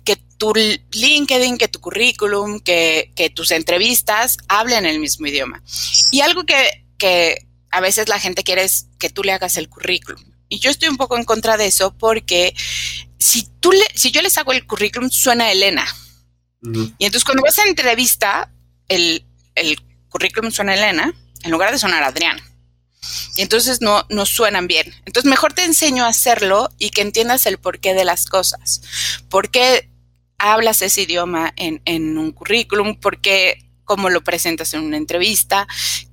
que 0.04 0.16
tu 0.16 0.52
LinkedIn, 0.54 1.58
que 1.58 1.68
tu 1.68 1.80
currículum, 1.80 2.60
que, 2.60 3.12
que 3.16 3.30
tus 3.30 3.50
entrevistas 3.50 4.36
hablen 4.46 4.86
el 4.86 5.00
mismo 5.00 5.26
idioma. 5.26 5.62
Y 6.12 6.20
algo 6.20 6.44
que, 6.44 6.84
que 6.98 7.46
a 7.70 7.80
veces 7.80 8.08
la 8.08 8.20
gente 8.20 8.44
quiere 8.44 8.62
es 8.62 8.86
que 8.98 9.10
tú 9.10 9.24
le 9.24 9.32
hagas 9.32 9.56
el 9.56 9.68
currículum. 9.68 10.22
Y 10.48 10.58
yo 10.58 10.70
estoy 10.70 10.90
un 10.90 10.98
poco 10.98 11.16
en 11.16 11.24
contra 11.24 11.56
de 11.56 11.66
eso 11.66 11.96
porque 11.96 12.54
si 13.18 13.48
tú 13.60 13.72
le, 13.72 13.84
si 13.94 14.10
yo 14.10 14.20
les 14.20 14.36
hago 14.36 14.52
el 14.52 14.66
currículum, 14.66 15.10
suena 15.10 15.50
Elena. 15.50 15.86
Y 16.62 17.04
entonces 17.04 17.24
cuando 17.24 17.42
vas 17.42 17.58
a 17.58 17.64
entrevista, 17.64 18.50
el, 18.88 19.24
el 19.54 19.80
currículum 20.08 20.52
suena 20.52 20.74
Elena 20.74 21.12
en 21.42 21.50
lugar 21.50 21.72
de 21.72 21.78
sonar 21.78 22.02
Adrián. 22.02 22.40
Y 23.36 23.42
entonces 23.42 23.80
no, 23.80 24.06
no 24.10 24.26
suenan 24.26 24.68
bien. 24.68 24.94
Entonces 25.04 25.28
mejor 25.28 25.52
te 25.52 25.64
enseño 25.64 26.04
a 26.04 26.08
hacerlo 26.08 26.70
y 26.78 26.90
que 26.90 27.02
entiendas 27.02 27.46
el 27.46 27.58
porqué 27.58 27.94
de 27.94 28.04
las 28.04 28.26
cosas. 28.26 28.80
¿Por 29.28 29.50
qué 29.50 29.90
hablas 30.38 30.82
ese 30.82 31.02
idioma 31.02 31.52
en, 31.56 31.82
en 31.84 32.16
un 32.16 32.32
currículum? 32.32 32.96
¿Por 32.96 33.20
qué 33.20 33.68
cómo 33.84 34.08
lo 34.08 34.22
presentas 34.22 34.72
en 34.74 34.82
una 34.82 34.96
entrevista? 34.96 35.66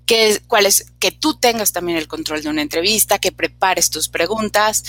Que, 0.07 0.41
cuál 0.47 0.65
es, 0.65 0.91
que 0.99 1.11
tú 1.11 1.39
tengas 1.39 1.71
también 1.71 1.97
el 1.99 2.07
control 2.07 2.41
de 2.41 2.49
una 2.49 2.63
entrevista, 2.63 3.19
que 3.19 3.31
prepares 3.31 3.91
tus 3.91 4.09
preguntas 4.09 4.83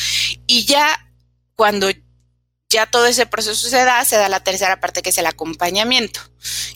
y 0.46 0.64
ya 0.64 1.06
cuando 1.54 1.90
ya 2.70 2.86
todo 2.86 3.06
ese 3.06 3.26
proceso 3.26 3.68
se 3.68 3.84
da, 3.84 4.04
se 4.04 4.16
da 4.16 4.28
la 4.28 4.40
tercera 4.40 4.80
parte 4.80 5.02
que 5.02 5.10
es 5.10 5.18
el 5.18 5.26
acompañamiento, 5.26 6.20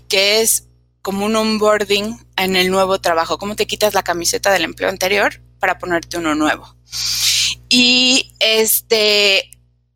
que 0.09 0.43
es 0.43 0.65
como 1.01 1.25
un 1.25 1.37
onboarding 1.37 2.19
en 2.37 2.57
el 2.57 2.71
nuevo 2.71 3.01
trabajo, 3.01 3.39
cómo 3.39 3.57
te 3.57 3.67
quitas 3.67 3.95
la 3.95 4.03
camiseta 4.03 4.53
del 4.53 4.65
empleo 4.65 4.89
anterior 4.89 5.41
para 5.61 5.79
ponerte 5.79 6.19
uno 6.19 6.35
nuevo. 6.35 6.77
Y 7.69 8.35
este, 8.41 9.51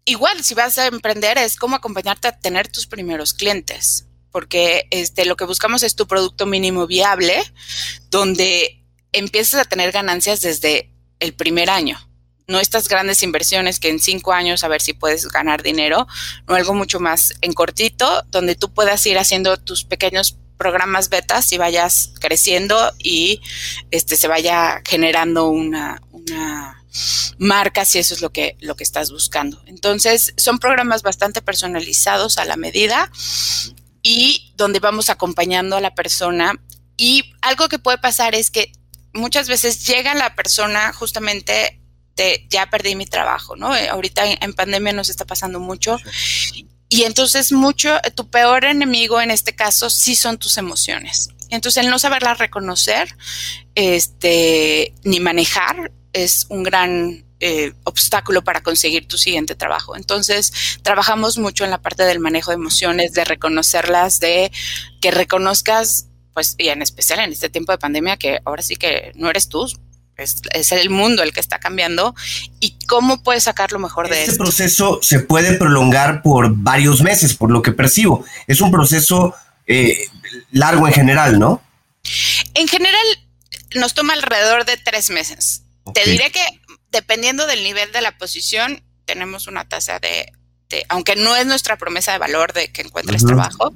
igual, 0.05 0.45
si 0.45 0.55
vas 0.55 0.79
a 0.79 0.87
emprender, 0.87 1.37
es 1.37 1.57
cómo 1.57 1.77
acompañarte 1.77 2.29
a 2.29 2.39
tener 2.39 2.69
tus 2.69 2.87
primeros 2.87 3.35
clientes, 3.35 4.07
porque 4.31 4.87
este, 4.91 5.25
lo 5.25 5.37
que 5.37 5.47
buscamos 5.47 5.83
es 5.83 5.97
tu 5.97 6.07
producto 6.07 6.47
mínimo 6.47 6.87
viable, 6.87 7.43
donde 8.11 8.85
empiezas 9.13 9.63
a 9.63 9.65
tener 9.65 9.91
ganancias 9.91 10.43
desde 10.43 10.95
el 11.19 11.35
primer 11.35 11.71
año 11.71 12.08
no 12.49 12.59
estas 12.59 12.89
grandes 12.89 13.23
inversiones 13.23 13.79
que 13.79 13.91
en 13.91 14.01
cinco 14.01 14.33
años 14.33 14.65
a 14.65 14.69
ver 14.69 14.81
si 14.81 14.95
puedes 14.95 15.29
ganar 15.29 15.63
dinero, 15.63 16.09
no 16.47 16.55
algo 16.55 16.75
mucho 16.75 16.99
más 16.99 17.35
en 17.43 17.53
cortito, 17.53 18.25
donde 18.31 18.57
tú 18.57 18.73
puedas 18.73 19.05
ir 19.07 19.19
haciendo 19.19 19.59
tus 19.59 19.85
pequeños 19.85 20.37
programas 20.57 21.11
betas 21.11 21.53
y 21.53 21.59
vayas 21.59 22.13
creciendo 22.21 22.93
y 22.99 23.43
este 23.91 24.17
se 24.17 24.29
vaya 24.29 24.83
generando 24.85 25.49
una, 25.49 26.03
una 26.11 26.83
marca 27.39 27.85
si 27.85 27.99
eso 27.99 28.15
es 28.15 28.23
lo 28.23 28.31
que, 28.31 28.57
lo 28.61 28.75
que 28.75 28.83
estás 28.83 29.11
buscando. 29.11 29.63
Entonces, 29.67 30.35
son 30.37 30.59
programas 30.59 31.03
bastante 31.03 31.43
personalizados 31.43 32.39
a 32.39 32.47
la 32.47 32.57
medida 32.57 33.13
y 34.03 34.53
donde 34.57 34.81
vamos 34.81 35.11
acompañando 35.11 35.77
a 35.77 35.81
la 35.81 35.95
persona. 35.95 36.55
Y 36.97 37.35
algo 37.43 37.69
que 37.69 37.79
puede 37.79 37.99
pasar 37.99 38.35
es 38.35 38.51
que 38.51 38.73
muchas 39.13 39.49
veces 39.49 39.87
llega 39.87 40.15
la 40.15 40.35
persona 40.35 40.93
justamente 40.93 41.78
ya 42.49 42.69
perdí 42.71 42.95
mi 42.95 43.07
trabajo, 43.07 43.57
¿no? 43.57 43.75
Eh, 43.75 43.89
ahorita 43.89 44.23
en, 44.27 44.55
pandemia 44.55 44.93
nos 44.93 45.09
está 45.09 45.25
pasando 45.25 45.61
mucho 45.61 45.99
y 46.89 47.03
entonces 47.03 47.53
mucho, 47.53 47.97
eh, 47.97 48.11
tu 48.11 48.31
peor 48.31 48.65
enemigo 48.65 49.21
en 49.21 49.31
este 49.31 49.55
caso 49.55 49.91
sí 49.91 50.15
son 50.15 50.39
tus 50.39 50.57
emociones. 50.57 51.31
Entonces 51.51 51.85
el 51.85 51.91
no 51.91 51.99
saberlas 51.99 52.39
reconocer, 52.39 53.15
este, 53.75 54.95
ni 55.05 55.21
manejar 55.21 55.93
es 56.13 56.47
un 56.49 56.63
gran 56.63 57.25
eh, 57.41 57.73
obstáculo 57.85 58.43
para 58.43 58.63
conseguir 58.63 59.07
tu 59.07 59.17
siguiente 59.17 59.55
trabajo. 59.55 59.97
Entonces, 59.97 60.53
trabajamos 60.83 61.39
mucho 61.39 61.65
en 61.65 61.71
la 61.71 61.81
parte 61.81 62.03
del 62.03 62.19
manejo 62.19 62.51
de 62.51 62.57
emociones, 62.57 63.13
de 63.13 63.25
reconocerlas, 63.25 64.19
de 64.19 64.51
que 65.01 65.13
reconozcas, 65.13 66.09
pues, 66.35 66.57
y 66.59 66.69
en 66.69 66.83
especial 66.83 67.21
en 67.21 67.31
este 67.31 67.49
tiempo 67.49 67.71
de 67.71 67.79
pandemia, 67.79 68.17
que 68.17 68.41
ahora 68.45 68.63
sí 68.63 68.75
que 68.75 69.13
no 69.15 69.31
eres 69.31 69.49
tú, 69.49 69.69
es, 70.19 70.73
el 70.73 70.91
mundo 70.91 71.23
el 71.23 71.33
que 71.33 71.41
está 71.41 71.59
cambiando 71.59 72.15
y 72.61 72.77
cómo 72.87 73.23
puedes 73.23 73.45
sacar 73.45 73.73
lo 73.73 73.79
mejor 73.79 74.09
de 74.09 74.25
este 74.25 74.37
proceso 74.37 74.99
se 75.03 75.21
puede 75.21 75.55
prolongar 75.55 76.23
por 76.23 76.55
varios 76.55 77.03
meses, 77.03 77.35
por 77.35 77.51
lo 77.51 77.63
que 77.63 77.73
percibo. 77.73 78.25
Es 78.47 78.61
un 78.61 78.71
proceso 78.71 79.35
eh, 79.67 80.09
largo 80.51 80.87
en 80.87 80.95
general, 80.95 81.39
¿no? 81.39 81.63
En 82.55 82.69
general 82.69 83.05
nos 83.75 83.95
toma 83.95 84.15
alrededor 84.15 84.65
de 84.65 84.77
tres 84.77 85.11
meses. 85.11 85.63
Te 85.95 86.05
diré 86.05 86.31
que 86.31 86.45
dependiendo 86.91 87.47
del 87.47 87.63
nivel 87.63 87.93
de 87.93 88.01
la 88.01 88.19
posición, 88.19 88.83
tenemos 89.05 89.47
una 89.47 89.69
tasa 89.69 89.99
de, 90.01 90.33
aunque 90.89 91.17
no 91.17 91.35
es 91.37 91.47
nuestra 91.47 91.77
promesa 91.79 92.13
de 92.13 92.19
valor 92.19 92.53
de 92.53 92.71
que 92.71 92.83
encuentres 92.83 93.25
trabajo, 93.25 93.73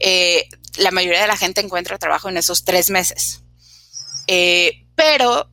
eh, 0.00 0.48
la 0.76 0.90
mayoría 0.90 1.20
de 1.20 1.28
la 1.28 1.36
gente 1.36 1.60
encuentra 1.60 1.98
trabajo 1.98 2.28
en 2.28 2.36
esos 2.36 2.64
tres 2.64 2.90
meses. 2.90 3.42
Eh, 4.26 4.84
pero 4.94 5.50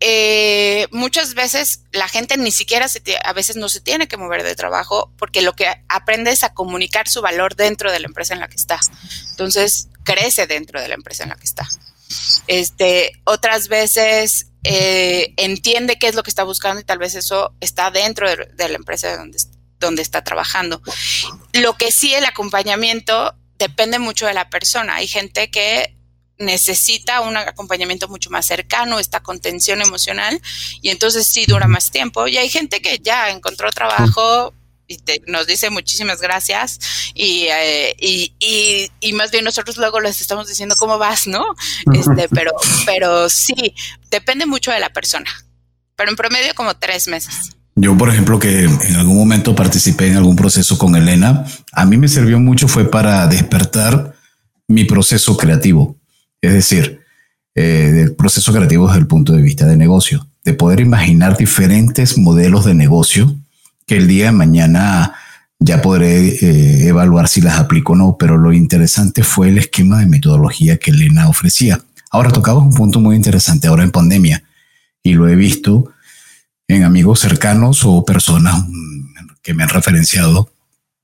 eh, 0.00 0.86
muchas 0.90 1.34
veces 1.34 1.84
la 1.92 2.08
gente 2.08 2.36
ni 2.36 2.50
siquiera 2.50 2.88
se 2.88 3.02
a 3.24 3.32
veces 3.32 3.56
no 3.56 3.68
se 3.68 3.80
tiene 3.80 4.08
que 4.08 4.16
mover 4.16 4.42
de 4.42 4.54
trabajo 4.54 5.12
porque 5.16 5.40
lo 5.40 5.54
que 5.54 5.66
aprende 5.88 6.30
es 6.30 6.42
a 6.42 6.52
comunicar 6.52 7.08
su 7.08 7.22
valor 7.22 7.54
dentro 7.56 7.90
de 7.92 8.00
la 8.00 8.06
empresa 8.06 8.34
en 8.34 8.40
la 8.40 8.48
que 8.48 8.56
está. 8.56 8.80
Entonces, 9.30 9.88
crece 10.02 10.46
dentro 10.46 10.80
de 10.80 10.88
la 10.88 10.94
empresa 10.94 11.22
en 11.22 11.30
la 11.30 11.36
que 11.36 11.44
está. 11.44 11.68
Este, 12.46 13.12
otras 13.24 13.68
veces 13.68 14.48
eh, 14.64 15.32
entiende 15.36 15.98
qué 15.98 16.08
es 16.08 16.14
lo 16.14 16.22
que 16.22 16.30
está 16.30 16.44
buscando 16.44 16.80
y 16.80 16.84
tal 16.84 16.98
vez 16.98 17.14
eso 17.14 17.54
está 17.60 17.90
dentro 17.90 18.28
de, 18.28 18.48
de 18.54 18.68
la 18.68 18.76
empresa 18.76 19.16
donde, 19.16 19.38
donde 19.78 20.02
está 20.02 20.22
trabajando. 20.24 20.82
Lo 21.52 21.76
que 21.78 21.92
sí 21.92 22.14
el 22.14 22.24
acompañamiento 22.24 23.34
depende 23.58 23.98
mucho 23.98 24.26
de 24.26 24.34
la 24.34 24.50
persona. 24.50 24.96
Hay 24.96 25.06
gente 25.06 25.50
que 25.50 25.96
necesita 26.38 27.20
un 27.20 27.36
acompañamiento 27.36 28.08
mucho 28.08 28.30
más 28.30 28.46
cercano, 28.46 28.98
esta 28.98 29.20
contención 29.20 29.82
emocional, 29.82 30.40
y 30.82 30.90
entonces 30.90 31.26
sí 31.26 31.44
dura 31.46 31.68
más 31.68 31.90
tiempo. 31.90 32.26
Y 32.26 32.36
hay 32.36 32.48
gente 32.48 32.80
que 32.80 32.98
ya 32.98 33.30
encontró 33.30 33.70
trabajo 33.70 34.52
y 34.86 34.98
nos 35.26 35.46
dice 35.46 35.70
muchísimas 35.70 36.20
gracias 36.20 36.78
eh, 37.14 37.94
y, 37.98 38.34
y, 38.38 38.90
y, 39.00 39.12
más 39.14 39.30
bien 39.30 39.44
nosotros 39.44 39.78
luego 39.78 39.98
les 39.98 40.20
estamos 40.20 40.46
diciendo 40.46 40.76
cómo 40.78 40.98
vas, 40.98 41.26
¿no? 41.26 41.42
Este, 41.94 42.28
pero, 42.28 42.52
pero 42.84 43.30
sí, 43.30 43.74
depende 44.10 44.44
mucho 44.44 44.72
de 44.72 44.80
la 44.80 44.90
persona, 44.90 45.30
pero 45.96 46.10
en 46.10 46.16
promedio 46.16 46.54
como 46.54 46.76
tres 46.76 47.08
meses. 47.08 47.50
Yo, 47.76 47.96
por 47.96 48.10
ejemplo, 48.10 48.38
que 48.38 48.64
en 48.64 48.96
algún 48.96 49.16
momento 49.16 49.54
participé 49.54 50.08
en 50.08 50.16
algún 50.16 50.36
proceso 50.36 50.78
con 50.78 50.94
Elena, 50.94 51.44
a 51.72 51.84
mí 51.86 51.96
me 51.96 52.06
sirvió 52.06 52.38
mucho 52.38 52.68
fue 52.68 52.88
para 52.88 53.26
despertar 53.26 54.14
mi 54.68 54.84
proceso 54.84 55.36
creativo 55.36 55.98
es 56.44 56.52
decir, 56.52 57.00
eh, 57.54 57.92
del 57.94 58.14
proceso 58.14 58.52
creativo 58.52 58.86
desde 58.86 59.00
el 59.00 59.06
punto 59.06 59.32
de 59.32 59.42
vista 59.42 59.66
de 59.66 59.76
negocio, 59.76 60.26
de 60.44 60.54
poder 60.54 60.80
imaginar 60.80 61.36
diferentes 61.36 62.18
modelos 62.18 62.64
de 62.64 62.74
negocio 62.74 63.36
que 63.86 63.96
el 63.96 64.08
día 64.08 64.26
de 64.26 64.32
mañana 64.32 65.14
ya 65.58 65.80
podré 65.80 66.28
eh, 66.28 66.88
evaluar 66.88 67.28
si 67.28 67.40
las 67.40 67.58
aplico 67.58 67.92
o 67.92 67.96
no, 67.96 68.16
pero 68.18 68.36
lo 68.36 68.52
interesante 68.52 69.22
fue 69.22 69.48
el 69.48 69.58
esquema 69.58 70.00
de 70.00 70.06
metodología 70.06 70.78
que 70.78 70.90
Elena 70.90 71.28
ofrecía. 71.28 71.80
Ahora 72.10 72.30
tocamos 72.30 72.64
un 72.64 72.74
punto 72.74 73.00
muy 73.00 73.16
interesante 73.16 73.68
ahora 73.68 73.84
en 73.84 73.90
pandemia 73.90 74.42
y 75.02 75.14
lo 75.14 75.28
he 75.28 75.36
visto 75.36 75.92
en 76.68 76.82
amigos 76.82 77.20
cercanos 77.20 77.84
o 77.84 78.04
personas 78.04 78.64
que 79.42 79.54
me 79.54 79.62
han 79.62 79.68
referenciado 79.68 80.50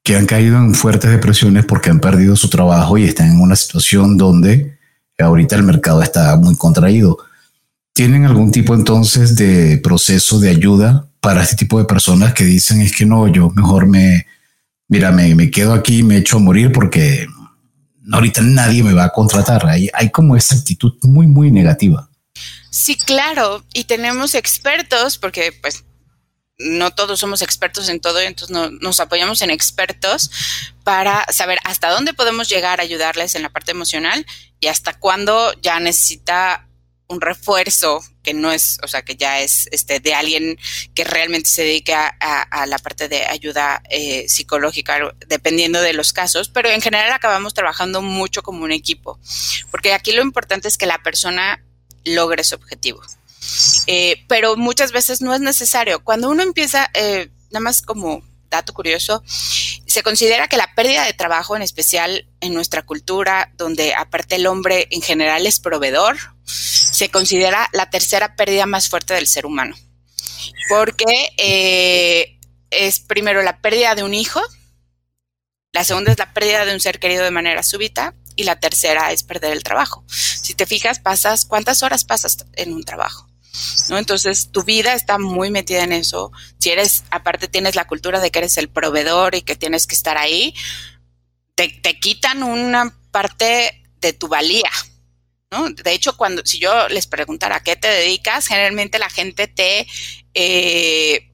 que 0.03 0.17
han 0.17 0.27
caído 0.27 0.57
en 0.59 0.75
fuertes 0.75 1.11
depresiones 1.11 1.65
porque 1.65 1.91
han 1.91 2.01
perdido 2.01 2.35
su 2.37 2.49
trabajo 2.49 2.97
y 2.99 3.05
están 3.05 3.33
en 3.33 3.41
una 3.41 3.57
situación 3.57 4.17
donde 4.17 4.79
ahorita 5.21 5.57
el 5.57 5.63
mercado 5.63 6.03
está 6.03 6.37
muy 6.37 6.57
contraído. 6.57 7.19
¿Tienen 7.93 8.25
algún 8.25 8.51
tipo 8.51 8.75
entonces 8.75 9.37
de 9.37 9.79
proceso 9.79 10.39
de 10.39 10.51
ayuda 10.51 11.07
para 11.21 11.43
este 11.43 11.57
tipo 11.57 11.79
de 11.79 11.85
personas 11.85 12.35
que 12.35 12.45
dicen 12.45 12.81
es 12.81 12.95
que 12.97 13.05
no, 13.05 13.29
yo 13.29 13.51
mejor 13.51 13.87
me, 13.87 14.27
mira, 14.89 15.11
me, 15.11 15.35
me 15.35 15.51
quedo 15.51 15.75
aquí 15.75 16.03
me 16.03 16.17
echo 16.17 16.37
a 16.37 16.41
morir 16.41 16.73
porque 16.73 17.27
ahorita 18.11 18.43
nadie 18.43 18.83
me 18.83 18.95
va 18.95 19.05
a 19.05 19.13
contratar. 19.13 19.67
Hay, 19.67 19.89
hay 19.93 20.11
como 20.11 20.37
esa 20.37 20.55
actitud 20.55 20.95
muy, 21.03 21.27
muy 21.27 21.51
negativa. 21.51 22.09
Sí, 22.71 22.97
claro. 22.97 23.65
Y 23.75 23.85
tenemos 23.85 24.35
expertos 24.35 25.19
porque 25.19 25.53
pues 25.61 25.85
no 26.61 26.91
todos 26.91 27.19
somos 27.19 27.43
expertos 27.43 27.89
en 27.89 28.01
todo, 28.01 28.21
entonces 28.21 28.55
no, 28.55 28.71
nos 28.71 29.01
apoyamos 29.01 29.43
en 29.43 29.51
expertos 29.51 30.31
para 30.85 31.25
saber 31.33 31.59
hasta 31.65 31.91
dónde 31.91 32.15
podemos 32.15 32.49
llegar 32.49 32.81
a 32.81 32.83
ayudarles 32.83 33.35
en 33.35 33.43
la 33.43 33.49
parte 33.49 33.71
emocional 33.71 34.27
y 34.61 34.67
hasta 34.67 34.99
cuándo 34.99 35.53
ya 35.63 35.81
necesita 35.81 36.67
un 37.09 37.21
refuerzo 37.21 38.05
que 38.23 38.35
no 38.35 38.53
es, 38.53 38.79
o 38.85 38.89
sea, 38.89 39.03
que 39.03 39.17
ya 39.17 39.41
es 39.41 39.69
este 39.73 39.99
de 39.99 40.15
alguien 40.15 40.59
que 40.95 41.03
realmente 41.03 41.49
se 41.49 41.65
dedica 41.65 42.17
a, 42.21 42.67
la 42.67 42.79
parte 42.79 43.09
de 43.09 43.27
ayuda 43.27 43.83
eh, 43.91 44.29
psicológica, 44.29 45.13
dependiendo 45.27 45.81
de 45.81 45.93
los 45.93 46.13
casos, 46.13 46.51
pero 46.51 46.69
en 46.69 46.81
general 46.81 47.11
acabamos 47.11 47.53
trabajando 47.53 48.01
mucho 48.01 48.43
como 48.43 48.63
un 48.63 48.71
equipo, 48.71 49.19
porque 49.73 49.93
aquí 49.93 50.13
lo 50.13 50.23
importante 50.23 50.69
es 50.69 50.79
que 50.79 50.87
la 50.87 51.03
persona 51.03 51.65
logre 52.05 52.45
su 52.45 52.55
objetivo. 52.55 53.03
Eh, 53.87 54.25
pero 54.29 54.57
muchas 54.57 54.93
veces 54.93 55.23
no 55.23 55.35
es 55.35 55.41
necesario. 55.41 56.03
Cuando 56.05 56.31
uno 56.31 56.43
empieza, 56.43 56.91
eh, 56.95 57.31
nada 57.51 57.61
más 57.61 57.83
como 57.83 58.23
dato 58.51 58.75
curioso, 58.75 59.23
se 59.87 60.03
considera 60.03 60.49
que 60.49 60.57
la 60.57 60.75
pérdida 60.75 61.05
de 61.05 61.13
trabajo, 61.13 61.57
en 61.57 61.63
especial 61.63 62.27
en 62.41 62.53
nuestra 62.53 62.83
cultura, 62.83 63.53
donde 63.57 63.95
aparte 63.95 64.37
el 64.37 64.47
hombre 64.47 64.89
en 64.91 65.03
general 65.03 65.47
es 65.47 65.61
proveedor, 65.61 66.17
se 66.45 67.09
considera 67.09 67.69
la 67.73 67.91
tercera 67.91 68.37
pérdida 68.37 68.67
más 68.67 68.89
fuerte 68.89 69.15
del 69.15 69.27
ser 69.27 69.47
humano. 69.47 69.77
Porque 70.69 71.31
eh, 71.39 72.39
es 72.71 73.01
primero 73.01 73.43
la 73.43 73.61
pérdida 73.61 73.95
de 73.95 74.03
un 74.03 74.15
hijo, 74.15 74.41
la 75.73 75.85
segunda 75.85 76.13
es 76.13 76.19
la 76.19 76.33
pérdida 76.33 76.65
de 76.65 76.75
un 76.75 76.81
ser 76.81 76.99
querido 76.99 77.25
de 77.25 77.31
manera 77.31 77.63
súbita 77.63 78.15
y 78.35 78.45
la 78.45 78.59
tercera 78.59 79.13
es 79.13 79.23
perder 79.23 79.53
el 79.53 79.63
trabajo. 79.63 80.05
Si 80.09 80.55
te 80.55 80.67
fijas, 80.67 80.99
pasas, 80.99 81.45
¿cuántas 81.45 81.83
horas 81.83 82.05
pasas 82.05 82.39
en 82.55 82.73
un 82.73 82.83
trabajo? 82.83 83.30
¿No? 83.89 83.99
Entonces, 83.99 84.51
tu 84.53 84.63
vida 84.63 84.95
está 84.95 85.19
muy 85.19 85.51
metida 85.51 85.85
en 85.85 85.93
eso. 85.93 86.33
Si 86.59 86.71
eres, 86.71 87.05
aparte 87.11 87.49
tienes 87.49 87.75
la 87.75 87.87
cultura 87.87 88.21
de 88.21 88.31
que 88.31 88.39
eres 88.41 88.57
el 88.57 88.69
proveedor 88.69 89.35
y 89.35 89.43
que 89.43 89.57
tienes 89.57 89.87
que 89.87 89.95
estar 89.95 90.17
ahí, 90.17 90.55
te, 91.83 91.99
quitan 91.99 92.43
una 92.43 92.97
parte 93.11 93.83
de 94.01 94.13
tu 94.13 94.29
valía. 94.29 94.71
¿no? 95.51 95.69
De 95.71 95.93
hecho, 95.93 96.17
cuando, 96.17 96.43
si 96.45 96.59
yo 96.59 96.89
les 96.89 97.07
preguntara 97.07 97.57
a 97.57 97.63
qué 97.63 97.77
te 97.77 97.89
dedicas, 97.89 98.47
generalmente 98.47 98.99
la 98.99 99.11
gente 99.11 99.49
te, 99.49 99.87
eh, 100.35 101.33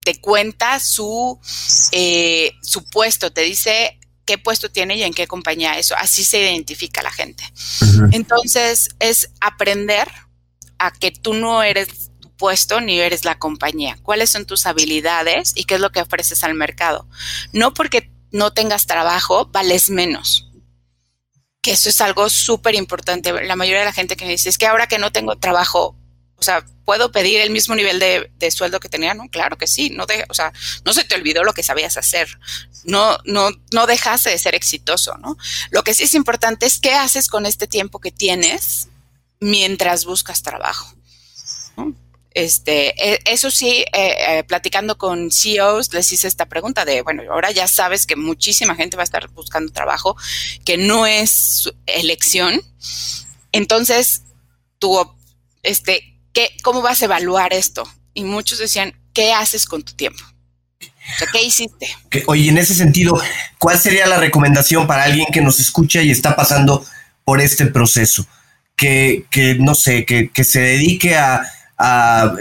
te 0.00 0.20
cuenta 0.20 0.80
su, 0.80 1.38
eh, 1.92 2.52
su 2.62 2.84
puesto, 2.84 3.32
te 3.32 3.42
dice 3.42 3.98
qué 4.24 4.38
puesto 4.38 4.70
tiene 4.70 4.96
y 4.96 5.02
en 5.02 5.14
qué 5.14 5.26
compañía 5.26 5.78
eso. 5.78 5.94
Así 5.96 6.24
se 6.24 6.40
identifica 6.40 7.02
la 7.02 7.12
gente. 7.12 7.44
Entonces, 8.12 8.90
es 8.98 9.30
aprender 9.40 10.08
a 10.82 10.90
que 10.90 11.12
tú 11.12 11.34
no 11.34 11.62
eres 11.62 12.10
tu 12.20 12.34
puesto 12.36 12.80
ni 12.80 12.98
eres 12.98 13.24
la 13.24 13.38
compañía. 13.38 13.96
¿Cuáles 14.02 14.30
son 14.30 14.46
tus 14.46 14.66
habilidades 14.66 15.52
y 15.54 15.64
qué 15.64 15.76
es 15.76 15.80
lo 15.80 15.92
que 15.92 16.00
ofreces 16.00 16.42
al 16.42 16.54
mercado? 16.54 17.08
No 17.52 17.72
porque 17.72 18.10
no 18.32 18.52
tengas 18.52 18.86
trabajo, 18.86 19.46
vales 19.46 19.90
menos. 19.90 20.48
Que 21.62 21.72
eso 21.72 21.88
es 21.88 22.00
algo 22.00 22.28
súper 22.28 22.74
importante. 22.74 23.32
La 23.44 23.54
mayoría 23.54 23.80
de 23.80 23.86
la 23.86 23.92
gente 23.92 24.16
que 24.16 24.24
me 24.24 24.32
dice 24.32 24.48
es 24.48 24.58
que 24.58 24.66
ahora 24.66 24.88
que 24.88 24.98
no 24.98 25.12
tengo 25.12 25.36
trabajo, 25.36 25.96
o 26.34 26.42
sea, 26.42 26.64
¿puedo 26.84 27.12
pedir 27.12 27.40
el 27.40 27.50
mismo 27.50 27.76
nivel 27.76 28.00
de, 28.00 28.50
sueldo 28.50 28.80
que 28.80 28.88
tenía? 28.88 29.14
No, 29.14 29.28
claro 29.28 29.56
que 29.56 29.68
sí. 29.68 29.90
No 29.90 30.04
o 30.28 30.34
sea, 30.34 30.52
no 30.84 30.92
se 30.92 31.04
te 31.04 31.14
olvidó 31.14 31.44
lo 31.44 31.54
que 31.54 31.62
sabías 31.62 31.96
hacer. 31.96 32.40
No, 32.82 33.18
no, 33.24 33.50
no 33.70 33.86
dejaste 33.86 34.30
de 34.30 34.38
ser 34.38 34.56
exitoso, 34.56 35.16
¿no? 35.18 35.36
Lo 35.70 35.84
que 35.84 35.94
sí 35.94 36.02
es 36.02 36.14
importante 36.14 36.66
es 36.66 36.80
qué 36.80 36.94
haces 36.94 37.28
con 37.28 37.46
este 37.46 37.68
tiempo 37.68 38.00
que 38.00 38.10
tienes 38.10 38.88
mientras 39.42 40.04
buscas 40.04 40.42
trabajo. 40.42 40.94
Este, 42.34 42.94
e, 42.96 43.18
eso 43.26 43.50
sí, 43.50 43.84
eh, 43.92 44.14
eh, 44.28 44.44
platicando 44.44 44.96
con 44.96 45.30
CEOs, 45.30 45.92
les 45.92 46.10
hice 46.12 46.28
esta 46.28 46.46
pregunta 46.46 46.86
de, 46.86 47.02
bueno, 47.02 47.22
ahora 47.30 47.50
ya 47.50 47.68
sabes 47.68 48.06
que 48.06 48.16
muchísima 48.16 48.74
gente 48.74 48.96
va 48.96 49.02
a 49.02 49.04
estar 49.04 49.28
buscando 49.30 49.70
trabajo, 49.72 50.16
que 50.64 50.78
no 50.78 51.06
es 51.06 51.70
elección. 51.86 52.62
Entonces, 53.50 54.22
tú, 54.78 54.96
este, 55.62 56.16
¿qué, 56.32 56.56
¿cómo 56.62 56.80
vas 56.80 57.02
a 57.02 57.06
evaluar 57.06 57.52
esto? 57.52 57.82
Y 58.14 58.24
muchos 58.24 58.58
decían, 58.58 58.94
¿qué 59.12 59.32
haces 59.32 59.66
con 59.66 59.82
tu 59.82 59.92
tiempo? 59.92 60.22
O 60.80 61.18
sea, 61.18 61.28
¿qué 61.32 61.42
hiciste? 61.42 61.88
Oye, 62.26 62.48
en 62.48 62.58
ese 62.58 62.74
sentido, 62.74 63.20
¿cuál 63.58 63.78
sería 63.78 64.06
la 64.06 64.18
recomendación 64.18 64.86
para 64.86 65.02
alguien 65.02 65.26
que 65.32 65.42
nos 65.42 65.60
escucha 65.60 66.00
y 66.00 66.10
está 66.10 66.34
pasando 66.36 66.86
por 67.24 67.40
este 67.40 67.66
proceso? 67.66 68.24
Que, 68.82 69.56
no 69.58 69.74
sé, 69.74 70.04
que, 70.04 70.44
se 70.44 70.60
dedique 70.60 71.16
a, 71.16 71.42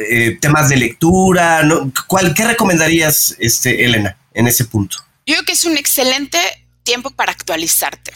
eh, 0.10 0.38
temas 0.42 0.70
de 0.70 0.78
lectura? 0.78 1.64
¿no? 1.64 1.92
¿Cuál, 2.08 2.34
¿Qué 2.34 2.46
recomendarías, 2.46 3.36
este, 3.40 3.86
Elena, 3.86 4.18
en 4.34 4.48
ese 4.48 4.66
punto? 4.66 4.98
Yo 5.26 5.36
creo 5.36 5.46
que 5.46 5.54
es 5.54 5.66
un 5.66 5.78
excelente 5.78 6.40
tiempo 6.84 7.12
para 7.12 7.32
actualizarte. 7.32 8.12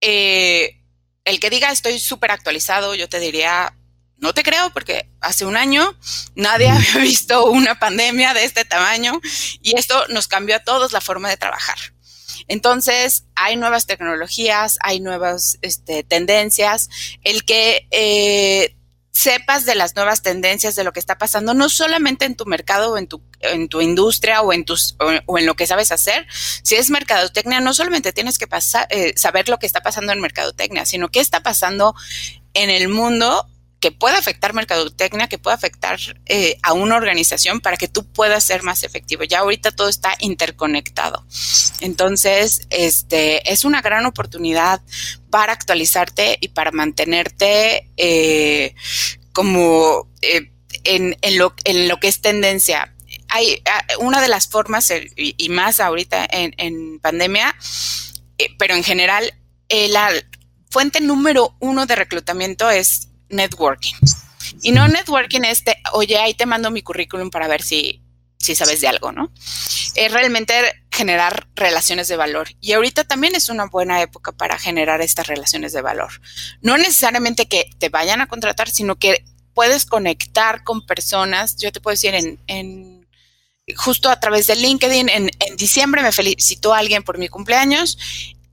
Eh, 0.00 0.76
el 1.24 1.40
que 1.40 1.50
diga 1.50 1.70
estoy 1.70 1.98
súper 1.98 2.30
actualizado, 2.30 2.94
yo 2.94 3.08
te 3.08 3.20
diría, 3.20 3.74
no 4.18 4.34
te 4.34 4.42
creo 4.42 4.70
porque 4.70 5.08
hace 5.20 5.46
un 5.46 5.56
año 5.56 5.96
nadie 6.34 6.68
había 6.68 6.96
visto 7.00 7.46
una 7.46 7.78
pandemia 7.78 8.34
de 8.34 8.44
este 8.44 8.64
tamaño 8.64 9.20
y 9.62 9.78
esto 9.78 10.04
nos 10.08 10.28
cambió 10.28 10.56
a 10.56 10.64
todos 10.64 10.92
la 10.92 11.00
forma 11.00 11.30
de 11.30 11.36
trabajar. 11.36 11.93
Entonces, 12.48 13.24
hay 13.34 13.56
nuevas 13.56 13.86
tecnologías, 13.86 14.78
hay 14.80 15.00
nuevas 15.00 15.58
este, 15.62 16.02
tendencias. 16.02 16.88
El 17.22 17.44
que 17.44 17.86
eh, 17.90 18.76
sepas 19.14 19.64
de 19.64 19.76
las 19.76 19.94
nuevas 19.94 20.22
tendencias, 20.22 20.74
de 20.74 20.82
lo 20.82 20.92
que 20.92 20.98
está 20.98 21.18
pasando, 21.18 21.54
no 21.54 21.68
solamente 21.68 22.24
en 22.24 22.34
tu 22.34 22.46
mercado 22.46 22.92
o 22.92 22.98
en 22.98 23.06
tu, 23.06 23.22
en 23.40 23.68
tu 23.68 23.80
industria 23.80 24.42
o 24.42 24.52
en, 24.52 24.64
tus, 24.64 24.96
o, 24.98 25.38
en 25.38 25.46
lo 25.46 25.54
que 25.54 25.68
sabes 25.68 25.92
hacer. 25.92 26.26
Si 26.62 26.74
es 26.74 26.90
mercadotecnia, 26.90 27.60
no 27.60 27.72
solamente 27.74 28.12
tienes 28.12 28.38
que 28.38 28.48
pasar, 28.48 28.88
eh, 28.90 29.14
saber 29.16 29.48
lo 29.48 29.58
que 29.58 29.66
está 29.66 29.82
pasando 29.82 30.12
en 30.12 30.20
mercadotecnia, 30.20 30.84
sino 30.84 31.10
qué 31.10 31.20
está 31.20 31.44
pasando 31.44 31.94
en 32.54 32.70
el 32.70 32.88
mundo 32.88 33.48
que 33.84 33.92
pueda 33.92 34.16
afectar 34.16 34.54
mercadotecnia, 34.54 35.28
que 35.28 35.36
pueda 35.36 35.56
afectar 35.56 36.00
eh, 36.24 36.56
a 36.62 36.72
una 36.72 36.96
organización 36.96 37.60
para 37.60 37.76
que 37.76 37.86
tú 37.86 38.10
puedas 38.10 38.42
ser 38.42 38.62
más 38.62 38.82
efectivo. 38.82 39.24
Ya 39.24 39.40
ahorita 39.40 39.72
todo 39.72 39.90
está 39.90 40.14
interconectado. 40.20 41.26
Entonces, 41.82 42.66
este 42.70 43.52
es 43.52 43.62
una 43.62 43.82
gran 43.82 44.06
oportunidad 44.06 44.80
para 45.28 45.52
actualizarte 45.52 46.38
y 46.40 46.48
para 46.48 46.70
mantenerte 46.70 47.90
eh, 47.98 48.74
como 49.34 50.08
eh, 50.22 50.50
en, 50.84 51.14
lo, 51.36 51.54
en 51.64 51.86
lo 51.86 52.00
que 52.00 52.08
es 52.08 52.22
tendencia. 52.22 52.94
Hay 53.28 53.60
ah, 53.66 53.84
una 53.98 54.22
de 54.22 54.28
las 54.28 54.48
formas, 54.48 54.90
y, 55.14 55.48
más 55.50 55.78
ahorita 55.78 56.26
en, 56.30 57.00
pandemia, 57.00 57.54
pero 58.58 58.76
en 58.76 58.82
general, 58.82 59.34
la 59.68 60.10
fuente 60.70 61.02
número 61.02 61.54
uno 61.60 61.84
de 61.84 61.96
reclutamiento 61.96 62.70
es 62.70 63.10
networking. 63.34 63.94
Y 64.62 64.72
no 64.72 64.88
networking 64.88 65.42
este, 65.42 65.76
oye, 65.92 66.18
ahí 66.18 66.34
te 66.34 66.46
mando 66.46 66.70
mi 66.70 66.82
currículum 66.82 67.30
para 67.30 67.48
ver 67.48 67.62
si, 67.62 68.02
si 68.38 68.54
sabes 68.54 68.80
de 68.80 68.88
algo, 68.88 69.12
¿no? 69.12 69.32
Es 69.94 70.12
realmente 70.12 70.54
generar 70.90 71.48
relaciones 71.54 72.08
de 72.08 72.16
valor. 72.16 72.48
Y 72.60 72.72
ahorita 72.72 73.04
también 73.04 73.34
es 73.34 73.48
una 73.48 73.66
buena 73.66 74.00
época 74.02 74.32
para 74.32 74.58
generar 74.58 75.00
estas 75.00 75.26
relaciones 75.26 75.72
de 75.72 75.82
valor. 75.82 76.20
No 76.60 76.76
necesariamente 76.78 77.46
que 77.46 77.70
te 77.78 77.88
vayan 77.88 78.20
a 78.20 78.26
contratar, 78.26 78.70
sino 78.70 78.96
que 78.96 79.24
puedes 79.54 79.86
conectar 79.86 80.64
con 80.64 80.86
personas. 80.86 81.56
Yo 81.56 81.72
te 81.72 81.80
puedo 81.80 81.94
decir 81.94 82.14
en, 82.14 82.38
en 82.46 83.06
justo 83.76 84.10
a 84.10 84.20
través 84.20 84.46
de 84.46 84.56
LinkedIn, 84.56 85.08
en, 85.08 85.30
en 85.38 85.56
diciembre 85.56 86.02
me 86.02 86.12
felicitó 86.12 86.74
alguien 86.74 87.02
por 87.02 87.18
mi 87.18 87.28
cumpleaños 87.28 87.98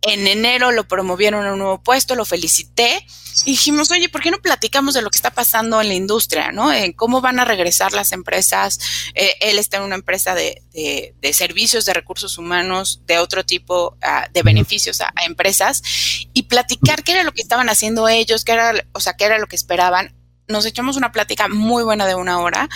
en 0.02 0.28
enero 0.28 0.72
lo 0.72 0.88
promovieron 0.88 1.46
a 1.46 1.54
un 1.54 1.60
nuevo 1.60 1.82
puesto, 1.82 2.16
lo 2.16 2.26
felicité 2.26 3.06
y 3.46 3.52
dijimos, 3.52 3.90
oye, 3.92 4.10
¿por 4.10 4.22
qué 4.22 4.32
no 4.32 4.40
platicamos 4.40 4.94
de 4.94 5.02
lo 5.02 5.10
que 5.10 5.18
está 5.18 5.32
pasando 5.32 5.82
en 5.82 5.88
la 5.88 5.94
industria? 5.94 6.52
¿no? 6.52 6.72
En 6.72 6.94
cómo 6.94 7.22
van 7.22 7.40
a 7.40 7.46
regresar 7.46 7.94
las 7.94 8.12
empresas. 8.12 8.80
Eh, 9.16 9.34
él 9.42 9.58
está 9.58 9.78
en 9.78 9.84
una 9.84 9.96
empresa 9.96 10.36
de, 10.36 10.62
de, 10.74 11.34
servicios 11.34 11.86
de 11.86 11.94
recursos 11.94 12.38
humanos, 12.38 13.02
de 13.08 13.18
otro 13.18 13.46
tipo 13.46 13.98
ah, 14.02 14.28
de 14.32 14.44
beneficios 14.44 15.02
a, 15.02 15.12
empresas, 15.26 15.82
y 16.34 16.44
platicar 16.44 17.04
qué 17.04 17.14
era 17.14 17.24
lo 17.24 17.32
que 17.32 17.42
estaban 17.42 17.70
haciendo 17.70 18.08
ellos, 18.08 18.44
qué 18.44 18.54
era, 18.54 18.74
o 18.94 19.00
sea, 19.00 19.14
qué 19.14 19.26
era 19.26 19.40
lo 19.40 19.48
que 19.48 19.56
esperaban. 19.56 20.16
Nos 20.48 20.66
echamos 20.66 20.98
una 20.98 21.12
plática 21.12 21.48
muy 21.48 21.84
buena 21.84 22.06
de 22.06 22.16
una 22.16 22.40
hora 22.40 22.70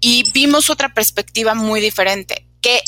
y 0.00 0.30
vimos 0.32 0.70
otra 0.70 0.94
perspectiva 0.94 1.54
muy 1.54 1.80
diferente, 1.80 2.48
que 2.60 2.80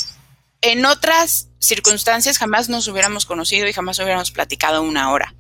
en 0.63 0.87
otras 0.87 1.49
circunstancias 1.67 2.39
jamás 2.39 2.69
nos 2.69 2.89
hubiéramos 2.89 3.27
conocido 3.27 3.67
y 3.69 3.73
jamás 3.73 3.99
hubiéramos 3.99 4.31
platicado 4.31 4.83
una 4.83 5.11
hora. 5.11 5.35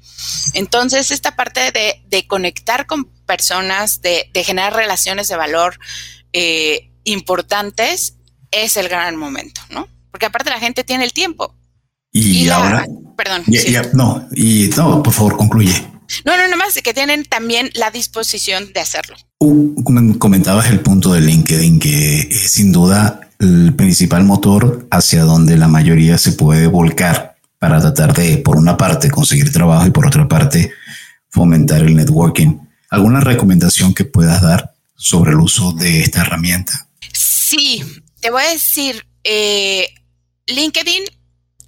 Entonces, 0.54 1.10
esta 1.10 1.37
parte 1.37 1.72
de, 1.72 2.26
conectar 2.26 2.87
con 2.87 3.04
personas, 3.26 4.00
de, 4.02 4.30
generar 4.44 4.74
relaciones 4.74 5.28
de 5.28 5.37
valor 5.37 5.78
eh, 6.32 6.90
importantes, 7.04 8.16
es 8.50 8.76
el 8.76 8.88
gran 8.88 9.16
momento, 9.16 9.60
¿no? 9.70 9.88
Porque 10.10 10.26
aparte 10.26 10.50
la 10.50 10.60
gente 10.60 10.84
tiene 10.84 11.04
el 11.04 11.12
tiempo. 11.12 11.54
Y, 12.12 12.48
ahora, 12.48 12.87
perdón. 13.16 13.44
no, 13.92 14.28
y 14.34 14.70
no, 14.76 15.03
por 15.03 15.12
favor, 15.12 15.36
concluye. 15.36 15.74
No, 16.24 16.36
no, 16.36 16.46
no 16.49 16.57
más, 16.57 16.74
que 16.74 16.94
tienen 16.94 17.24
también 17.24 17.70
la 17.74 17.90
disposición 17.90 18.72
de 18.72 18.80
hacerlo. 18.80 19.16
Uh, 19.38 20.18
comentabas 20.18 20.70
el 20.70 20.80
punto 20.80 21.12
de 21.12 21.20
LinkedIn, 21.20 21.80
que 21.80 22.20
es 22.20 22.53
sin 22.53 22.72
duda 22.72 23.24
el 23.39 23.74
principal 23.74 24.24
motor 24.24 24.87
hacia 24.91 25.22
donde 25.22 25.57
la 25.57 25.68
mayoría 25.68 26.18
se 26.18 26.32
puede 26.32 26.66
volcar 26.66 27.37
para 27.59 27.80
tratar 27.80 28.14
de, 28.14 28.39
por 28.39 28.57
una 28.57 28.76
parte, 28.76 29.11
conseguir 29.11 29.53
trabajo 29.53 29.87
y 29.87 29.91
por 29.91 30.07
otra 30.07 30.28
parte, 30.28 30.72
fomentar 31.30 31.82
el 31.82 31.97
networking. 31.97 32.59
¿Alguna 32.91 33.20
recomendación 33.20 33.95
que 33.95 34.05
puedas 34.05 34.43
dar 34.43 34.74
sobre 34.97 35.32
el 35.32 35.41
uso 35.41 35.72
de 35.72 36.01
esta 36.03 36.20
herramienta? 36.20 36.87
Sí, 37.12 37.82
te 38.20 38.30
voy 38.30 38.43
a 38.43 38.51
decir, 38.51 39.07
eh, 39.24 39.89
LinkedIn 40.47 41.05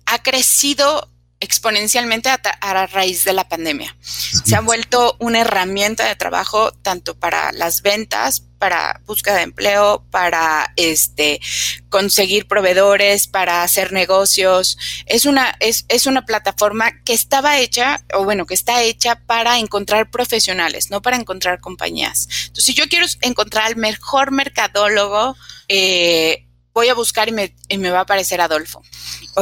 ha 0.06 0.22
crecido 0.22 1.10
exponencialmente 1.46 2.28
a, 2.28 2.86
raíz 2.88 3.24
de 3.24 3.32
la 3.32 3.48
pandemia. 3.48 3.96
Se 4.00 4.56
ha 4.56 4.60
vuelto 4.60 5.16
una 5.20 5.40
herramienta 5.40 6.04
de 6.04 6.16
trabajo 6.16 6.72
tanto 6.72 7.16
para 7.16 7.52
las 7.52 7.82
ventas, 7.82 8.42
para 8.58 9.00
búsqueda 9.06 9.36
de 9.36 9.42
empleo, 9.42 10.04
para 10.10 10.72
este 10.76 11.40
conseguir 11.88 12.48
proveedores, 12.48 13.28
para 13.28 13.62
hacer 13.62 13.92
negocios. 13.92 14.76
Es 15.06 15.24
una, 15.24 15.54
es, 15.60 15.84
es 15.88 16.06
una 16.06 16.26
plataforma 16.26 16.90
que 17.04 17.12
estaba 17.12 17.58
hecha, 17.58 18.04
o 18.14 18.24
bueno, 18.24 18.44
que 18.44 18.54
está 18.54 18.82
hecha 18.82 19.20
para 19.26 19.58
encontrar 19.58 20.10
profesionales, 20.10 20.90
no 20.90 21.00
para 21.00 21.16
encontrar 21.16 21.60
compañías. 21.60 22.28
Entonces, 22.46 22.64
si 22.64 22.74
yo 22.74 22.88
quiero 22.88 23.06
encontrar 23.20 23.66
al 23.66 23.76
mejor 23.76 24.32
mercadólogo, 24.32 25.36
eh, 25.68 26.45
voy 26.76 26.90
a 26.90 26.94
buscar 26.94 27.26
y 27.26 27.32
me, 27.32 27.56
me 27.78 27.90
va 27.90 28.00
a 28.00 28.02
aparecer 28.02 28.38
Adolfo. 28.38 28.82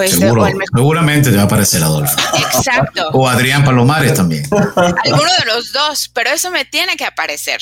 Este, 0.01 0.18
seguramente 0.18 1.30
te 1.30 1.37
va 1.37 1.43
a 1.43 1.47
aparecer 1.47 1.82
Adolfo. 1.82 2.16
Exacto. 2.37 3.09
o 3.12 3.28
Adrián 3.28 3.64
Palomares 3.64 4.14
también. 4.14 4.45
Alguno 4.76 5.30
de 5.41 5.47
los 5.53 5.72
dos, 5.72 6.09
pero 6.14 6.30
eso 6.30 6.53
me 6.53 6.64
tiene 6.64 6.97
que 6.97 7.05
aparecer. 7.05 7.61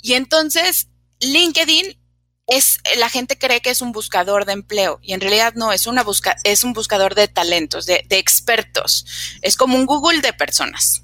Y 0.00 0.12
entonces, 0.12 0.86
LinkedIn 1.18 1.98
es, 2.46 2.78
la 2.98 3.08
gente 3.08 3.36
cree 3.36 3.60
que 3.60 3.70
es 3.70 3.82
un 3.82 3.90
buscador 3.90 4.44
de 4.44 4.52
empleo 4.52 5.00
y 5.02 5.12
en 5.12 5.20
realidad 5.20 5.54
no, 5.56 5.72
es, 5.72 5.88
una 5.88 6.04
busca, 6.04 6.36
es 6.44 6.62
un 6.62 6.72
buscador 6.72 7.16
de 7.16 7.26
talentos, 7.26 7.86
de, 7.86 8.04
de 8.08 8.18
expertos. 8.18 9.04
Es 9.42 9.56
como 9.56 9.76
un 9.76 9.86
Google 9.86 10.20
de 10.20 10.32
personas. 10.32 11.02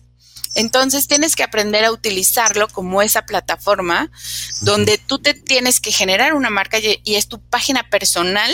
Entonces 0.57 1.07
tienes 1.07 1.37
que 1.37 1.43
aprender 1.43 1.85
a 1.85 1.93
utilizarlo 1.93 2.67
como 2.69 3.03
esa 3.03 3.27
plataforma 3.27 4.11
donde 4.63 4.97
tú 4.97 5.19
te 5.19 5.35
tienes 5.35 5.81
que 5.81 5.93
generar 5.93 6.33
una 6.33 6.49
marca 6.49 6.79
y, 6.79 6.99
es 7.05 7.29
tu 7.29 7.41
página 7.43 7.91
personal 7.91 8.51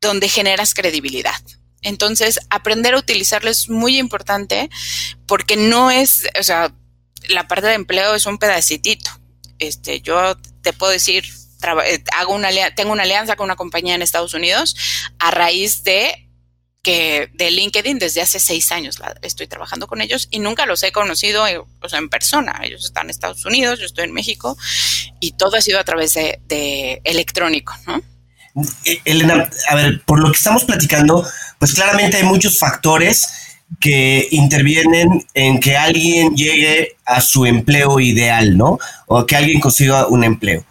donde 0.00 0.28
generas 0.28 0.72
credibilidad. 0.72 1.34
Entonces, 1.82 2.38
aprender 2.48 2.94
a 2.94 2.98
utilizarlo 2.98 3.50
es 3.50 3.68
muy 3.68 3.98
importante 3.98 4.70
porque 5.26 5.56
no 5.56 5.90
es, 5.90 6.28
o 6.38 6.44
sea, 6.44 6.72
la 7.28 7.48
parte 7.48 7.66
de 7.66 7.74
empleo 7.74 8.14
es 8.14 8.26
un 8.26 8.38
pedacitito. 8.38 9.10
Este, 9.58 10.00
yo 10.00 10.36
te 10.62 10.72
puedo 10.72 10.92
decir, 10.92 11.24
eh, 11.86 12.04
hago 12.16 12.34
una, 12.34 12.50
tengo 12.76 12.92
una 12.92 13.02
alianza 13.02 13.34
con 13.34 13.46
una 13.46 13.56
compañía 13.56 13.96
en 13.96 14.02
Estados 14.02 14.34
Unidos 14.34 14.76
a 15.18 15.32
raíz 15.32 15.82
de 15.82 16.23
que 16.84 17.30
de 17.32 17.50
LinkedIn 17.50 17.98
desde 17.98 18.20
hace 18.20 18.38
seis 18.38 18.70
años 18.70 19.00
estoy 19.22 19.48
trabajando 19.48 19.88
con 19.88 20.00
ellos 20.00 20.28
y 20.30 20.38
nunca 20.38 20.66
los 20.66 20.82
he 20.84 20.92
conocido 20.92 21.44
eh, 21.48 21.58
o 21.58 21.88
sea, 21.88 21.98
en 21.98 22.08
persona. 22.08 22.60
Ellos 22.62 22.84
están 22.84 23.06
en 23.06 23.10
Estados 23.10 23.44
Unidos, 23.44 23.80
yo 23.80 23.86
estoy 23.86 24.04
en 24.04 24.12
México 24.12 24.56
y 25.18 25.32
todo 25.32 25.56
ha 25.56 25.62
sido 25.62 25.80
a 25.80 25.84
través 25.84 26.14
de, 26.14 27.00
electrónico, 27.02 27.74
¿no? 27.86 28.00
Eh, 28.84 29.00
Elena, 29.04 29.50
a 29.68 29.74
ver, 29.74 30.02
por 30.04 30.20
lo 30.20 30.30
que 30.30 30.36
estamos 30.36 30.64
platicando, 30.64 31.26
pues 31.58 31.74
claramente 31.74 32.18
hay 32.18 32.22
muchos 32.22 32.58
factores 32.58 33.28
que 33.80 34.28
intervienen 34.30 35.26
en 35.34 35.58
que 35.58 35.76
alguien 35.76 36.36
llegue 36.36 36.96
a 37.04 37.20
su 37.20 37.46
empleo 37.46 37.98
ideal, 37.98 38.56
¿no? 38.56 38.78
O 39.06 39.26
que 39.26 39.34
alguien 39.34 39.58
consiga 39.58 40.06
un 40.06 40.22
empleo 40.22 40.64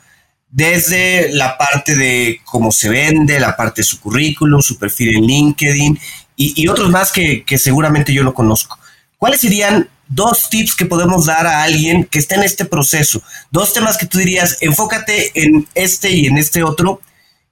desde 0.54 1.34
la 1.34 1.58
parte 1.58 1.96
de 1.96 2.40
cómo 2.46 2.72
se 2.72 2.88
vende, 2.88 3.40
la 3.40 3.58
parte 3.58 3.82
de 3.82 3.88
su 3.88 4.00
currículum, 4.00 4.62
su 4.62 4.78
perfil 4.78 5.16
en 5.16 5.26
LinkedIn 5.26 6.00
y, 6.36 6.68
otros 6.68 6.92
más 6.92 7.12
que, 7.12 7.44
seguramente 7.58 8.14
yo 8.14 8.24
no 8.24 8.36
conozco. 8.36 8.78
¿Cuáles 9.18 9.42
serían 9.42 9.90
dos 10.08 10.50
tips 10.50 10.76
que 10.76 10.86
podemos 10.86 11.26
dar 11.26 11.48
a 11.48 11.64
alguien 11.64 12.06
que 12.06 12.20
esté 12.20 12.36
en 12.36 12.44
este 12.44 12.66
proceso? 12.66 13.24
Dos 13.50 13.74
temas 13.74 13.98
que 13.98 14.06
tú 14.06 14.20
dirías, 14.20 14.58
enfócate 14.62 15.32
en 15.34 15.68
este 15.74 16.12
y 16.12 16.28
en 16.28 16.38
este 16.38 16.62
otro 16.64 17.02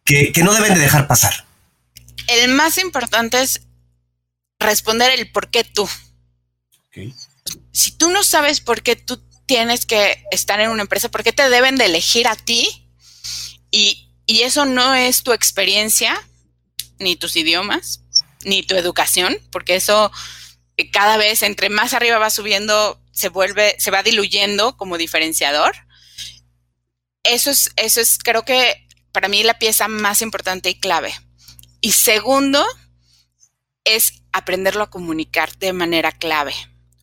que, 0.05 0.31
no 0.43 0.53
deben 0.53 0.75
de 0.75 0.81
dejar 0.81 1.07
pasar. 1.07 1.47
El 2.27 2.51
más 2.51 2.77
importante 2.77 3.41
es 3.41 3.61
responder 4.59 5.11
el 5.17 5.31
por 5.31 5.49
qué 5.49 5.63
tú. 5.63 5.89
Si 7.71 7.91
tú 7.93 8.11
no 8.11 8.23
sabes 8.23 8.61
por 8.61 8.83
qué 8.83 8.95
tú 8.95 9.23
tienes 9.47 9.87
que 9.87 10.23
estar 10.29 10.59
en 10.59 10.69
una 10.69 10.83
empresa, 10.83 11.09
por 11.09 11.23
qué 11.23 11.33
te 11.33 11.49
deben 11.49 11.77
de 11.77 11.85
elegir 11.85 12.27
a 12.27 12.35
ti, 12.35 12.80
y, 13.71 14.07
eso 14.27 14.65
no 14.65 14.95
es 14.95 15.23
tu 15.23 15.33
experiencia, 15.33 16.17
ni 16.99 17.17
tus 17.17 17.35
idiomas, 17.35 18.01
ni 18.45 18.63
tu 18.63 18.75
educación, 18.75 19.37
porque 19.51 19.75
eso 19.75 20.09
eh, 20.77 20.89
cada 20.89 21.17
vez 21.17 21.41
entre 21.41 21.69
más 21.69 21.93
arriba 21.93 22.17
va 22.17 22.29
subiendo, 22.29 23.01
se 23.11 23.27
vuelve, 23.27 23.75
se 23.77 23.91
va 23.91 24.03
diluyendo 24.03 24.77
como 24.77 24.97
diferenciador. 24.97 25.75
Eso 27.23 27.51
es, 27.51 27.71
eso 27.75 27.99
es, 27.99 28.17
creo 28.19 28.45
que 28.45 28.87
para 29.11 29.27
mí 29.27 29.43
la 29.43 29.59
pieza 29.59 29.89
más 29.89 30.21
importante 30.21 30.69
y 30.69 30.79
clave. 30.79 31.13
Y 31.81 31.91
segundo, 31.91 32.65
es 33.83 34.21
aprenderlo 34.31 34.83
a 34.83 34.89
comunicar 34.89 35.57
de 35.57 35.73
manera 35.73 36.11
clave 36.11 36.53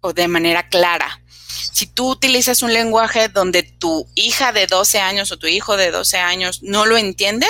o 0.01 0.13
de 0.13 0.29
manera 0.29 0.69
clara 0.69 1.23
si 1.49 1.87
tú 1.87 2.11
utilizas 2.11 2.63
un 2.63 2.73
lenguaje 2.73 3.29
donde 3.29 3.63
tu 3.63 4.07
hija 4.15 4.53
de 4.53 4.67
12 4.67 5.01
años 5.01 5.33
o 5.33 5.39
tu 5.39 5.47
hijo 5.47 5.77
de 5.77 5.91
12 5.91 6.19
años 6.19 6.63
no 6.63 6.87
lo 6.87 6.97
entiende, 6.97 7.47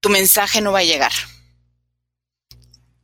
tu 0.00 0.10
mensaje 0.10 0.60
no 0.60 0.72
va 0.72 0.80
a 0.80 0.84
llegar. 0.84 1.12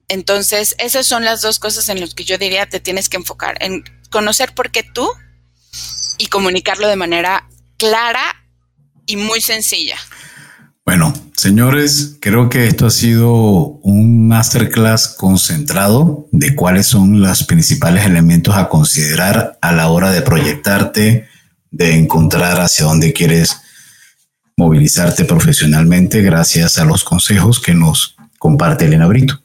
Entonces, 0.08 0.74
esas 0.78 1.06
son 1.06 1.24
las 1.24 1.40
dos 1.40 1.58
cosas 1.58 1.88
en 1.88 2.00
las 2.00 2.14
que 2.14 2.24
yo 2.24 2.36
diría 2.36 2.68
te 2.68 2.80
tienes 2.80 3.08
que 3.08 3.16
enfocar, 3.16 3.56
en 3.62 3.84
conocer 4.10 4.54
por 4.54 4.70
qué 4.70 4.82
tú 4.82 5.08
y 6.18 6.26
comunicarlo 6.26 6.88
de 6.88 6.96
manera 6.96 7.48
clara 7.78 8.44
y 9.06 9.16
muy 9.16 9.40
sencilla. 9.40 9.96
Bueno, 10.84 11.14
señores, 11.40 12.18
creo 12.20 12.50
que 12.50 12.66
esto 12.66 12.86
ha 12.86 12.90
sido 12.90 13.32
un 13.82 14.28
masterclass 14.28 15.08
concentrado 15.08 16.28
de 16.32 16.54
cuáles 16.54 16.86
son 16.86 17.22
los 17.22 17.44
principales 17.44 18.04
elementos 18.04 18.56
a 18.56 18.68
considerar 18.68 19.58
a 19.62 19.72
la 19.72 19.88
hora 19.88 20.10
de 20.10 20.20
proyectarte, 20.20 21.28
de 21.70 21.96
encontrar 21.96 22.60
hacia 22.60 22.84
dónde 22.84 23.14
quieres 23.14 23.56
movilizarte 24.54 25.24
profesionalmente 25.24 26.20
gracias 26.20 26.76
a 26.76 26.84
los 26.84 27.04
consejos 27.04 27.58
que 27.58 27.72
nos 27.72 28.16
comparte 28.38 28.84
Elena 28.84 29.06
Brito. 29.06 29.40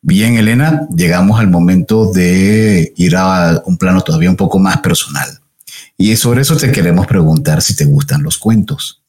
Bien, 0.00 0.38
Elena, 0.38 0.88
llegamos 0.96 1.38
al 1.38 1.50
momento 1.50 2.10
de 2.10 2.94
ir 2.96 3.14
a 3.14 3.60
un 3.66 3.76
plano 3.76 4.00
todavía 4.00 4.30
un 4.30 4.36
poco 4.36 4.58
más 4.58 4.78
personal. 4.78 5.28
Y 5.98 6.16
sobre 6.16 6.40
eso 6.40 6.56
te 6.56 6.72
queremos 6.72 7.06
preguntar 7.06 7.60
si 7.60 7.76
te 7.76 7.84
gustan 7.84 8.22
los 8.22 8.38
cuentos. 8.38 9.02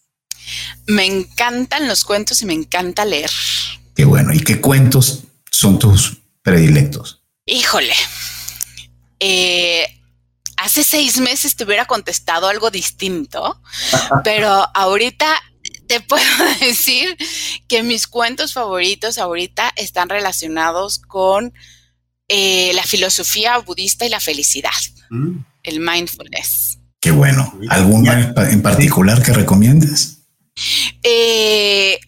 Me 0.85 1.05
encantan 1.05 1.87
los 1.87 2.03
cuentos 2.03 2.41
y 2.41 2.45
me 2.45 2.53
encanta 2.53 3.05
leer. 3.05 3.31
Qué 3.95 4.05
bueno. 4.05 4.33
¿Y 4.33 4.39
qué 4.39 4.61
cuentos 4.61 5.23
son 5.51 5.79
tus 5.79 6.17
predilectos? 6.41 7.21
Híjole. 7.45 7.93
Eh, 9.19 9.87
hace 10.57 10.83
seis 10.83 11.19
meses 11.19 11.55
te 11.55 11.63
hubiera 11.63 11.85
contestado 11.85 12.47
algo 12.47 12.69
distinto, 12.69 13.61
pero 14.23 14.67
ahorita 14.73 15.41
te 15.87 16.01
puedo 16.01 16.23
decir 16.59 17.17
que 17.67 17.83
mis 17.83 18.07
cuentos 18.07 18.53
favoritos 18.53 19.17
ahorita 19.17 19.73
están 19.75 20.09
relacionados 20.09 20.99
con 20.99 21.53
eh, 22.27 22.71
la 22.73 22.83
filosofía 22.83 23.57
budista 23.59 24.05
y 24.05 24.09
la 24.09 24.19
felicidad, 24.19 24.71
mm. 25.09 25.37
el 25.63 25.79
mindfulness. 25.79 26.79
Qué 26.99 27.11
bueno. 27.11 27.57
¿Alguna 27.69 28.33
en 28.49 28.61
particular 28.61 29.23
que 29.23 29.31
recomiendas? 29.31 30.16
Eh, 31.03 31.99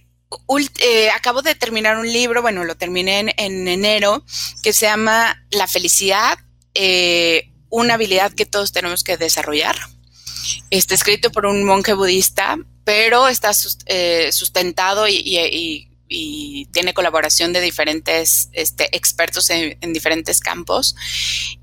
eh, 0.79 1.09
acabo 1.11 1.41
de 1.41 1.55
terminar 1.55 1.97
un 1.97 2.11
libro, 2.11 2.41
bueno, 2.41 2.63
lo 2.63 2.75
terminé 2.75 3.33
en, 3.37 3.67
enero, 3.67 4.23
que 4.63 4.73
se 4.73 4.85
llama 4.85 5.43
La 5.51 5.67
felicidad, 5.67 6.37
eh, 6.73 7.51
una 7.69 7.95
habilidad 7.95 8.33
que 8.33 8.45
todos 8.45 8.71
tenemos 8.71 9.03
que 9.03 9.17
desarrollar. 9.17 9.75
Está 10.69 10.95
escrito 10.95 11.31
por 11.31 11.45
un 11.45 11.63
monje 11.63 11.93
budista, 11.93 12.57
pero 12.83 13.27
está 13.27 13.53
sustentado 13.53 15.07
y, 15.07 15.85
tiene 16.71 16.95
colaboración 16.95 17.53
de 17.53 17.61
diferentes 17.61 18.49
este, 18.53 18.95
expertos 18.95 19.49
en, 19.51 19.77
en, 19.81 19.93
diferentes 19.93 20.39
campos. 20.39 20.95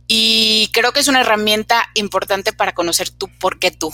Y 0.07 0.71
creo 0.73 0.93
que 0.93 1.01
es 1.01 1.09
una 1.09 1.23
herramienta 1.23 1.89
importante 1.95 2.53
para 2.53 2.73
conocer 2.73 3.11
tú 3.11 3.29
por 3.41 3.59
qué 3.59 3.73
tú 3.73 3.93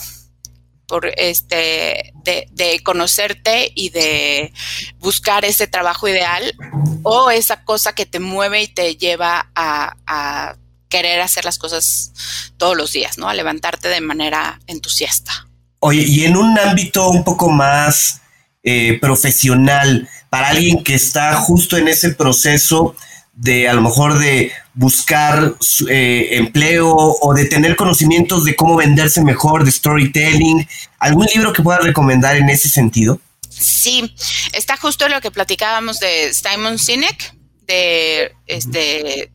por 0.93 1.11
este 1.17 2.13
de, 2.23 2.79
conocerte 2.83 3.71
y 3.73 3.89
de 3.89 4.53
buscar 4.99 5.43
ese 5.43 5.65
trabajo 5.65 6.07
ideal 6.07 6.53
o 7.01 7.31
esa 7.31 7.63
cosa 7.63 7.95
que 7.95 8.05
te 8.05 8.19
mueve 8.19 8.61
y 8.61 8.67
te 8.67 8.95
lleva 8.95 9.49
a, 9.55 10.55
querer 10.89 11.21
hacer 11.21 11.45
las 11.45 11.57
cosas 11.57 12.51
todos 12.57 12.77
los 12.77 12.91
días, 12.91 13.17
¿no? 13.17 13.27
A 13.27 13.33
levantarte 13.33 13.87
de 13.87 14.01
manera 14.01 14.59
entusiasta. 14.67 15.47
Oye, 15.79 16.03
y 16.03 16.25
en 16.25 16.37
un 16.37 16.59
ámbito 16.59 17.09
un 17.09 17.23
poco 17.23 17.49
más 17.49 18.21
eh, 18.61 18.99
profesional, 19.01 20.07
para 20.29 20.49
alguien 20.49 20.83
que 20.83 20.93
está 20.93 21.33
justo 21.37 21.75
en 21.75 21.87
ese 21.87 22.13
proceso 22.13 22.95
de 23.33 23.67
a 23.67 23.73
lo 23.73 23.81
mejor 23.81 24.19
de 24.19 24.51
buscar 24.73 25.55
eh, 25.89 26.29
empleo 26.31 26.95
o 26.95 27.33
de 27.33 27.45
tener 27.45 27.75
conocimientos 27.75 28.43
de 28.45 28.55
cómo 28.55 28.75
venderse 28.75 29.21
mejor, 29.23 29.65
de 29.65 29.71
storytelling, 29.71 30.67
¿algún 30.99 31.25
libro 31.33 31.51
que 31.51 31.63
pueda 31.63 31.79
recomendar 31.79 32.35
en 32.35 32.49
ese 32.49 32.69
sentido? 32.69 33.19
Sí, 33.49 34.15
está 34.53 34.77
justo 34.77 35.07
lo 35.09 35.21
que 35.21 35.31
platicábamos 35.31 35.99
de 35.99 36.33
Simon 36.33 36.79
Sinek, 36.79 37.35
de 37.67 38.31
este 38.47 39.31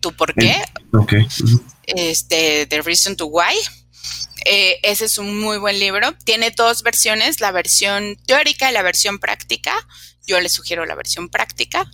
tu 0.00 0.12
por 0.12 0.32
qué, 0.34 0.56
okay. 0.92 1.26
este 1.86 2.66
The 2.66 2.82
Reason 2.82 3.16
to 3.16 3.26
Why. 3.26 3.54
Eh, 4.44 4.78
ese 4.84 5.06
es 5.06 5.18
un 5.18 5.40
muy 5.40 5.58
buen 5.58 5.78
libro. 5.80 6.14
Tiene 6.24 6.52
dos 6.52 6.82
versiones, 6.84 7.40
la 7.40 7.50
versión 7.50 8.16
teórica 8.26 8.70
y 8.70 8.74
la 8.74 8.82
versión 8.82 9.18
práctica. 9.18 9.74
Yo 10.26 10.40
le 10.40 10.48
sugiero 10.48 10.84
la 10.86 10.94
versión 10.94 11.28
práctica, 11.28 11.90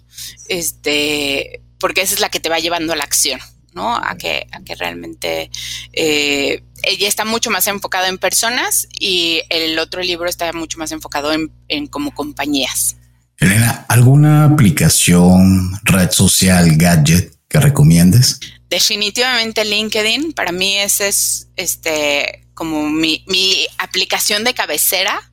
este, 0.49 1.63
porque 1.79 2.03
esa 2.03 2.15
es 2.15 2.21
la 2.21 2.31
que 2.31 2.41
te 2.41 2.49
va 2.49 2.59
llevando 2.59 2.93
a 2.93 2.97
la 2.97 3.05
acción. 3.05 3.41
¿no? 3.75 3.97
A 3.97 4.17
que, 4.19 4.47
a 4.53 4.61
que 4.61 4.75
realmente 4.75 5.51
eh, 5.95 6.63
ella 6.83 7.09
está 7.09 7.25
mucho 7.25 7.51
más 7.51 7.67
enfocado 7.69 8.05
en 8.05 8.19
personas 8.19 8.87
y 9.01 9.41
el 9.49 9.79
otro 9.79 10.03
libro 10.03 10.29
está 10.29 10.53
mucho 10.53 10.79
más 10.79 10.93
enfocado 10.93 11.33
en, 11.33 11.51
en 11.69 11.87
como 11.87 12.15
compañías. 12.15 12.97
Elena, 13.39 13.87
¿alguna 13.89 14.45
aplicación, 14.45 15.73
red 15.85 16.11
social, 16.11 16.77
gadget 16.77 17.35
que 17.49 17.61
recomiendes? 17.61 18.41
Definitivamente 18.73 19.67
LinkedIn. 19.67 20.33
Para 20.33 20.51
mí 20.51 20.79
ese 20.79 21.09
es 21.09 21.49
este 21.57 22.49
como 22.55 22.89
mi, 22.89 23.23
mi 23.27 23.67
aplicación 23.77 24.45
de 24.45 24.55
cabecera, 24.55 25.31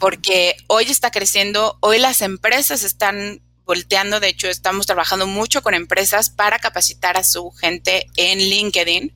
porque 0.00 0.56
hoy 0.66 0.86
está 0.86 1.12
creciendo, 1.12 1.78
hoy 1.80 2.00
las 2.00 2.22
empresas 2.22 2.82
están 2.82 3.40
volteando. 3.64 4.18
De 4.18 4.30
hecho, 4.30 4.48
estamos 4.48 4.84
trabajando 4.84 5.28
mucho 5.28 5.62
con 5.62 5.74
empresas 5.74 6.30
para 6.30 6.58
capacitar 6.58 7.16
a 7.16 7.22
su 7.22 7.52
gente 7.52 8.08
en 8.16 8.40
LinkedIn 8.40 9.14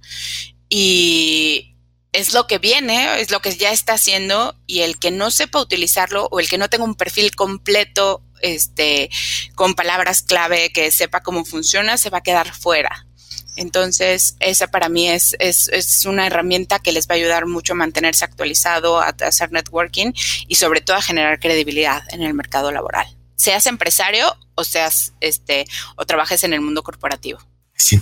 y 0.68 1.74
es 2.12 2.32
lo 2.32 2.46
que 2.46 2.58
viene, 2.58 3.20
es 3.20 3.32
lo 3.32 3.40
que 3.40 3.56
ya 3.56 3.72
está 3.72 3.94
haciendo 3.94 4.54
y 4.68 4.82
el 4.82 4.96
que 5.00 5.10
no 5.10 5.32
sepa 5.32 5.60
utilizarlo 5.60 6.28
o 6.30 6.38
el 6.38 6.48
que 6.48 6.58
no 6.58 6.70
tenga 6.70 6.84
un 6.84 6.94
perfil 6.94 7.34
completo 7.34 8.22
este, 8.42 9.10
con 9.56 9.74
palabras 9.74 10.22
clave 10.22 10.70
que 10.72 10.92
sepa 10.92 11.20
cómo 11.20 11.44
funciona, 11.44 11.98
se 11.98 12.10
va 12.10 12.18
a 12.18 12.22
quedar 12.22 12.54
fuera. 12.54 13.08
Entonces, 13.56 14.36
esa 14.40 14.68
para 14.68 14.88
mí 14.88 15.08
es, 15.08 15.36
es, 15.38 15.68
es, 15.68 16.06
una 16.06 16.26
herramienta 16.26 16.78
que 16.78 16.92
les 16.92 17.08
va 17.08 17.14
a 17.14 17.18
ayudar 17.18 17.46
mucho 17.46 17.72
a 17.72 17.76
mantenerse 17.76 18.24
actualizado, 18.24 19.00
a 19.00 19.08
hacer 19.08 19.52
networking 19.52 20.12
y 20.48 20.54
sobre 20.54 20.80
todo 20.80 20.96
a 20.96 21.02
generar 21.02 21.40
credibilidad 21.40 22.02
en 22.10 22.22
el 22.22 22.34
mercado 22.34 22.70
laboral 22.72 23.06
seas 23.40 23.66
empresario 23.66 24.36
o 24.54 24.64
seas 24.64 25.14
este 25.20 25.64
o 25.96 26.04
trabajes 26.04 26.44
en 26.44 26.52
el 26.52 26.60
mundo 26.60 26.82
corporativo. 26.82 27.40
Sí. 27.74 28.00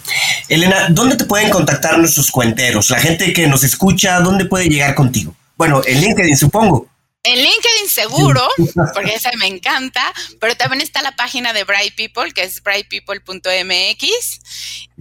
Elena, 0.49 0.89
¿dónde 0.91 1.17
te 1.17 1.25
pueden 1.25 1.51
contactar 1.51 1.99
nuestros 1.99 2.31
cuenteros? 2.31 2.91
La 2.91 2.99
gente 2.99 3.33
que 3.33 3.47
nos 3.47 3.63
escucha, 3.63 4.21
¿dónde 4.21 4.45
puede 4.45 4.69
llegar 4.69 4.97
contigo? 4.97 5.35
Bueno, 5.57 5.81
en 5.87 6.01
LinkedIn, 6.01 6.37
supongo. 6.37 6.89
En 7.29 7.37
LinkedIn 7.37 7.89
seguro, 7.89 8.49
porque 8.95 9.15
esa 9.15 9.31
me 9.39 9.47
encanta, 9.47 10.13
pero 10.41 10.57
también 10.57 10.81
está 10.81 11.03
la 11.03 11.15
página 11.15 11.53
de 11.53 11.65
Bright 11.65 11.95
People, 11.95 12.33
que 12.33 12.43
es 12.43 12.63
brightpeople.mx. 12.63 14.41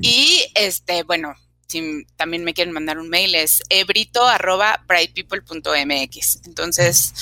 Y 0.01 0.45
este, 0.53 1.03
bueno, 1.03 1.35
si 1.67 2.05
también 2.15 2.43
me 2.43 2.53
quieren 2.53 2.73
mandar 2.73 2.97
un 2.97 3.09
mail, 3.09 3.35
es 3.35 3.61
ebrito.brightpeople.mx. 3.69 6.39
Entonces, 6.45 7.13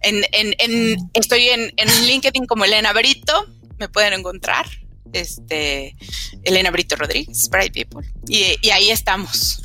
en, 0.00 0.24
en, 0.32 0.54
en, 0.58 1.10
estoy 1.14 1.48
en, 1.48 1.72
en, 1.76 2.06
LinkedIn 2.06 2.46
como 2.46 2.64
Elena 2.64 2.92
Brito, 2.92 3.46
me 3.78 3.88
pueden 3.88 4.12
encontrar. 4.14 4.66
Este, 5.14 5.96
Elena 6.42 6.70
Brito 6.70 6.96
Rodríguez, 6.96 7.48
Bright 7.50 7.72
People. 7.72 8.06
Y, 8.28 8.56
y 8.60 8.70
ahí 8.70 8.90
estamos. 8.90 9.62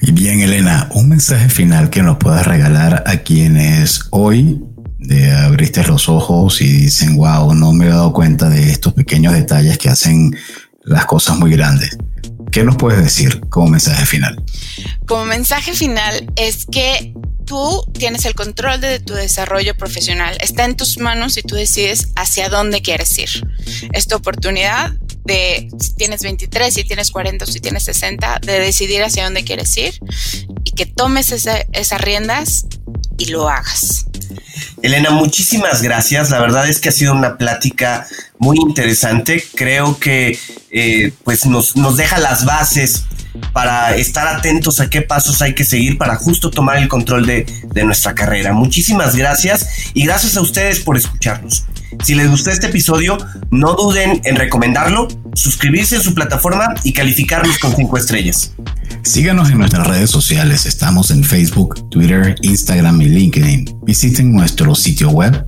Bien, 0.00 0.40
Elena, 0.40 0.88
un 0.94 1.08
mensaje 1.08 1.48
final 1.48 1.90
que 1.90 2.02
nos 2.02 2.18
puedas 2.18 2.46
regalar 2.46 3.04
a 3.06 3.18
quienes 3.18 4.02
hoy 4.10 4.60
de 4.98 5.30
abriste 5.32 5.84
los 5.84 6.08
ojos 6.08 6.60
y 6.60 6.66
dicen, 6.66 7.16
wow, 7.16 7.54
no 7.54 7.72
me 7.72 7.86
he 7.86 7.88
dado 7.88 8.12
cuenta 8.12 8.48
de 8.48 8.70
estos 8.70 8.92
pequeños 8.92 9.34
detalles 9.34 9.78
que 9.78 9.88
hacen 9.88 10.36
las 10.82 11.04
cosas 11.06 11.38
muy 11.38 11.50
grandes. 11.50 11.96
¿Qué 12.56 12.64
nos 12.64 12.76
puedes 12.76 13.04
decir 13.04 13.42
como 13.50 13.68
mensaje 13.68 14.06
final? 14.06 14.42
Como 15.06 15.26
mensaje 15.26 15.74
final 15.74 16.32
es 16.36 16.64
que 16.64 17.12
tú 17.44 17.84
tienes 17.92 18.24
el 18.24 18.34
control 18.34 18.80
de 18.80 18.98
tu 18.98 19.12
desarrollo 19.12 19.74
profesional. 19.74 20.38
Está 20.40 20.64
en 20.64 20.74
tus 20.74 20.96
manos 20.96 21.36
y 21.36 21.42
tú 21.42 21.54
decides 21.54 22.12
hacia 22.16 22.48
dónde 22.48 22.80
quieres 22.80 23.18
ir. 23.18 23.28
Esta 23.92 24.16
oportunidad 24.16 24.94
de 25.26 25.68
si 25.80 25.94
tienes 25.94 26.22
23, 26.22 26.72
si 26.72 26.84
tienes 26.84 27.10
40 27.10 27.44
o 27.44 27.48
si 27.48 27.60
tienes 27.60 27.84
60, 27.84 28.40
de 28.42 28.60
decidir 28.60 29.02
hacia 29.02 29.24
dónde 29.24 29.44
quieres 29.44 29.76
ir 29.76 29.98
y 30.64 30.72
que 30.72 30.86
tomes 30.86 31.32
esas 31.32 32.00
riendas 32.00 32.66
y 33.18 33.26
lo 33.26 33.48
hagas. 33.48 34.06
Elena, 34.82 35.10
muchísimas 35.10 35.82
gracias. 35.82 36.30
La 36.30 36.38
verdad 36.38 36.68
es 36.68 36.80
que 36.80 36.88
ha 36.88 36.92
sido 36.92 37.12
una 37.12 37.36
plática 37.36 38.06
muy 38.38 38.58
interesante. 38.58 39.44
Creo 39.54 39.98
que 39.98 40.38
eh, 40.70 41.12
pues 41.24 41.46
nos, 41.46 41.76
nos 41.76 41.96
deja 41.96 42.18
las 42.18 42.44
bases 42.44 43.04
para 43.52 43.96
estar 43.96 44.28
atentos 44.28 44.80
a 44.80 44.88
qué 44.88 45.02
pasos 45.02 45.42
hay 45.42 45.54
que 45.54 45.64
seguir 45.64 45.98
para 45.98 46.16
justo 46.16 46.50
tomar 46.50 46.78
el 46.78 46.88
control 46.88 47.26
de, 47.26 47.46
de, 47.72 47.84
nuestra 47.84 48.14
carrera. 48.14 48.52
Muchísimas 48.52 49.14
gracias 49.14 49.66
y 49.94 50.04
gracias 50.04 50.36
a 50.36 50.40
ustedes 50.40 50.80
por 50.80 50.96
escucharnos. 50.96 51.64
Si 52.04 52.14
les 52.14 52.30
gustó 52.30 52.50
este 52.50 52.66
episodio, 52.66 53.16
no 53.50 53.74
duden 53.74 54.20
en 54.24 54.36
recomendarlo, 54.36 55.08
suscribirse 55.34 55.96
en 55.96 56.02
su 56.02 56.14
plataforma 56.14 56.74
y 56.84 56.92
calificarnos 56.92 57.58
con 57.58 57.74
cinco 57.74 57.96
estrellas. 57.96 58.52
Síganos 59.02 59.50
en 59.50 59.58
nuestras 59.58 59.86
redes 59.86 60.10
sociales. 60.10 60.66
Estamos 60.66 61.10
en 61.10 61.22
Facebook, 61.22 61.88
Twitter, 61.90 62.36
Instagram 62.42 63.00
y 63.02 63.08
LinkedIn. 63.08 63.80
Visiten 63.84 64.32
nuestro 64.32 64.74
sitio 64.74 65.10
web 65.10 65.46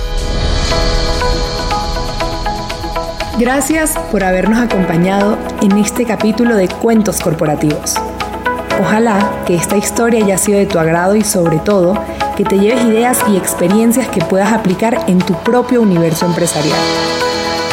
Gracias 3.40 3.92
por 4.12 4.24
habernos 4.24 4.60
acompañado 4.60 5.40
en 5.64 5.78
este 5.80 6.06
capítulo 6.06 6.56
de 6.56 6.68
Cuentos 6.68 7.20
Corporativos. 7.20 7.96
Ojalá 8.80 9.44
que 9.48 9.56
esta 9.56 9.78
historia 9.78 10.24
haya 10.24 10.38
sido 10.38 10.60
de 10.60 10.68
tu 10.68 10.78
agrado 10.78 11.16
y 11.16 11.24
sobre 11.24 11.58
todo 11.58 12.00
que 12.38 12.44
te 12.44 12.60
lleves 12.60 12.86
ideas 12.86 13.18
y 13.28 13.38
experiencias 13.38 14.08
que 14.10 14.22
puedas 14.22 14.54
aplicar 14.54 15.06
en 15.08 15.20
tu 15.20 15.34
propio 15.44 15.82
universo 15.82 16.26
empresarial. 16.26 16.80